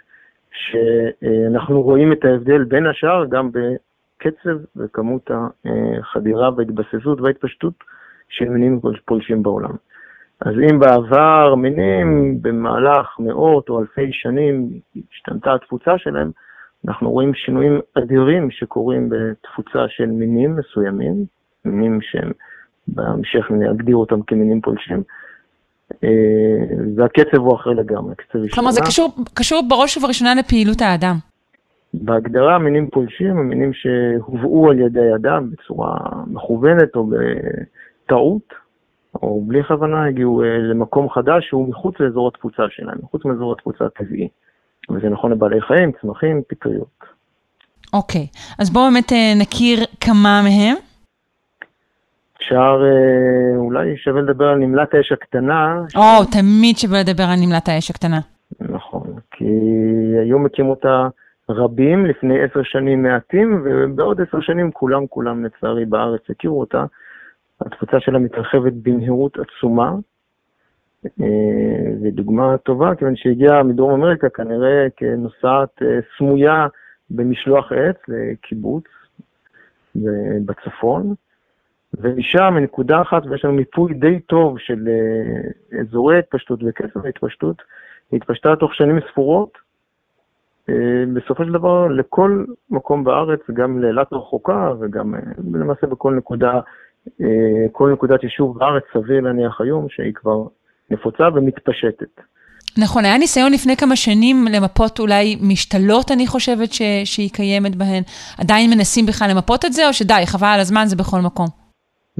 [0.52, 5.32] שאנחנו רואים את ההבדל בין השאר גם בקצב וכמות
[6.00, 7.74] החדירה וההתבססות וההתפשטות
[8.30, 9.72] של מינים פולשים בעולם.
[10.46, 14.70] אז אם בעבר מינים במהלך מאות או אלפי שנים
[15.12, 16.32] השתנתה התפוצה שלהם,
[16.88, 21.26] אנחנו רואים שינויים אדירים שקורים בתפוצה של מינים מסוימים,
[21.66, 22.32] מינים שהם
[22.88, 25.04] בהמשך נגדיר אותם כמינים פולשים.
[26.04, 26.10] אה,
[26.96, 31.16] והקצב הוא אחר לגמרי, הקצב כלומר, זה קשור, קשור בראש ובראשונה לפעילות האדם.
[31.94, 38.63] בהגדרה מינים פולשים הם מינים שהובאו על ידי אדם בצורה מכוונת או בטעות,
[39.16, 43.86] או בלי כוונה הגיעו אה, למקום חדש שהוא מחוץ לאזור התפוצה שלהם, מחוץ לאזור התפוצה
[43.86, 44.28] הטבעי.
[44.90, 47.04] וזה נכון לבעלי חיים, צמחים, פטריות.
[47.94, 48.28] אוקיי,
[48.60, 50.76] אז בואו באמת אה, נכיר כמה מהם.
[52.38, 55.82] אפשר, אה, אולי שווה לדבר על נמלת האש הקטנה.
[55.96, 56.28] או, ש...
[56.32, 58.20] תמיד שווה לדבר על נמלת האש הקטנה.
[58.60, 59.46] נכון, כי
[60.22, 61.08] היו מקים אותה
[61.50, 66.86] רבים לפני עשר שנים מעטים, ובעוד עשר שנים כולם כולם לצערי בארץ הכירו אותה.
[67.66, 69.96] התפוצה שלה מתרחבת במהירות עצומה,
[72.04, 76.68] ודוגמה אה, טובה, כיוון שהגיעה מדרום אמריקה כנראה כנוסעת אה, סמויה
[77.10, 78.84] במשלוח עץ לקיבוץ
[80.46, 81.14] בצפון,
[81.94, 87.62] ומשם מנקודה אחת, ויש לנו מיפוי די טוב של אה, אזורי התפשטות וקצב ההתפשטות,
[88.12, 89.64] היא התפשטה תוך שנים ספורות,
[91.14, 95.16] בסופו של דבר לכל מקום בארץ, גם לאילת רחוקה וגם
[95.54, 96.60] למעשה בכל נקודה,
[97.72, 100.44] כל נקודת יישוב בארץ, סביר להניח היום שהיא כבר
[100.92, 102.22] נפוצה ומתפשטת.
[102.78, 108.04] נכון, היה ניסיון לפני כמה שנים למפות אולי משתלות, אני חושבת, ש, שהיא קיימת בהן.
[108.42, 111.48] עדיין מנסים בכלל למפות את זה, או שדי, חבל על הזמן, זה בכל מקום?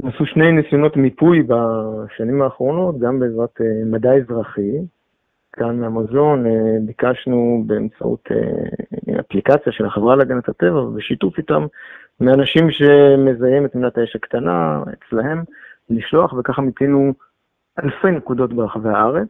[0.02, 4.72] עשו שני ניסיונות מיפוי בשנים האחרונות, גם בעזרת uh, מדע אזרחי.
[5.56, 6.48] כאן במוזיאון uh,
[6.86, 11.66] ביקשנו באמצעות uh, אפליקציה של החברה להגנת הטבע, ובשיתוף איתם,
[12.20, 15.44] מאנשים שמזהים את מדינת האש הקטנה אצלהם,
[15.90, 17.12] לשלוח, וככה מיפינו
[17.84, 19.28] אלפי נקודות ברחבי הארץ,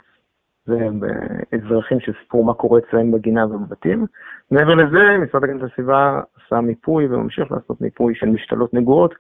[0.69, 4.07] ואזרחים שסיפרו מה קורה אצלם בגינה ובבתים.
[4.51, 9.15] מעבר לזה, משרד הגנת הסביבה עשה מיפוי וממשיך לעשות מיפוי של משתלות נגועות,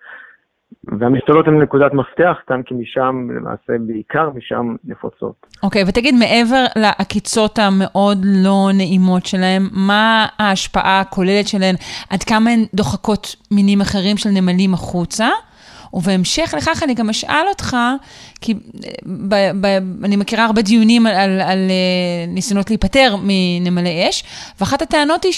[1.00, 5.46] והמשתלות הן נקודת מפתח, כאן כי משם, למעשה בעיקר משם נפוצות.
[5.62, 11.74] אוקיי, okay, ותגיד, מעבר לעקיצות המאוד לא נעימות שלהם, מה ההשפעה הכוללת שלהן?
[12.10, 15.28] עד כמה הן דוחקות מינים אחרים של נמלים החוצה?
[15.94, 17.76] ובהמשך לכך אני גם אשאל אותך,
[18.40, 18.54] כי
[19.28, 19.66] ב, ב,
[20.04, 24.24] אני מכירה הרבה דיונים על, על, על אה, ניסיונות להיפטר מנמלי אש,
[24.60, 25.32] ואחת הטענות היא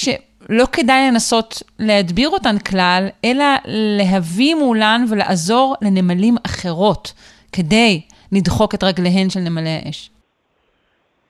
[0.49, 3.44] שלא כדאי לנסות להדביר אותן כלל, אלא
[3.99, 7.12] להביא מולן ולעזור לנמלים אחרות,
[7.53, 10.11] כדי לדחוק את רגליהן של נמלי האש.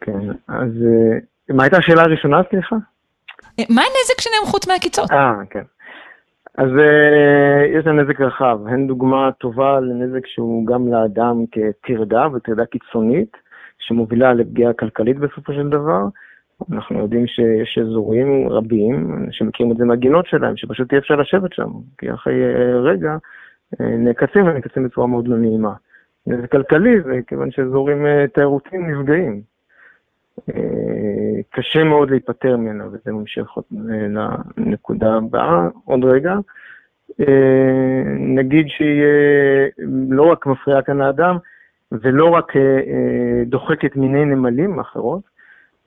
[0.00, 2.76] כן, אז אה, מה הייתה השאלה הראשונה, סליחה?
[3.58, 5.10] אה, מה הנזק שלהם חוץ מהקיצות?
[5.10, 5.62] אה, כן.
[6.58, 12.66] אז uh, יש להם נזק רחב, הן דוגמה טובה לנזק שהוא גם לאדם כטרדה וטרדה
[12.66, 13.36] קיצונית,
[13.78, 16.02] שמובילה לפגיעה כלכלית בסופו של דבר.
[16.72, 21.70] אנחנו יודעים שיש אזורים רבים שמכירים את זה מהגינות שלהם, שפשוט אי אפשר לשבת שם,
[21.98, 23.16] כי אחרי uh, רגע
[23.74, 25.72] uh, נעקצים ונעקצים בצורה מאוד לא נעימה.
[26.26, 29.56] נזק כלכלי זה כיוון שאזורים uh, תיירותיים נפגעים.
[31.50, 33.46] קשה מאוד להיפטר ממנה, וזה ממשיך
[34.56, 36.34] לנקודה הבאה עוד רגע.
[37.20, 39.02] אה, נגיד שהיא
[40.10, 41.36] לא רק מפריעה כאן לאדם,
[41.92, 45.22] ולא רק אה, דוחקת מיני נמלים אחרות,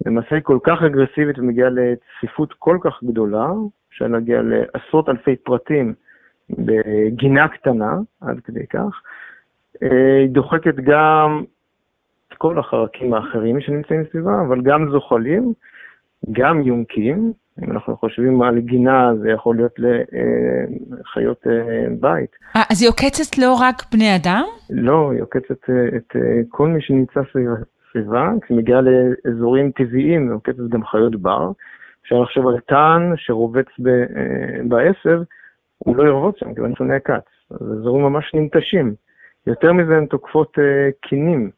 [0.05, 3.47] למעשה היא כל כך אגרסיבית ומגיעה לצפיפות כל כך גדולה,
[3.89, 5.93] אפשר להגיע לעשרות אלפי פרטים
[6.49, 9.01] בגינה קטנה, עד כדי כך.
[9.83, 11.43] אה, היא דוחקת גם
[12.37, 15.53] כל החרקים האחרים שנמצאים סביבה, אבל גם זוחלים,
[16.31, 17.33] גם יונקים,
[17.63, 22.29] אם אנחנו חושבים על גינה, זה יכול להיות לחיות אה, בית.
[22.31, 24.43] 아, אה, אז היא עוקצת לא רק בני אדם?
[24.69, 26.15] לא, היא עוקצת את
[26.49, 27.53] כל מי שנמצא סביבה,
[27.89, 31.51] כשהיא מגיעה לאזורים טבעיים, עוקצת גם חיות בר.
[32.01, 33.67] אפשר לחשוב על טען שרובץ
[34.67, 35.21] בעשב,
[35.77, 37.25] הוא לא ירבוץ שם, כיוון שהוא נעקץ.
[37.51, 38.93] אז אזורים ממש ננטשים.
[39.47, 40.57] יותר מזה, הן תוקפות
[41.01, 41.51] קינים.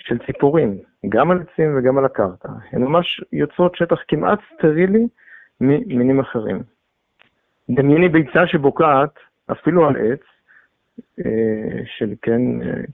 [0.00, 0.78] של ציפורים,
[1.08, 2.48] גם על עצים וגם על הקרקע.
[2.72, 5.06] הן ממש יוצרות שטח כמעט סטרילי
[5.60, 6.62] ממינים אחרים.
[7.70, 9.14] דמייני ביצה שבוקעת
[9.52, 10.20] אפילו על עץ,
[11.18, 12.40] אה, של כן,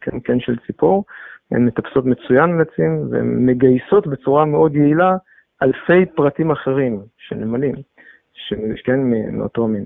[0.00, 1.04] כן, כן של ציפור,
[1.50, 5.16] הן מטפסות מצוין על עצים והן מגייסות בצורה מאוד יעילה
[5.62, 7.74] אלפי פרטים אחרים של נמלים,
[8.84, 9.00] כן,
[9.32, 9.84] מאותו מין,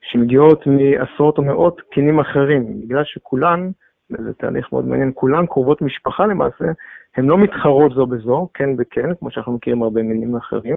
[0.00, 3.70] שמגיעות מעשרות או מאות קינים אחרים, בגלל שכולן
[4.10, 6.64] וזה תהליך מאוד מעניין, כולן קרובות משפחה למעשה,
[7.16, 10.74] הן לא מתחרות זו בזו, כן וכן, כמו שאנחנו מכירים הרבה מינים אחרים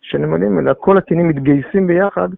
[0.00, 2.28] של נמלים, אלא כל הקינים מתגייסים ביחד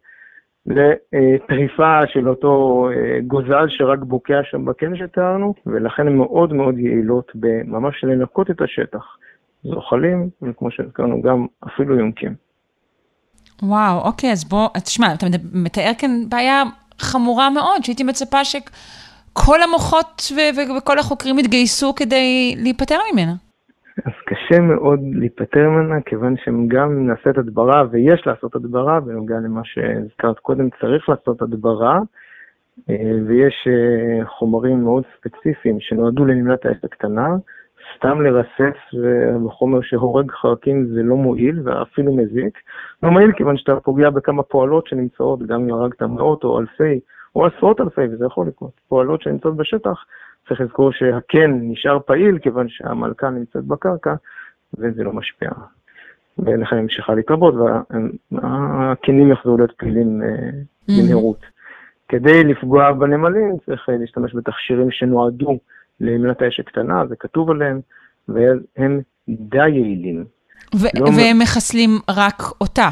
[0.67, 7.33] לטריפה של אותו אה, גוזל שרק בוקע שם בקן שתיארנו, ולכן הן מאוד מאוד יעילות
[7.35, 9.17] בממש לנקות את השטח.
[9.65, 12.35] זוחלים, וכמו שהזכרנו גם אפילו יונקים.
[13.63, 16.63] וואו, אוקיי, אז בוא, תשמע, אתה מתאר כאן בעיה
[16.99, 18.57] חמורה מאוד, שהייתי מצפה ש...
[19.35, 23.35] כל המוחות ו- וכל החוקרים התגייסו כדי להיפטר ממנה.
[23.99, 29.61] אז קשה מאוד להיפטר ממנה, כיוון שגם אם נעשית הדברה, ויש לעשות הדברה, בנוגע למה
[29.65, 31.99] שהזכרת קודם, צריך לעשות הדברה,
[32.91, 37.29] אה, ויש אה, חומרים מאוד ספציפיים שנועדו לנמלת האש הקטנה,
[37.97, 38.95] סתם לרסס
[39.47, 42.59] בחומר שהורג חרקים זה לא מועיל ואפילו מזיק.
[43.03, 47.01] לא מועיל כיוון שאתה פוגע בכמה פועלות שנמצאות, גם אם הרגת מאות או אלפי
[47.37, 50.05] או עשרות אלפי, וזה יכול לקרות, פועלות שנמצאות בשטח,
[50.49, 54.15] צריך לזכור שהקן נשאר פעיל כיוון שהמלכה נמצאת בקרקע
[54.79, 55.51] וזה לא משפיע.
[56.39, 57.55] ולכן המשיכה להתרבות
[58.33, 60.51] והקנים יחזרו להיות פעילים אה,
[60.89, 61.41] במהירות.
[62.09, 65.59] כדי לפגוע בנמלים צריך אה, להשתמש בתכשירים שנועדו
[66.01, 67.81] למילת האש הקטנה, זה כתוב עליהם,
[68.29, 70.25] והם די יעילים.
[70.77, 72.89] ו- לא והם מחסלים רק אותה.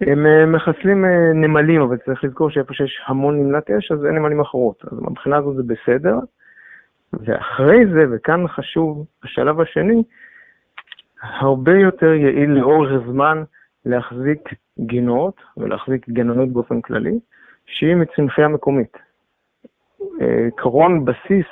[0.00, 4.14] הם אה, מחסלים אה, נמלים, אבל צריך לזכור שאיפה שיש המון נמלת אש, אז אין
[4.14, 4.84] נמלים אחרות.
[4.84, 6.18] אז מבחינה הזו זה בסדר.
[7.12, 10.02] ואחרי זה, וכאן חשוב, השלב השני,
[11.22, 13.42] הרבה יותר יעיל לאורך זמן
[13.84, 14.48] להחזיק
[14.78, 17.18] גינות ולהחזיק גננות באופן כללי,
[17.66, 18.96] שהיא מצמחייה מקומית.
[20.20, 21.46] עקרון בסיס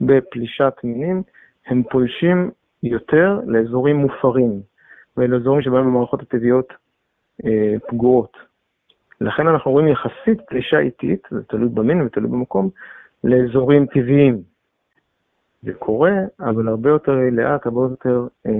[0.00, 1.22] בפלישת מינים,
[1.66, 2.50] הם פולשים
[2.82, 4.60] יותר לאזורים מופרים
[5.16, 6.76] ולאזורים שבהם המערכות הטבעיות אה,
[7.88, 8.36] פגועות.
[9.20, 12.70] לכן אנחנו רואים יחסית פלישה איטית, זה תלוי במין ותלוי במקום,
[13.24, 14.42] לאזורים טבעיים.
[15.62, 18.52] זה קורה, אבל הרבה יותר לאט, הרבה יותר אה,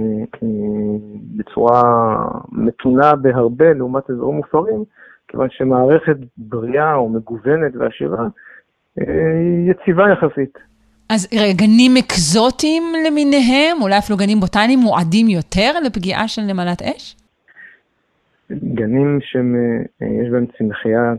[0.43, 0.47] אה,
[1.37, 1.81] בצורה
[2.51, 4.83] מתונה בהרבה לעומת אזורים מופרים,
[5.27, 8.27] כיוון שמערכת בריאה או מגוונת ועשירה
[8.99, 9.05] אה,
[9.69, 10.57] יציבה יחסית.
[11.09, 17.15] אז גנים אקזוטיים למיניהם, אולי אפילו גנים בוטניים מועדים יותר לפגיעה של נמלת אש?
[18.51, 21.13] גנים שיש בהם צמחייה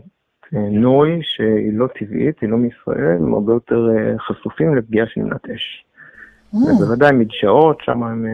[0.55, 5.21] אה, נוי שהיא לא טבעית, היא לא מישראל, הם הרבה יותר אה, חשופים לפגיעה של
[5.21, 5.85] נמלת אש.
[6.79, 8.25] בוודאי מדשאות, שם הם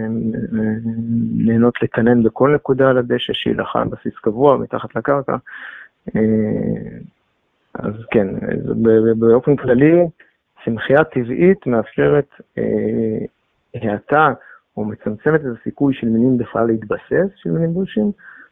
[1.45, 5.35] נהנות לקנן בכל נקודה על הדשא שהיא לך על בסיס קבוע מתחת לקרקע.
[7.73, 8.27] אז כן,
[9.19, 10.07] באופן כללי,
[10.65, 12.27] צמחייה טבעית מאפשרת
[12.57, 13.25] אה,
[13.73, 14.33] האטה
[14.77, 18.11] או מצמצמת את הסיכוי של מינים בכלל להתבסס, של מינים בולשים,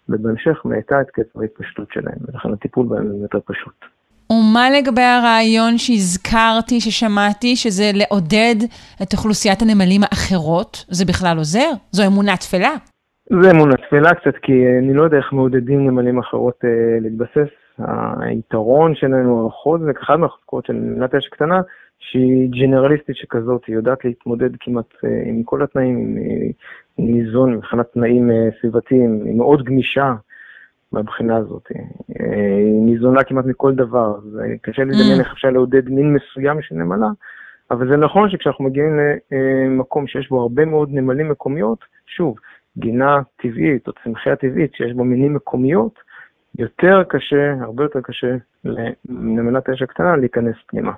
[0.10, 3.86] ובהמשך מאטה את קצב ההתפשטות שלהם, ולכן הטיפול בהם הוא יותר פשוט.
[4.32, 8.56] ומה לגבי הרעיון שהזכרתי, ששמעתי, שזה לעודד
[9.04, 10.86] את אוכלוסיית הנמלים האחרות?
[10.88, 11.70] זה בכלל עוזר?
[11.92, 12.76] זו אמונה תפלה?
[13.44, 16.70] זה אמונה תפלה קצת, כי אני לא יודע איך מעודדים נמלים אחרות אה,
[17.02, 17.50] להתבסס.
[18.20, 21.62] היתרון שלנו, החוזק, אחת מהחוזקות של נמלת אש קטנה,
[22.00, 26.18] שהיא ג'נרליסטית שכזאת, היא יודעת להתמודד כמעט אה, עם כל התנאים, עם,
[26.98, 30.14] עם איזון מבחינת תנאים אה, סביבתיים, היא מאוד גמישה
[30.92, 31.70] מהבחינה הזאת.
[31.76, 31.86] אה,
[32.58, 35.20] היא ניזונה כמעט מכל דבר, אז קשה לדמיין mm.
[35.20, 37.10] איך אפשר לעודד מין מסוים של נמלה,
[37.72, 39.00] אבל זה נכון שכשאנחנו מגיעים
[39.32, 42.36] למקום שיש בו הרבה מאוד נמלים מקומיות, שוב,
[42.78, 46.00] גינה טבעית או צמחייה טבעית שיש בו מינים מקומיות,
[46.60, 48.36] יותר קשה, הרבה יותר קשה
[49.10, 50.92] לנמלת האש הקטנה להיכנס פנימה.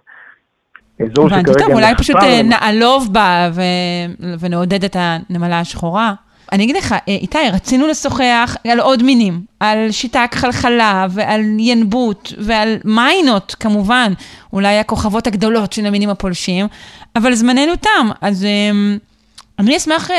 [1.03, 1.73] אזור שכרגע נחפר...
[1.73, 3.61] אולי פשוט אה, נעלוב בה ו...
[4.39, 6.13] ונעודד את הנמלה השחורה.
[6.51, 12.29] אני אגיד לך, אה, איתי, רצינו לשוחח על עוד מינים, על שיטה כחלחלה ועל ינבוט
[12.37, 14.11] ועל מיינות, כמובן,
[14.53, 16.65] אולי הכוכבות הגדולות של המינים הפולשים,
[17.15, 18.97] אבל זמננו תם, אז אמ,
[19.59, 20.17] אני אשמח אה,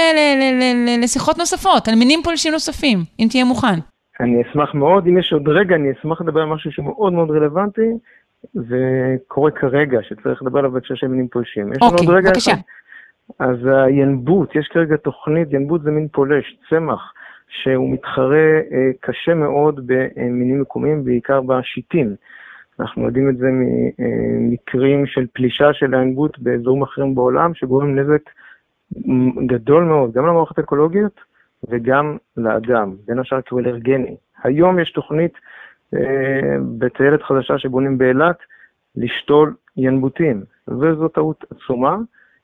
[1.02, 3.78] לשיחות נוספות, על מינים פולשים נוספים, אם תהיה מוכן.
[4.20, 7.30] אני אשמח מאוד, אם יש עוד רגע, אני אשמח לדבר על משהו שהוא מאוד מאוד
[7.30, 7.90] רלוונטי,
[8.54, 11.72] וקורה כרגע, שצריך לדבר עליו בהקשר של מינים פולשים.
[11.72, 12.52] יש אוקיי, רגע בבקשה.
[12.52, 12.60] אחד.
[13.38, 13.56] אז
[13.86, 17.12] הינבוט, יש כרגע תוכנית, ינבוט זה מין פולש, צמח,
[17.48, 22.14] שהוא מתחרה אה, קשה מאוד במינים מקומיים, בעיקר בשיטים.
[22.80, 28.30] אנחנו יודעים את זה ממקרים של פלישה של הינבוט באזורים אחרים בעולם, שגורם נזק
[29.46, 31.20] גדול מאוד, גם למערכת אקולוגיות
[31.68, 34.16] וגם לאדם, בין השאר כי הוא אלרגני.
[34.42, 35.40] היום יש תוכנית אה,
[36.78, 38.36] בטיילת חדשה שבונים באילת,
[38.96, 41.96] לשתול ינבוטים, וזו טעות עצומה,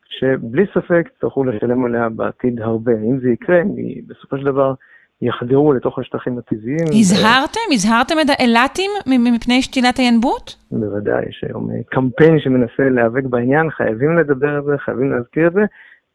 [0.09, 2.93] שבלי ספק יצטרכו לשלם עליה בעתיד הרבה.
[2.93, 3.61] אם זה יקרה,
[4.07, 4.75] בסופו של דבר
[5.23, 6.87] יחדרו לתוך השטחים הטבעיים.
[7.01, 7.61] הזהרתם?
[7.71, 7.75] ו...
[7.75, 10.53] הזהרתם את האילתים מפני שתילת הינבוט?
[10.71, 15.53] בוודאי, יש היום אה, קמפיין שמנסה להיאבק בעניין, חייבים לדבר על זה, חייבים להזכיר את
[15.53, 15.65] זה.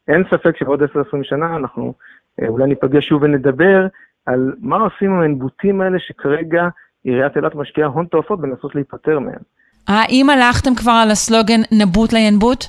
[0.08, 0.86] אין ספק שבעוד 10-20
[1.22, 1.94] שנה אנחנו
[2.42, 3.86] אה, אולי ניפגש שוב ונדבר
[4.26, 6.68] על מה עושים עם הינבוטים האלה שכרגע
[7.04, 9.42] עיריית אילת משקיעה הון תועפות בנסות להיפטר מהם.
[9.88, 12.64] האם הלכתם כבר על הסלוגן נבוט לינבוט?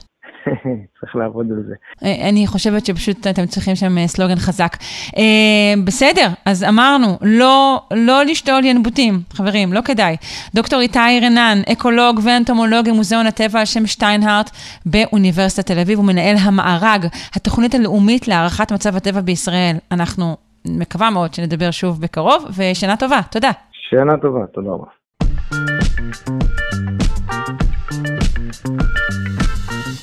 [1.00, 1.74] צריך לעבוד על זה.
[2.04, 4.78] אה, אני חושבת שפשוט אתם צריכים שם אה, סלוגן חזק.
[5.18, 10.16] אה, בסדר, אז אמרנו, לא, לא לשתול ינבוטים, חברים, לא כדאי.
[10.56, 14.52] דוקטור איתי רנן, אקולוג ואנטומולוג במוזיאון הטבע על שם שטיינהארט
[14.86, 17.06] באוניברסיטת תל אביב, הוא מנהל המארג,
[17.36, 19.76] התוכנית הלאומית להערכת מצב הטבע בישראל.
[19.92, 20.38] אנחנו
[20.68, 23.52] מקווה מאוד שנדבר שוב בקרוב, ושנה טובה, תודה.
[23.90, 24.86] שנה טובה, תודה רבה.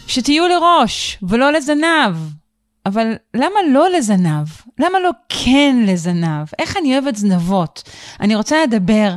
[0.07, 2.17] שתהיו לראש ולא לזנב.
[2.87, 4.47] אבל למה לא לזנב?
[4.79, 6.47] למה לא כן לזנב?
[6.59, 7.83] איך אני אוהבת זנבות?
[8.21, 9.09] אני רוצה לדבר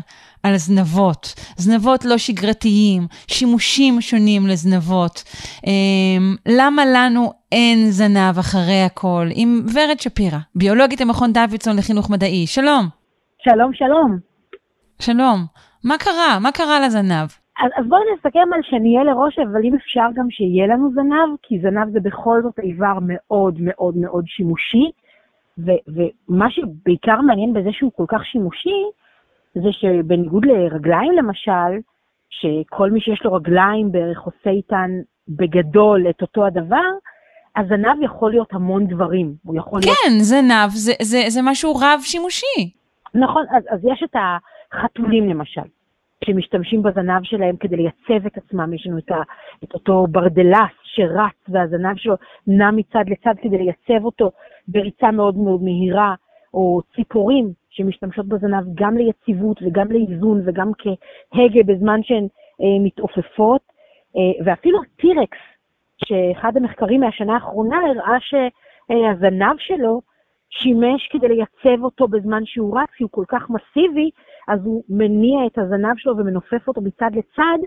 [0.43, 5.23] על זנבות, זנבות לא שגרתיים, שימושים שונים לזנבות.
[5.67, 9.27] אמ, למה לנו אין זנב אחרי הכל?
[9.35, 12.47] עם ורד שפירא, ביולוגית המכון דוידסון לחינוך מדעי.
[12.47, 12.85] שלום.
[13.43, 14.34] שלום, שלום.
[14.99, 15.45] שלום.
[15.83, 16.39] מה קרה?
[16.41, 17.27] מה קרה לזנב?
[17.63, 21.59] אז, אז בואו נסכם על שנהיה לראש, אבל אם אפשר גם שיהיה לנו זנב, כי
[21.61, 24.91] זנב זה בכל זאת איבר מאוד מאוד מאוד שימושי,
[25.57, 28.83] ו, ומה שבעיקר מעניין בזה שהוא כל כך שימושי,
[29.53, 31.79] זה שבניגוד לרגליים למשל,
[32.29, 34.89] שכל מי שיש לו רגליים בערך עושה איתן
[35.27, 36.89] בגדול את אותו הדבר,
[37.55, 39.33] הזנב יכול להיות המון דברים.
[39.43, 40.23] הוא יכול כן, להיות...
[40.23, 42.71] זנב זה, זה, זה משהו רב-שימושי.
[43.13, 44.15] נכון, אז, אז יש את
[44.77, 45.61] החתולים למשל.
[46.25, 48.73] שמשתמשים בזנב שלהם כדי לייצב את עצמם.
[48.73, 49.21] יש לנו את, ה,
[49.63, 52.15] את אותו ברדלס שרץ והזנב שלו
[52.47, 54.31] נע מצד לצד כדי לייצב אותו
[54.67, 56.15] בריצה מאוד מאוד מהירה,
[56.53, 62.27] או ציפורים שמשתמשות בזנב גם ליציבות וגם לאיזון וגם כהגה בזמן שהן
[62.61, 63.61] אה, מתעופפות,
[64.17, 65.37] אה, ואפילו טירקס,
[66.05, 70.01] שאחד המחקרים מהשנה האחרונה הראה שהזנב שלו
[70.49, 74.09] שימש כדי לייצב אותו בזמן שהוא רץ, כי הוא כל כך מסיבי,
[74.47, 77.57] אז הוא מניע את הזנב שלו ומנופף אותו מצד לצד,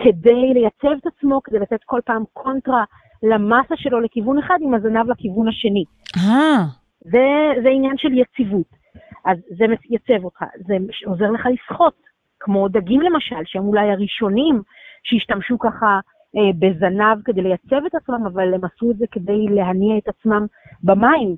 [0.00, 2.84] כדי לייצב את עצמו, כדי לתת כל פעם קונטרה
[3.22, 5.84] למסה שלו לכיוון אחד, עם הזנב לכיוון השני.
[6.16, 6.64] אה.
[7.00, 8.84] זה, זה עניין של יציבות.
[9.24, 10.76] אז זה מייצב אותך, זה
[11.06, 11.94] עוזר לך לשחות,
[12.40, 14.62] כמו דגים למשל, שהם אולי הראשונים
[15.04, 16.00] שהשתמשו ככה
[16.36, 20.46] אה, בזנב כדי לייצב את עצמם, אבל הם עשו את זה כדי להניע את עצמם
[20.82, 21.36] במים.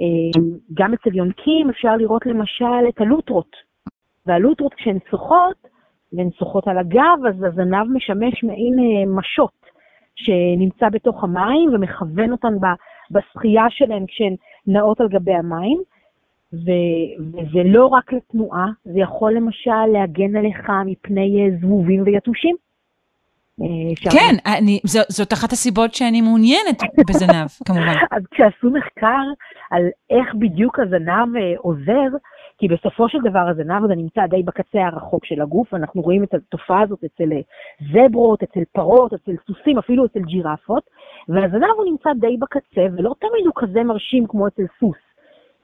[0.00, 0.40] אה,
[0.74, 3.73] גם אצל יונקים אפשר לראות למשל את הלוטרות.
[4.26, 5.56] והלוטרות כשהן שוחות,
[6.12, 9.64] והן שוחות על הגב, אז הזנב משמש מעין אה, משות
[10.16, 12.54] שנמצא בתוך המים ומכוון אותן
[13.10, 14.36] בשחייה שלהן כשהן
[14.66, 15.82] נעות על גבי המים.
[16.54, 22.56] ו- וזה לא רק לתנועה, זה יכול למשל להגן עליך מפני אה, זבובים ויתושים.
[23.62, 26.78] אה, כן, אני, ז, זאת אחת הסיבות שאני מעוניינת
[27.08, 27.94] בזנב, כמובן.
[28.16, 29.22] אז כשעשו מחקר
[29.70, 31.28] על איך בדיוק הזנב
[31.58, 32.16] עוזר,
[32.58, 36.34] כי בסופו של דבר הזנב הזה נמצא די בקצה הרחוק של הגוף, אנחנו רואים את
[36.34, 37.40] התופעה הזאת אצל אה,
[37.92, 40.82] זברות, אצל פרות, אצל סוסים, אפילו אצל ג'ירפות,
[41.28, 44.96] והזנב הוא נמצא די בקצה, ולא תמיד הוא כזה מרשים כמו אצל סוס.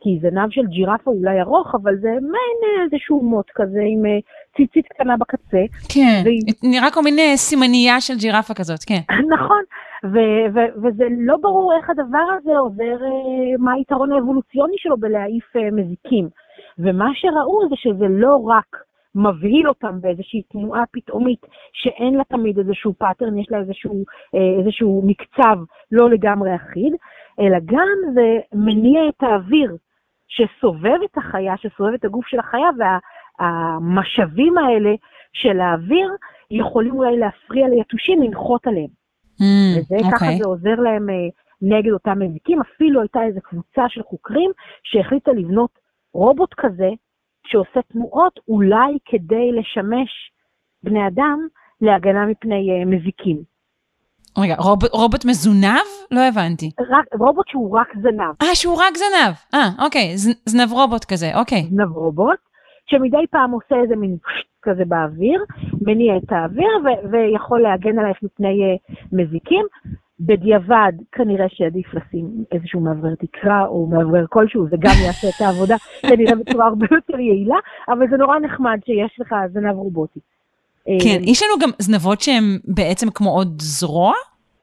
[0.02, 4.18] כי זנב של ג'ירפה אולי ארוך, אבל זה מעין אה, איזשהו מוט כזה עם אה,
[4.56, 5.62] ציצית קטנה בקצה.
[5.94, 6.40] כן, והיא...
[6.62, 9.00] נראה כמו מין סימנייה של ג'ירפה כזאת, כן.
[9.34, 9.62] נכון,
[10.04, 12.96] ו- ו- וזה לא ברור איך הדבר הזה עוזר,
[13.58, 16.28] מה היתרון האבולוציוני שלו בלהעיף מזיקים.
[16.82, 18.76] ומה שראו זה שזה לא רק
[19.14, 24.04] מבהיל אותם באיזושהי תנועה פתאומית שאין לה תמיד איזשהו pattern, יש לה איזשהו,
[24.34, 25.58] אה, איזשהו מקצב
[25.92, 26.94] לא לגמרי אחיד,
[27.40, 29.76] אלא גם זה מניע את האוויר
[30.28, 34.90] שסובב את החיה, שסובב את הגוף של החיה, והמשאבים האלה
[35.32, 36.10] של האוויר
[36.50, 38.90] יכולים אולי להפריע ליתושים לנחות עליהם.
[39.40, 40.12] Mm, וזה okay.
[40.12, 40.38] ככה אוקיי.
[40.38, 41.14] זה עוזר להם אה,
[41.62, 42.60] נגד אותם מזיקים.
[42.60, 44.50] אפילו הייתה איזו קבוצה של חוקרים
[44.82, 45.70] שהחליטה לבנות
[46.14, 46.88] רובוט כזה
[47.46, 50.10] שעושה תנועות אולי כדי לשמש
[50.82, 51.38] בני אדם
[51.80, 53.42] להגנה מפני uh, מזיקים.
[54.38, 55.86] רגע, רוב, רובוט מזונב?
[56.10, 56.70] לא הבנתי.
[56.80, 58.34] רק, רובוט שהוא רק זנב.
[58.42, 59.34] אה, שהוא רק זנב.
[59.54, 61.62] אה, אוקיי, ז, זנב רובוט כזה, אוקיי.
[61.62, 62.38] זנב רובוט,
[62.90, 64.16] שמדי פעם עושה איזה מין
[64.62, 65.44] כזה באוויר,
[65.82, 69.66] מניע את האוויר ו- ויכול להגן עלייך מפני uh, מזיקים.
[70.20, 75.76] בדיעבד כנראה שעדיף לשים איזשהו מאוורר תקרה או מאוורר כלשהו, זה גם יעשה את העבודה
[76.08, 77.56] כנראה בצורה הרבה יותר יעילה,
[77.88, 80.20] אבל זה נורא נחמד שיש לך זנב רובוטי.
[80.84, 84.12] כן, יש לנו גם זנבות שהן בעצם כמו עוד זרוע?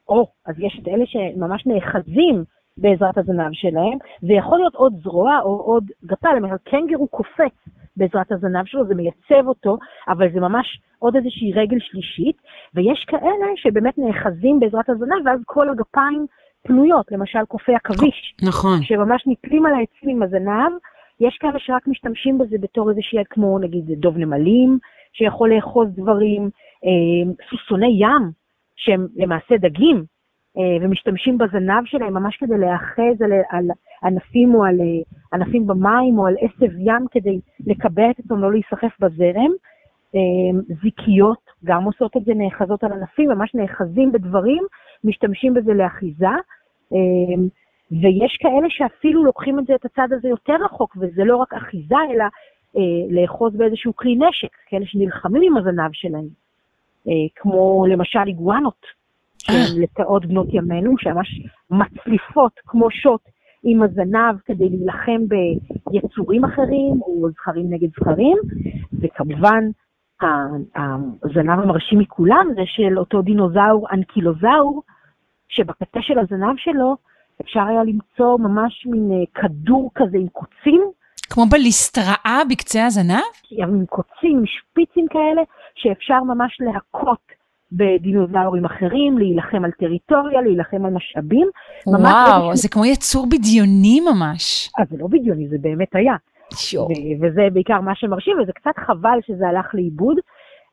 [0.09, 2.43] או, אז יש את אלה שממש נאחזים
[2.77, 7.55] בעזרת הזנב שלהם, זה יכול להיות עוד זרוע או עוד גפה, למשל קנגרו קופץ
[7.97, 12.37] בעזרת הזנב שלו, זה מייצב אותו, אבל זה ממש עוד איזושהי רגל שלישית,
[12.73, 16.25] ויש כאלה שבאמת נאחזים בעזרת הזנב, ואז כל הגפיים
[16.63, 18.35] פנויות, למשל קופי עכביש.
[18.41, 18.83] נכון.
[18.83, 20.71] שממש נתלים על העצים עם הזנב,
[21.19, 24.77] יש כאלה שרק משתמשים בזה בתור איזושהי, כמו נגיד דוב נמלים,
[25.13, 26.49] שיכול לאחוז דברים,
[26.85, 28.31] אה, סוסוני ים,
[28.75, 30.03] שהם למעשה דגים,
[30.57, 33.65] אה, ומשתמשים בזנב שלהם ממש כדי להיאחז על, על
[34.03, 34.85] ענפים או על אה,
[35.33, 39.51] ענפים במים או על עשב ים כדי לקבע את עצמם לא להיסחף בזרם.
[40.15, 44.63] אה, זיקיות גם עושות את זה, נאחזות על ענפים, ממש נאחזים בדברים,
[45.03, 46.27] משתמשים בזה לאחיזה.
[47.91, 51.95] ויש כאלה שאפילו לוקחים את זה, את הצד הזה יותר רחוק, וזה לא רק אחיזה,
[52.13, 52.23] אלא
[52.77, 56.27] אה, לאחוז באיזשהו כלי נשק, כאלה שנלחמים עם הזנב שלהם,
[57.07, 58.85] אה, כמו למשל איגואנות,
[59.37, 61.41] שהן לטאות בנות ימינו, שממש
[61.71, 63.21] מצליפות כמו שוט
[63.69, 65.22] עם הזנב כדי להילחם
[65.91, 68.38] ביצורים אחרים, או זכרים נגד זכרים,
[69.02, 69.64] וכמובן,
[71.23, 74.84] הזנב המרשים מכולם זה של אותו דינוזאור אנקילוזאור,
[75.49, 76.95] שבקצה של הזנב שלו
[77.41, 80.81] אפשר היה למצוא ממש מין אה, כדור כזה עם קוצים.
[81.30, 83.22] כמו בליסטראה בקצה הזנב?
[83.52, 85.41] עם קוצים, עם שפיצים כאלה,
[85.76, 87.36] שאפשר ממש להכות
[87.72, 91.48] בדינוזאורים אחרים, להילחם על טריטוריה, להילחם על משאבים.
[91.88, 92.56] וואו, איזשהו...
[92.56, 94.69] זה כמו יצור בדיוני ממש.
[94.80, 96.15] אז זה לא בדיוני, זה באמת היה.
[96.53, 96.89] שור.
[97.22, 100.18] וזה בעיקר מה שמרשים, וזה קצת חבל שזה הלך לאיבוד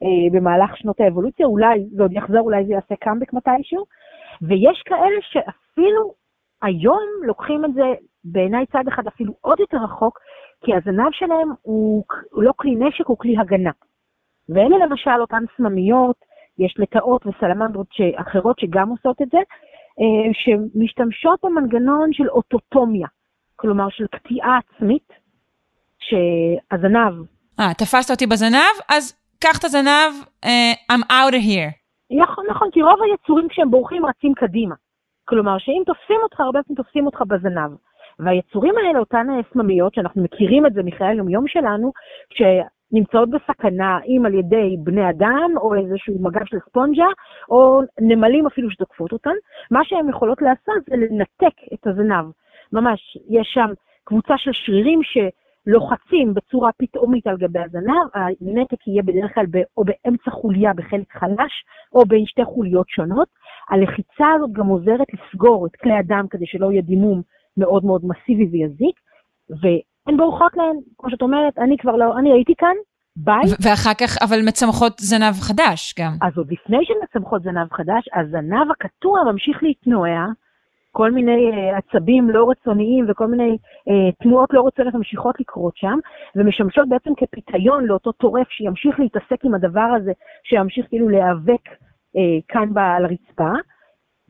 [0.03, 3.85] אה, במהלך שנות האבולוציה, אולי זה עוד יחזור, אולי זה יעשה קאמבק מתישהו.
[4.43, 6.15] ויש כאלה שאפילו
[6.63, 7.83] היום לוקחים את זה
[8.25, 10.19] בעיניי צד אחד אפילו עוד יותר רחוק,
[10.65, 13.71] כי הזנב שלהם הוא, הוא לא כלי נשק, הוא כלי הגנה.
[14.49, 16.17] ואלה למשל אותן סממיות,
[16.59, 17.87] יש לטאות וסלמנדרות
[18.17, 19.39] אחרות שגם עושות את זה,
[20.01, 23.09] אה, שמשתמשות במנגנון של אוטוטומיה,
[23.57, 25.13] כלומר של קטיעה עצמית,
[25.99, 27.15] שהזנב...
[27.61, 30.13] אה, תפסת אותי בזנב, אז קח את הזנב,
[30.45, 31.73] uh, I'm out of here.
[32.23, 34.75] נכון, נכון, כי רוב היצורים כשהם בורחים רצים קדימה.
[35.25, 37.71] כלומר, שאם תופסים אותך, הרבה פעמים תופסים אותך בזנב.
[38.19, 41.93] והיצורים האלה, אותן סממיות, שאנחנו מכירים את זה מחיי היום-יום שלנו,
[42.95, 47.07] שנמצאות בסכנה, אם על ידי בני אדם, או איזשהו מגע של ספונג'ה,
[47.49, 49.35] או נמלים אפילו שתוקפות אותן,
[49.71, 52.25] מה שהן יכולות לעשות זה לנתק את הזנב.
[52.73, 53.71] ממש, יש שם
[54.05, 55.19] קבוצה של שרירים ש...
[55.67, 59.47] לוחצים בצורה פתאומית על גבי הזנב, הנתק יהיה בדרך כלל
[59.77, 63.29] או באמצע חוליה בחלק חלש, או בין שתי חוליות שונות.
[63.69, 67.23] הלחיצה הזאת גם עוזרת לסגור את כלי הדם כדי שלא יהיה דימום
[67.57, 69.01] מאוד מאוד מסיבי ויזיק,
[70.07, 72.75] והן בורחות להן, כמו שאת אומרת, אני כבר לא, אני הייתי כאן,
[73.17, 73.43] ביי.
[73.63, 76.13] ואחר כך, אבל מצמחות זנב חדש גם.
[76.23, 80.27] אז עוד לפני שמצמחות זנב חדש, הזנב הקטוע ממשיך להתנועע,
[80.93, 85.99] כל מיני uh, עצבים לא רצוניים וכל מיני uh, תנועות לא רצוניות ממשיכות לקרות שם,
[86.37, 90.13] ומשמשות בעצם כפיתיון לאותו טורף שימשיך להתעסק עם הדבר הזה,
[90.45, 92.19] שימשיך כאילו להיאבק uh,
[92.49, 93.53] כאן על הרצפה,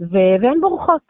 [0.00, 1.02] ו- והן בורחות.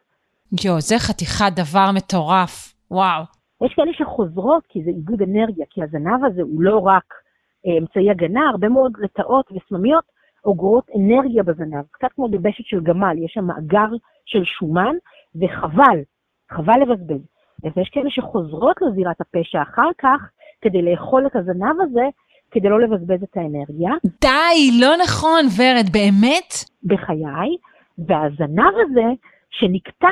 [0.64, 3.22] יואו, זה חתיכת דבר מטורף, וואו.
[3.64, 8.10] יש כאלה שחוזרות כי זה איבוד אנרגיה, כי הזנב הזה הוא לא רק uh, אמצעי
[8.10, 10.04] הגנה, הרבה מאוד לטאות וסממיות
[10.44, 13.88] אוגרות אנרגיה בזנב, קצת כמו דבשת של גמל, יש שם מאגר
[14.26, 14.94] של שומן,
[15.40, 15.98] וחבל,
[16.50, 17.20] חבל לבזבז.
[17.76, 20.30] ויש כאלה שחוזרות לזירת הפשע אחר כך,
[20.60, 22.04] כדי לאכול את הזנב הזה,
[22.50, 23.90] כדי לא לבזבז את האנרגיה.
[24.20, 26.54] די, לא נכון, ורד, באמת?
[26.84, 27.56] בחיי,
[27.98, 29.06] והזנב הזה,
[29.50, 30.08] שנקטע,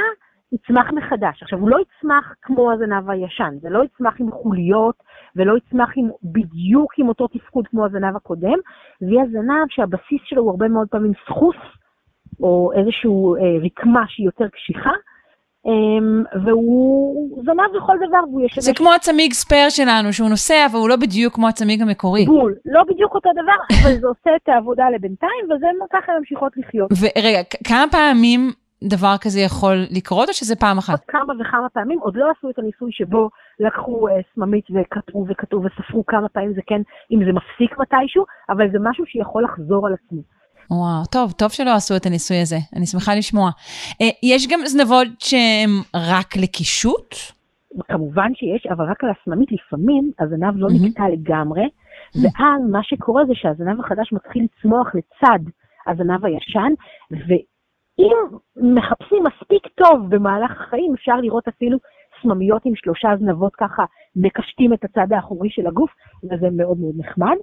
[0.53, 1.43] יצמח מחדש.
[1.43, 5.03] עכשיו, הוא לא יצמח כמו הזנב הישן, זה לא יצמח עם חוליות,
[5.37, 8.59] ולא יצמח עם, בדיוק עם אותו תפקוד כמו הזנב הקודם,
[9.01, 11.57] זה יהיה זנב שהבסיס שלו הוא הרבה מאוד פעמים סחוס,
[12.41, 14.91] או איזושהי אה, רקמה שהיא יותר קשיחה,
[15.67, 18.65] Um, והוא זנב לכל דבר, והוא ישמש...
[18.65, 22.25] זה כמו הצמיג ספייר שלנו, שהוא נוסע, והוא לא בדיוק כמו הצמיג המקורי.
[22.25, 26.91] בול, לא בדיוק אותו דבר, אבל זה עושה את העבודה לבינתיים, וזה ככה ממשיכות לחיות.
[26.93, 28.51] ורגע, כמה פעמים
[28.89, 31.05] דבר כזה יכול לקרות, או שזה פעם אחת?
[31.09, 33.31] כמה וכמה פעמים, עוד לא עשו את הניסוי שבו
[33.61, 36.81] לקחו uh, סממית וכתבו וכתבו וספרו כמה פעמים זה כן,
[37.13, 40.23] אם זה מפסיק מתישהו, אבל זה משהו שיכול לחזור על עצמו.
[40.71, 43.51] וואו, טוב, טוב שלא עשו את הניסוי הזה, אני שמחה לשמוע.
[44.01, 47.15] אה, יש גם זנבות שהן רק לקישוט?
[47.89, 50.87] כמובן שיש, אבל רק על הסממית לפעמים הזנב לא mm-hmm.
[50.87, 51.69] נקטע לגמרי,
[52.15, 55.39] ואז מה שקורה זה שהזנב החדש מתחיל לצמוח לצד
[55.87, 56.73] הזנב הישן,
[57.99, 58.17] ואם
[58.57, 61.79] מחפשים מספיק טוב במהלך החיים, אפשר לראות אפילו
[62.23, 63.85] סממיות עם שלושה זנבות ככה
[64.17, 65.91] מקשטים את הצד האחורי של הגוף,
[66.25, 67.37] וזה מאוד מאוד נחמד.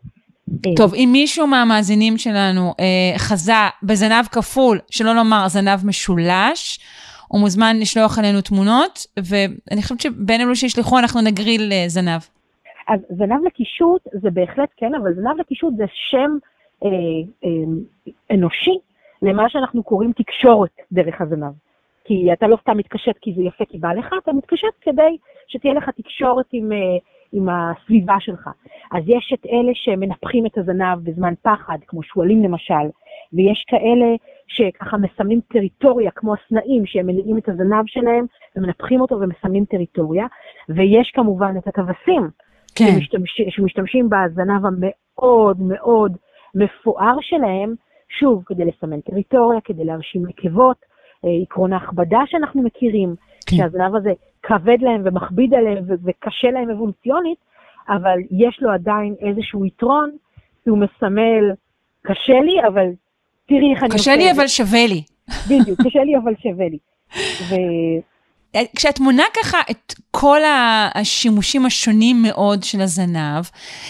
[0.65, 0.71] אה.
[0.77, 3.51] טוב, אם מישהו מהמאזינים שלנו אה, חזה
[3.83, 6.79] בזנב כפול, שלא לומר זנב משולש,
[7.27, 12.21] הוא מוזמן לשלוח עלינו תמונות, ואני חושבת שבין אלו שישלחו אנחנו נגריל אה, זנב.
[12.87, 16.31] אז זנב לקישוט זה בהחלט כן, אבל זנב לקישוט זה שם
[16.85, 16.89] אה,
[17.45, 18.77] אה, אנושי
[19.21, 21.53] למה שאנחנו קוראים תקשורת דרך הזנב.
[22.05, 25.17] כי אתה לא סתם מתקשט כי זה יפה כי בא לך, אתה מתקשט כדי
[25.47, 26.71] שתהיה לך תקשורת עם...
[26.71, 26.97] אה,
[27.31, 28.49] עם הסביבה שלך.
[28.91, 32.73] אז יש את אלה שמנפחים את הזנב בזמן פחד, כמו שועלים למשל,
[33.33, 34.15] ויש כאלה
[34.47, 38.25] שככה מסמנים טריטוריה, כמו הסנאים, שהם מניעים את הזנב שלהם
[38.55, 40.27] ומנפחים אותו ומסמנים טריטוריה,
[40.69, 42.29] ויש כמובן את הכבשים,
[42.75, 42.85] כן.
[42.85, 46.17] שמשתמש, שמשתמשים בזנב המאוד מאוד
[46.55, 47.75] מפואר שלהם,
[48.09, 50.77] שוב, כדי לסמן טריטוריה, כדי להרשים נקבות,
[51.25, 53.15] אה, עקרון ההכבדה שאנחנו מכירים,
[53.47, 53.57] כן.
[53.57, 54.13] שהזנב הזה
[54.43, 57.37] כבד להם ומכביד עליהם וקשה להם אבולוציונית,
[57.89, 60.11] אבל יש לו עדיין איזשהו יתרון,
[60.63, 61.51] כי הוא מסמל,
[62.01, 62.87] קשה לי, אבל
[63.47, 65.03] תראי איך אני קשה לי את זה." אבל שווה לי.
[65.49, 66.77] בדיוק, קשה לי אבל שווה לי.
[67.49, 67.55] ו...
[68.75, 70.39] כשאת מונה ככה את כל
[70.95, 73.43] השימושים השונים מאוד של הזנב,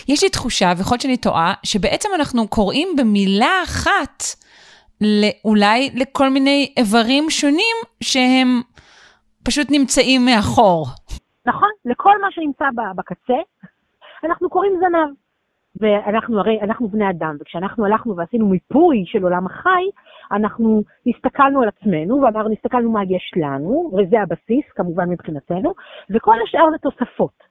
[0.08, 4.24] יש לי תחושה, ויכול להיות שאני טועה, שבעצם אנחנו קוראים במילה אחת
[5.46, 8.62] אולי לכל מיני איברים שונים שהם
[9.44, 10.88] פשוט נמצאים מאחור.
[11.46, 12.66] נכון, לכל מה שנמצא
[12.96, 13.40] בקצה,
[14.24, 15.16] אנחנו קוראים זנב.
[15.82, 19.84] ואנחנו הרי, אנחנו בני אדם, וכשאנחנו הלכנו ועשינו מיפוי של עולם החי,
[20.32, 25.74] אנחנו הסתכלנו על עצמנו ואמרנו, הסתכלנו מה יש לנו, וזה הבסיס, כמובן מבחינתנו,
[26.10, 27.44] וכל השאר זה תוספות.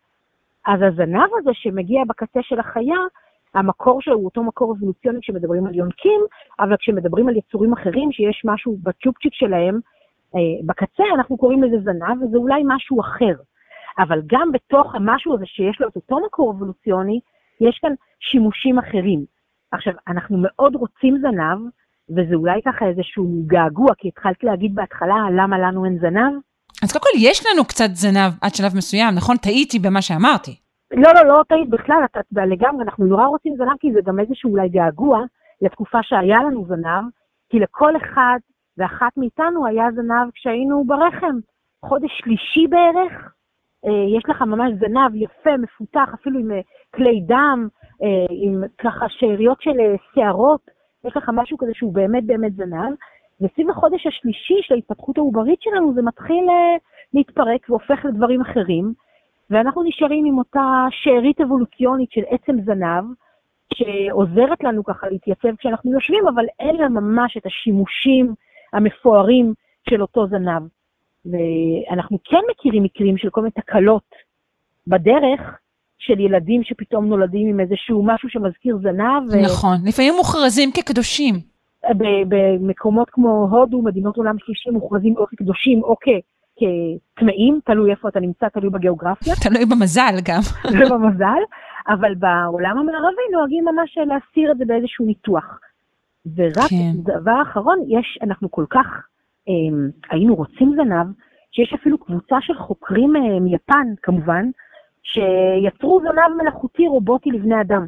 [0.67, 2.99] אז הזנב הזה שמגיע בקצה של החיה,
[3.55, 6.21] המקור שלו הוא אותו מקור אבולוציוני כשמדברים על יונקים,
[6.61, 9.81] אבל כשמדברים על יצורים אחרים שיש משהו בצ'ופצ'יק שלהם,
[10.37, 13.35] אה, בקצה אנחנו קוראים לזה זנב, וזה אולי משהו אחר.
[13.99, 17.21] אבל גם בתוך המשהו הזה שיש לו את אותו מקור אבולוציוני,
[17.61, 19.25] יש כאן שימושים אחרים.
[19.73, 21.59] עכשיו, אנחנו מאוד רוצים זנב,
[22.11, 26.33] וזה אולי ככה איזשהו געגוע, כי התחלת להגיד בהתחלה למה לנו אין זנב.
[26.83, 29.37] אז קודם כל, יש לנו קצת זנב עד שלב מסוים, נכון?
[29.37, 30.55] טעיתי במה שאמרתי.
[30.91, 34.21] לא, לא, לא טעית בכלל, אתה אתה לגמרי, אנחנו נורא רוצים זנב, כי זה גם
[34.21, 35.21] איזשהו אולי געגוע
[35.63, 37.05] לתקופה שהיה לנו זנב,
[37.51, 38.39] כי לכל אחד
[38.79, 41.37] ואחת מאיתנו היה זנב כשהיינו ברחם.
[41.85, 43.33] חודש שלישי בערך,
[44.17, 46.61] יש לך ממש זנב יפה, מפותח, אפילו עם אה,
[46.95, 47.69] כלי דם,
[48.03, 50.61] אה, עם ככה שאריות של אה, שערות,
[51.05, 52.95] יש לך משהו כזה שהוא באמת באמת זנב,
[53.41, 56.77] וסביב החודש השלישי של ההתפתחות העוברית שלנו זה מתחיל אה,
[57.15, 58.93] להתפרק והופך לדברים אחרים,
[59.51, 63.05] ואנחנו נשארים עם אותה שארית אבולוציונית של עצם זנב,
[63.75, 68.35] שעוזרת לנו ככה להתייצב כשאנחנו יושבים, אבל אין לה ממש את השימושים
[68.73, 69.55] המפוארים
[69.91, 70.63] של אותו זנב.
[71.27, 74.09] ואנחנו כן מכירים מקרים של כל מיני תקלות
[74.87, 75.41] בדרך,
[75.99, 79.23] של ילדים שפתאום נולדים עם איזשהו משהו שמזכיר זנב.
[79.33, 79.77] ו- נכון.
[79.85, 81.35] לפעמים מוכרזים כקדושים.
[82.29, 86.23] במקומות כמו הודו, מדינות עולם שלישי מוכרזים או כקדושים או כ-
[86.57, 90.41] כטמאים, תלוי איפה אתה נמצא, תלוי בגיאוגרפיה תלוי במזל גם.
[90.75, 91.43] ובמזל,
[91.89, 95.59] אבל בעולם המערבי נוהגים ממש להסתיר את זה באיזשהו ניתוח.
[96.37, 96.93] ורק כן.
[96.97, 98.87] דבר אחרון, יש, אנחנו כל כך
[100.11, 101.07] היינו רוצים זנב,
[101.51, 104.51] שיש אפילו קבוצה של חוקרים אה, מיפן, כמובן,
[105.03, 107.87] שיצרו זנב מלאכותי רובוטי לבני אדם.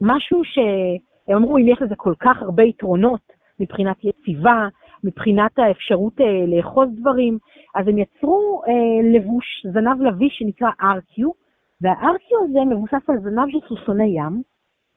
[0.00, 3.20] משהו שהם אמרו, אם יש לזה כל כך הרבה יתרונות
[3.60, 4.68] מבחינת יציבה,
[5.04, 7.38] מבחינת האפשרות אה, לאחוז דברים,
[7.74, 11.24] אז הם יצרו אה, לבוש, זנב לביש שנקרא RQ,
[11.80, 14.42] וה-RQ הזה מבוסס על זנב של סוסוני ים,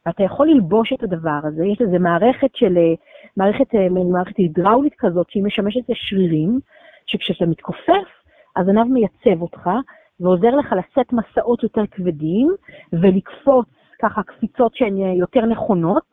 [0.06, 2.94] ואתה יכול ללבוש את הדבר הזה, יש לזה מערכת של, אה,
[3.38, 6.60] מערכת, אה, מערכת הידראולית כזאת, שהיא משמשת לשרירים,
[7.06, 8.08] שכשאתה מתכופף,
[8.58, 9.70] הזנב מייצב אותך,
[10.20, 12.50] ועוזר לך לשאת מסעות יותר כבדים,
[12.94, 13.66] ולקפוץ
[14.02, 16.04] ככה קפיצות שהן אה, יותר נכונות.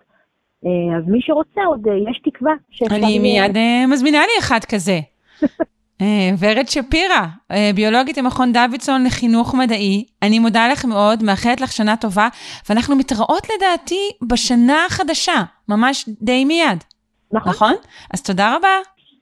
[0.67, 2.53] אה, אז מי שרוצה עוד, יש תקווה.
[2.91, 3.57] אני מיד
[3.89, 5.01] מזמינה לי אחד כזה.
[6.41, 7.27] ורד שפירא,
[7.75, 12.29] ביולוגית במכון דוידסון לחינוך מדעי, אני מודה לך מאוד, מאחלת לך שנה טובה,
[12.69, 16.85] ואנחנו מתראות לדעתי בשנה החדשה, ממש די מיד,
[17.33, 17.53] נכון?
[17.53, 17.75] נכון?
[18.15, 18.69] אז תודה רבה.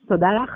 [0.07, 0.51] תודה לך.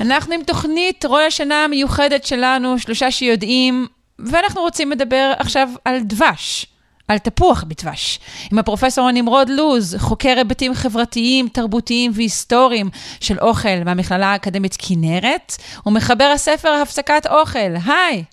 [0.00, 3.86] אנחנו עם תוכנית רוי השנה המיוחדת שלנו, שלושה שיודעים,
[4.18, 6.66] ואנחנו רוצים לדבר עכשיו על דבש.
[7.08, 8.20] על תפוח בדבש,
[8.52, 12.90] עם הפרופסור נמרוד לוז, חוקר היבטים חברתיים, תרבותיים והיסטוריים
[13.20, 15.56] של אוכל מהמכללה האקדמית כנרת,
[15.86, 17.76] ומחבר הספר הפסקת אוכל.
[17.86, 18.24] היי,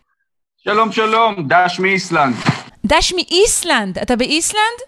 [0.58, 2.36] שלום שלום, דש מאיסלנד.
[2.88, 4.80] דש מאיסלנד, אתה באיסלנד?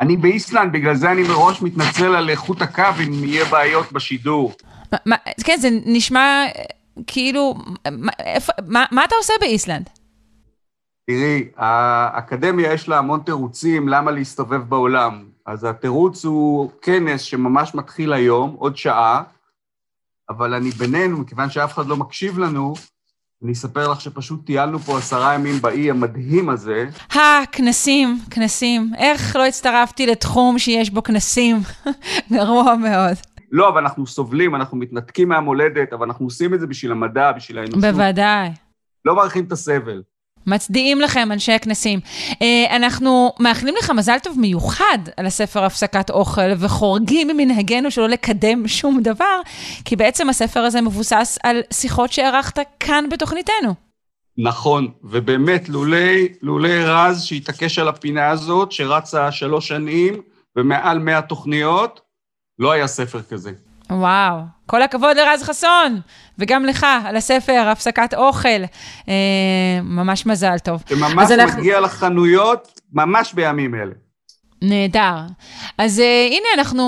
[0.00, 4.52] אני באיסלנד, בגלל זה אני מראש מתנצל על איכות הקו אם יהיה בעיות בשידור.
[4.92, 6.62] מה- מה- כן, זה נשמע אה,
[7.06, 7.54] כאילו,
[7.92, 9.88] מה, איפה, מה, מה אתה עושה באיסלנד?
[11.06, 15.24] תראי, האקדמיה יש לה המון תירוצים למה להסתובב בעולם.
[15.46, 19.22] אז התירוץ הוא כנס שממש מתחיל היום, עוד שעה,
[20.30, 22.74] אבל אני בינינו, מכיוון שאף אחד לא מקשיב לנו,
[23.44, 26.88] אני אספר לך שפשוט טיילנו פה עשרה ימים באי המדהים הזה.
[27.16, 28.90] אה, כנסים, כנסים.
[28.98, 31.56] איך לא הצטרפתי לתחום שיש בו כנסים?
[32.32, 33.16] גרוע מאוד.
[33.52, 37.58] לא, אבל אנחנו סובלים, אנחנו מתנתקים מהמולדת, אבל אנחנו עושים את זה בשביל המדע, בשביל
[37.58, 37.80] האנושות.
[37.80, 38.50] בוודאי.
[39.04, 40.02] לא מעריכים את הסבל.
[40.46, 42.00] מצדיעים לכם, אנשי הכנסים.
[42.42, 48.68] אה, אנחנו מאחלים לך מזל טוב מיוחד על הספר הפסקת אוכל, וחורגים ממנהגנו שלא לקדם
[48.68, 49.40] שום דבר,
[49.84, 53.74] כי בעצם הספר הזה מבוסס על שיחות שערכת כאן בתוכניתנו.
[54.38, 60.22] נכון, ובאמת, לולי, לולי רז שהתעקש על הפינה הזאת, שרצה שלוש שנים
[60.56, 62.00] ומעל מאה תוכניות,
[62.58, 63.52] לא היה ספר כזה.
[63.90, 66.00] וואו, כל הכבוד לרז חסון,
[66.38, 68.48] וגם לך על הספר, הפסקת אוכל.
[69.08, 69.14] אה,
[69.82, 70.82] ממש מזל טוב.
[70.88, 71.80] שממש מגיע אנחנו...
[71.80, 73.92] לחנויות ממש בימים אלה.
[74.62, 75.16] נהדר.
[75.78, 76.84] אז uh, הנה אנחנו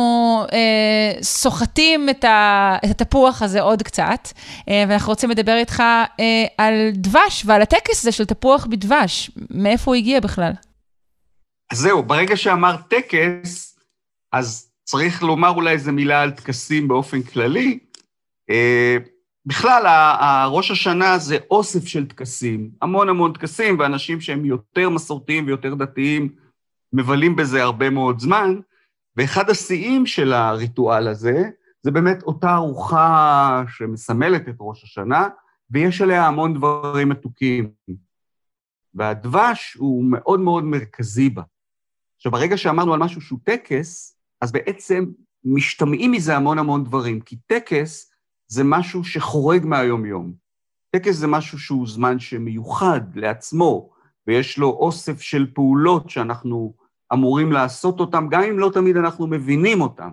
[0.46, 6.20] uh, סוחטים את, ה, את התפוח הזה עוד קצת, uh, ואנחנו רוצים לדבר איתך uh,
[6.58, 9.30] על דבש ועל הטקס הזה של תפוח בדבש.
[9.50, 10.52] מאיפה הוא הגיע בכלל?
[11.72, 13.78] אז זהו, ברגע שאמרת טקס,
[14.32, 17.78] אז צריך לומר אולי איזה מילה על טקסים באופן כללי.
[18.50, 19.08] Uh,
[19.46, 19.86] בכלל,
[20.50, 26.28] ראש השנה זה אוסף של טקסים, המון המון טקסים, ואנשים שהם יותר מסורתיים ויותר דתיים,
[26.92, 28.60] מבלים בזה הרבה מאוד זמן,
[29.16, 31.42] ואחד השיאים של הריטואל הזה,
[31.82, 35.28] זה באמת אותה ארוחה שמסמלת את ראש השנה,
[35.70, 37.70] ויש עליה המון דברים מתוקים.
[38.94, 41.42] והדבש הוא מאוד מאוד מרכזי בה.
[42.16, 45.04] עכשיו, ברגע שאמרנו על משהו שהוא טקס, אז בעצם
[45.44, 48.10] משתמעים מזה המון המון דברים, כי טקס
[48.46, 50.32] זה משהו שחורג מהיום-יום.
[50.90, 53.90] טקס זה משהו שהוא זמן שמיוחד לעצמו,
[54.26, 56.74] ויש לו אוסף של פעולות שאנחנו
[57.12, 60.10] אמורים לעשות אותן, גם אם לא תמיד אנחנו מבינים אותן.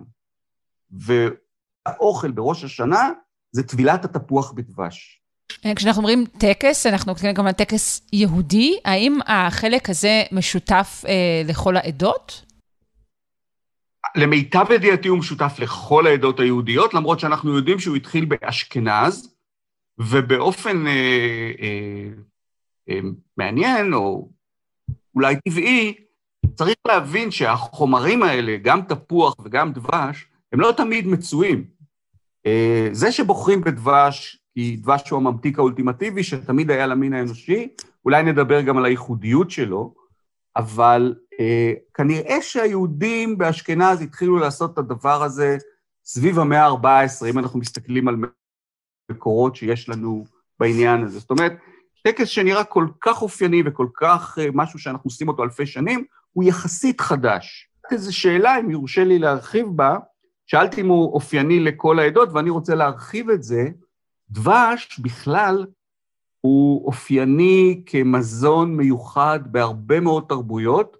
[0.90, 3.10] והאוכל בראש השנה
[3.52, 5.22] זה טבילת התפוח בדבש.
[5.66, 11.42] אה, כשאנחנו אומרים טקס, אנחנו מתכוונים גם על טקס יהודי, האם החלק הזה משותף אה,
[11.44, 12.45] לכל העדות?
[14.14, 19.34] למיטב ידיעתי הוא משותף לכל העדות היהודיות, למרות שאנחנו יודעים שהוא התחיל באשכנז,
[19.98, 22.08] ובאופן אה, אה,
[22.88, 23.00] אה,
[23.36, 24.28] מעניין, או
[25.14, 25.94] אולי טבעי,
[26.54, 31.64] צריך להבין שהחומרים האלה, גם תפוח וגם דבש, הם לא תמיד מצויים.
[32.46, 37.68] אה, זה שבוחרים בדבש, כי דבש הוא הממתיק האולטימטיבי שתמיד היה למין האנושי,
[38.04, 39.94] אולי נדבר גם על הייחודיות שלו,
[40.56, 45.56] אבל אה, כנראה שהיהודים באשכנז התחילו לעשות את הדבר הזה
[46.04, 48.16] סביב המאה ה-14, אם אנחנו מסתכלים על
[49.10, 50.24] מקורות שיש לנו
[50.60, 51.18] בעניין הזה.
[51.18, 51.52] זאת אומרת,
[52.04, 56.44] טקס שנראה כל כך אופייני וכל כך אה, משהו שאנחנו עושים אותו אלפי שנים, הוא
[56.44, 57.70] יחסית חדש.
[57.90, 59.96] איזו שאלה, אם יורשה לי להרחיב בה,
[60.46, 63.68] שאלתי אם הוא אופייני לכל העדות, ואני רוצה להרחיב את זה.
[64.30, 65.66] דבש בכלל
[66.40, 70.96] הוא אופייני כמזון מיוחד בהרבה מאוד תרבויות.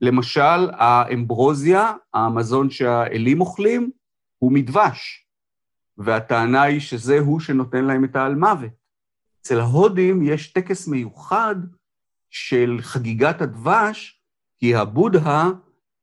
[0.00, 3.90] למשל, האמברוזיה, המזון שהאלים אוכלים,
[4.38, 5.26] הוא מדבש,
[5.98, 8.70] והטענה היא שזה הוא שנותן להם את העל-מוות.
[9.40, 11.54] אצל ההודים יש טקס מיוחד
[12.30, 14.20] של חגיגת הדבש,
[14.58, 15.50] כי הבודהה,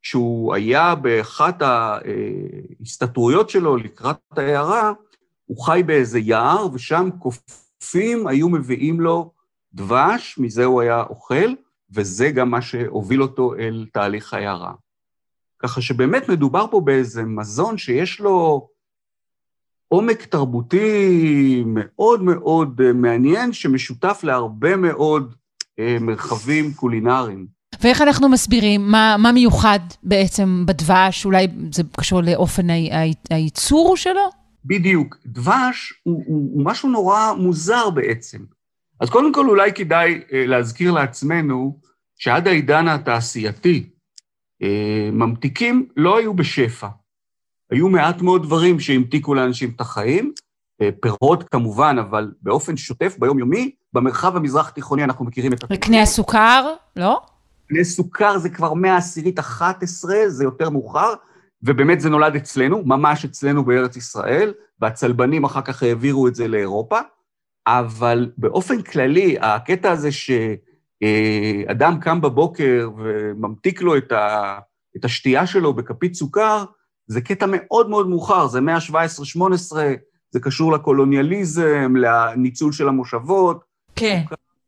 [0.01, 4.91] שהוא היה באחת ההסתתרויות שלו לקראת העיירה,
[5.45, 7.09] הוא חי באיזה יער, ושם
[7.81, 9.31] קופים היו מביאים לו
[9.73, 11.53] דבש, מזה הוא היה אוכל,
[11.91, 14.73] וזה גם מה שהוביל אותו אל תהליך העיירה.
[15.59, 18.67] ככה שבאמת מדובר פה באיזה מזון שיש לו
[19.87, 25.33] עומק תרבותי מאוד מאוד מעניין, שמשותף להרבה מאוד
[25.79, 27.47] אה, מרחבים קולינריים.
[27.81, 31.25] ואיך אנחנו מסבירים מה, מה מיוחד בעצם בדבש?
[31.25, 32.67] אולי זה קשור לאופן
[33.29, 34.40] הייצור שלו?
[34.65, 35.17] בדיוק.
[35.25, 38.39] דבש הוא, הוא, הוא משהו נורא מוזר בעצם.
[38.99, 41.79] אז קודם כל אולי כדאי אה, להזכיר לעצמנו
[42.15, 43.89] שעד העידן התעשייתי,
[44.61, 46.87] אה, ממתיקים לא היו בשפע.
[47.71, 50.33] היו מעט מאוד דברים שהמתיקו לאנשים את החיים,
[50.81, 55.63] אה, פירות כמובן, אבל באופן שוטף, ביומיומי, במרחב המזרח-תיכוני אנחנו מכירים את...
[55.71, 57.21] וקנה הסוכר, לא?
[57.67, 61.13] קנה סוכר זה כבר מאה עשירית 11, זה יותר מאוחר,
[61.63, 66.99] ובאמת זה נולד אצלנו, ממש אצלנו בארץ ישראל, והצלבנים אחר כך העבירו את זה לאירופה,
[67.67, 74.59] אבל באופן כללי, הקטע הזה שאדם קם בבוקר וממתיק לו את, ה,
[74.97, 76.63] את השתייה שלו בכפית סוכר,
[77.07, 79.75] זה קטע מאוד מאוד מאוחר, זה מאה ה-17-18,
[80.31, 83.63] זה קשור לקולוניאליזם, לניצול של המושבות.
[83.95, 84.23] כן.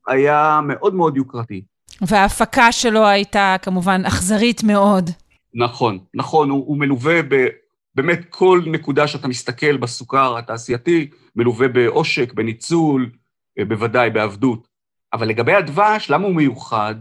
[0.08, 1.64] היה מאוד מאוד יוקרתי.
[2.02, 5.10] וההפקה שלו הייתה כמובן אכזרית מאוד.
[5.54, 7.48] נכון, נכון, הוא, הוא מלווה ב...
[7.96, 13.12] באמת כל נקודה שאתה מסתכל בסוכר התעשייתי, מלווה בעושק, בניצול,
[13.60, 14.68] אה, בוודאי בעבדות.
[15.14, 16.96] אבל לגבי הדבש, למה הוא מיוחד?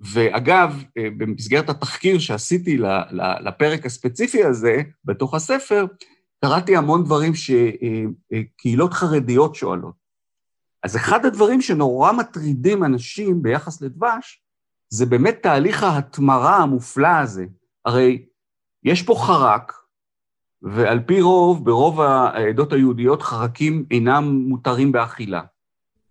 [0.00, 2.78] ואגב, אה, במסגרת התחקיר שעשיתי
[3.40, 5.86] לפרק הספציפי הזה, בתוך הספר,
[6.44, 9.94] קראתי המון דברים שקהילות אה, חרדיות שואלות.
[10.82, 14.42] אז אחד הדברים שנורא מטרידים אנשים ביחס לדבש,
[14.88, 17.44] זה באמת תהליך ההתמרה המופלא הזה.
[17.84, 18.22] הרי
[18.84, 19.72] יש פה חרק,
[20.62, 25.42] ועל פי רוב, ברוב העדות היהודיות, חרקים אינם מותרים באכילה.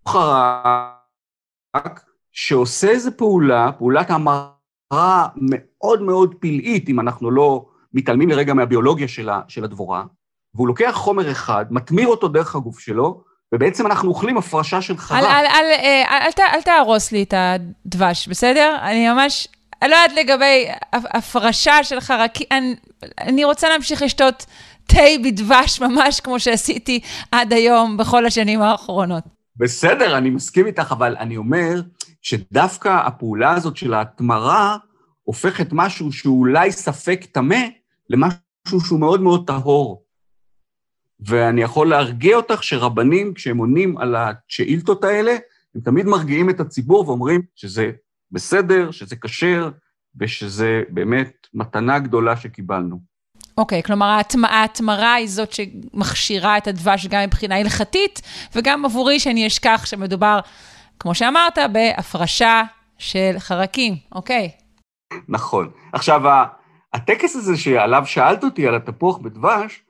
[0.08, 9.08] חרק שעושה איזו פעולה, פעולת המרה מאוד מאוד פלאית, אם אנחנו לא מתעלמים לרגע מהביולוגיה
[9.48, 10.04] של הדבורה,
[10.56, 13.24] והוא לוקח חומר אחד, מטמיר אותו דרך הגוף שלו,
[13.54, 15.24] ובעצם אנחנו אוכלים הפרשה של חרק.
[15.24, 18.78] אל, אל, אל, אל, אל, אל אל תהרוס לי את הדבש, בסדר?
[18.82, 19.48] אני ממש,
[19.82, 22.76] אני לא יודעת לגבי הפרשה של חרקים, אני,
[23.20, 24.46] אני רוצה להמשיך לשתות
[24.88, 27.00] תה בדבש ממש כמו שעשיתי
[27.32, 29.24] עד היום בכל השנים האחרונות.
[29.56, 31.82] בסדר, אני מסכים איתך, אבל אני אומר
[32.22, 34.78] שדווקא הפעולה הזאת של ההתמרה
[35.24, 37.62] הופכת משהו שהוא אולי ספק טמא
[38.10, 40.04] למשהו שהוא מאוד מאוד טהור.
[41.20, 45.32] ואני יכול להרגיע אותך שרבנים, כשהם עונים על השאילתות האלה,
[45.76, 47.92] הם תמיד מרגיעים את הציבור ואומרים שזה
[48.32, 49.70] בסדר, שזה כשר,
[50.20, 53.00] ושזה באמת מתנה גדולה שקיבלנו.
[53.58, 54.18] אוקיי, okay, כלומר
[54.50, 58.22] ההתמרה היא זאת שמכשירה את הדבש גם מבחינה הלכתית,
[58.56, 60.40] וגם עבורי שאני אשכח שמדובר,
[61.00, 62.64] כמו שאמרת, בהפרשה
[62.98, 64.50] של חרקים, אוקיי.
[65.14, 65.18] Okay.
[65.28, 65.72] נכון.
[65.94, 66.22] עכשיו,
[66.94, 69.84] הטקס הזה שעליו שאלת אותי, על התפוח בדבש,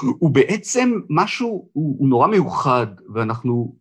[0.00, 3.76] הוא בעצם משהו, הוא, הוא נורא מיוחד, ואנחנו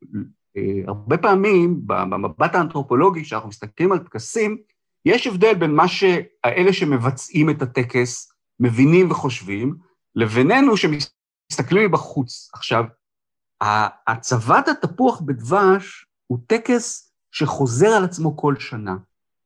[0.88, 4.58] הרבה פעמים, במבט האנתרופולוגי, כשאנחנו מסתכלים על טקסים,
[5.06, 9.76] יש הבדל בין מה שאלה שמבצעים את הטקס מבינים וחושבים,
[10.16, 12.50] לבינינו שמסתכלים מבחוץ.
[12.54, 12.84] עכשיו,
[14.08, 18.96] הצבת התפוח בדבש הוא טקס שחוזר על עצמו כל שנה.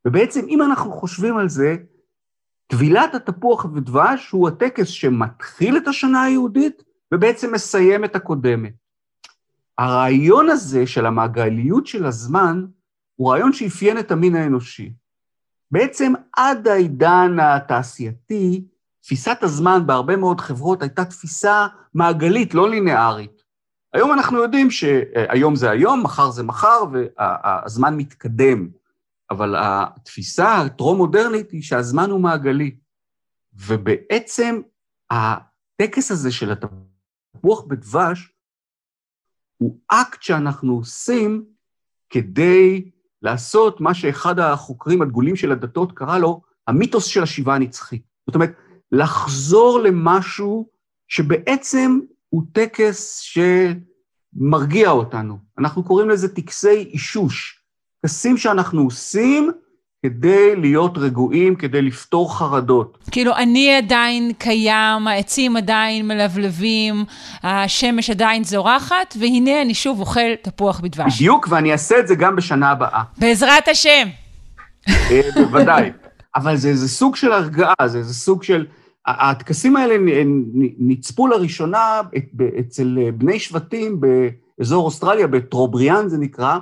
[0.05, 1.75] ובעצם, אם אנחנו חושבים על זה,
[2.67, 6.83] טבילת התפוח ודבש הוא הטקס שמתחיל את השנה היהודית
[7.13, 8.73] ובעצם מסיים את הקודמת.
[9.79, 12.65] הרעיון הזה של המעגליות של הזמן
[13.15, 14.93] הוא רעיון שאפיין את המין האנושי.
[15.71, 18.65] בעצם עד העידן התעשייתי,
[19.01, 23.43] תפיסת הזמן בהרבה מאוד חברות הייתה תפיסה מעגלית, לא לינארית.
[23.93, 28.67] היום אנחנו יודעים שהיום זה היום, מחר זה מחר, והזמן מתקדם.
[29.31, 32.75] אבל התפיסה הטרום-מודרנית היא שהזמן הוא מעגלי.
[33.53, 34.61] ובעצם
[35.11, 38.38] הטקס הזה של התפוח בדבש
[39.59, 41.43] הוא אקט שאנחנו עושים
[42.09, 42.89] כדי
[43.21, 48.01] לעשות מה שאחד החוקרים הדגולים של הדתות קרא לו המיתוס של השיבה הנצחית.
[48.27, 48.53] זאת אומרת,
[48.91, 50.69] לחזור למשהו
[51.07, 51.99] שבעצם
[52.29, 55.37] הוא טקס שמרגיע אותנו.
[55.57, 57.63] אנחנו קוראים לזה טקסי אישוש.
[58.01, 59.51] טקסים שאנחנו עושים
[60.05, 62.97] כדי להיות רגועים, כדי לפתור חרדות.
[63.11, 67.05] כאילו, אני עדיין קיים, העצים עדיין מלבלבים,
[67.43, 71.15] השמש עדיין זורחת, והנה אני שוב אוכל תפוח בדבש.
[71.15, 73.03] בדיוק, ואני אעשה את זה גם בשנה הבאה.
[73.17, 74.07] בעזרת השם.
[74.89, 75.91] אה, בוודאי.
[76.35, 78.65] אבל זה איזה סוג של הרגעה, זה איזה סוג של...
[79.07, 79.95] הטקסים האלה
[80.79, 82.01] נצפו לראשונה
[82.59, 84.01] אצל בני שבטים
[84.57, 86.57] באזור אוסטרליה, בטרובריאן זה נקרא,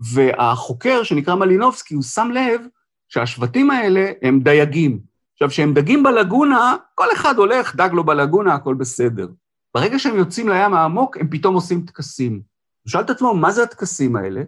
[0.00, 2.60] והחוקר שנקרא מלינובסקי, הוא שם לב
[3.08, 5.00] שהשבטים האלה הם דייגים.
[5.32, 9.28] עכשיו, כשהם דגים בלגונה, כל אחד הולך, דג לו בלגונה, הכל בסדר.
[9.74, 12.32] ברגע שהם יוצאים לים העמוק, הם פתאום עושים טקסים.
[12.82, 14.42] הוא שאל את עצמו, מה זה הטקסים האלה?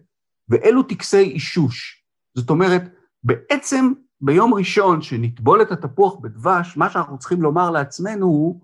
[0.48, 2.04] ואלו טקסי אישוש.
[2.34, 2.82] זאת אומרת,
[3.24, 8.60] בעצם ביום ראשון שנטבול את התפוח בדבש, מה שאנחנו צריכים לומר לעצמנו הוא,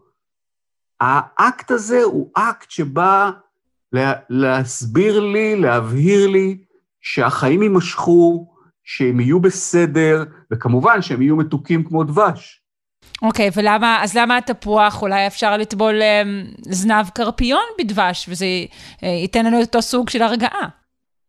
[1.00, 3.30] האקט הזה הוא אקט שבא
[3.92, 6.64] לה, להסביר לי, להבהיר לי,
[7.02, 8.46] שהחיים יימשכו,
[8.84, 12.62] שהם יהיו בסדר, וכמובן שהם יהיו מתוקים כמו דבש.
[13.22, 19.06] אוקיי, okay, ולמה, אז למה התפוח, אולי אפשר לטבול um, זנב קרפיון בדבש, וזה uh,
[19.06, 20.68] ייתן לנו אותו סוג של הרגעה?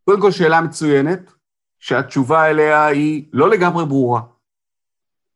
[0.06, 1.34] קודם כל, שאלה מצוינת,
[1.80, 4.22] שהתשובה אליה היא לא לגמרי ברורה.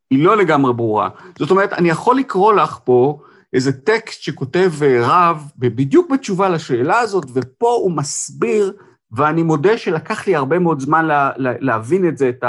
[0.09, 1.09] היא לא לגמרי ברורה.
[1.39, 3.19] זאת אומרת, אני יכול לקרוא לך פה
[3.53, 8.73] איזה טקסט שכותב אה, רב, בדיוק בתשובה לשאלה הזאת, ופה הוא מסביר
[9.11, 12.43] ואני מודה שלקח לי הרבה מאוד זמן לה, לה, להבין את זה, את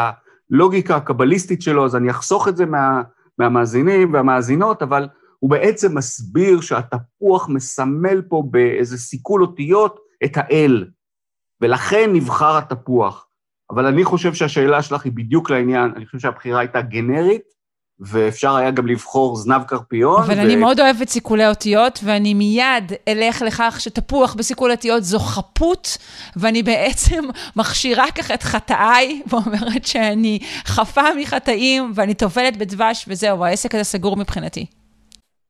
[0.51, 3.03] הלוגיקה הקבליסטית שלו, אז אני אחסוך את זה מה,
[3.39, 5.09] מהמאזינים והמאזינות, אבל
[5.39, 10.87] הוא בעצם מסביר שהתפוח מסמל פה באיזה סיכול אותיות את האל,
[11.61, 13.29] ולכן נבחר התפוח.
[13.71, 17.58] אבל אני חושב שהשאלה שלך היא בדיוק לעניין, אני חושב שהבחירה הייתה גנרית,
[18.01, 20.23] ואפשר היה גם לבחור זנב קרפיון.
[20.23, 20.43] אבל ו...
[20.43, 25.99] אני מאוד אוהבת סיכולי אותיות, ואני מיד אלך לכך שתפוח בסיכול אותיות זו חפות,
[26.37, 27.25] ואני בעצם
[27.57, 34.17] מכשירה ככה את חטאיי, ואומרת שאני חפה מחטאים, ואני טובלת בדבש, וזהו, העסק הזה סגור
[34.17, 34.67] מבחינתי.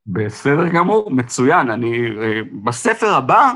[0.07, 1.69] בסדר גמור, מצוין.
[1.69, 3.51] אני, אה, בספר הבא,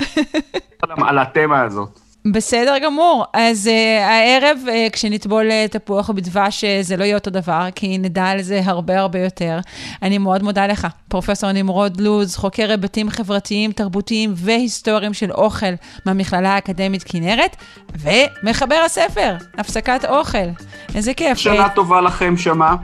[1.08, 2.00] על התמה הזאת.
[2.26, 3.24] בסדר גמור.
[3.32, 7.98] אז uh, הערב, uh, כשנטבול uh, תפוח בדבש, uh, זה לא יהיה אותו דבר, כי
[7.98, 9.58] נדע על זה הרבה הרבה יותר.
[10.02, 15.72] אני מאוד מודה לך, פרופ' נמרוד לוז, חוקר היבטים חברתיים, תרבותיים והיסטוריים של אוכל
[16.06, 17.56] מהמכללה האקדמית כנרת,
[17.98, 20.48] ומחבר הספר, הפסקת אוכל.
[20.94, 21.38] איזה כיף.
[21.38, 22.74] שנה טובה לכם, שמע.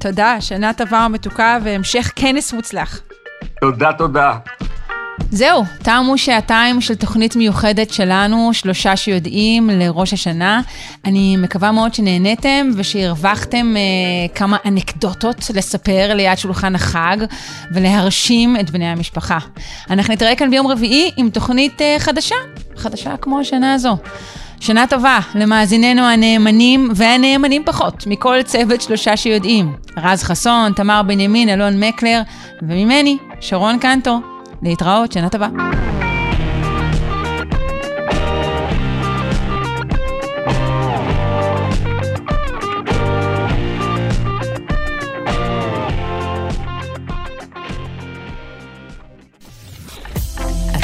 [0.00, 3.00] תודה, שנה טובה ומתוקה והמשך כנס מוצלח.
[3.60, 4.38] תודה, תודה.
[5.30, 10.60] זהו, תמו שעתיים של תוכנית מיוחדת שלנו, שלושה שיודעים לראש השנה.
[11.04, 17.16] אני מקווה מאוד שנהניתם ושהרווחתם אה, כמה אנקדוטות לספר ליד שולחן החג
[17.72, 19.38] ולהרשים את בני המשפחה.
[19.90, 22.36] אנחנו נתראה כאן ביום רביעי עם תוכנית אה, חדשה,
[22.76, 23.96] חדשה כמו השנה הזו.
[24.60, 29.72] שנה טובה למאזיננו הנאמנים והנאמנים פחות, מכל צוות שלושה שיודעים.
[29.96, 32.22] רז חסון, תמר בנימין, אלון מקלר,
[32.62, 34.39] וממני, שרון קנטור.
[34.62, 35.48] להתראות, שנה טובה.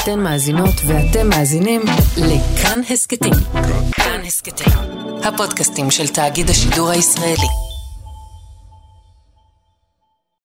[0.07, 1.81] אתן מאזינות ואתם מאזינים
[2.17, 3.33] לכאן הסכתים.
[3.93, 4.73] כאן הסכתים,
[5.25, 7.66] הפודקאסטים של תאגיד השידור הישראלי.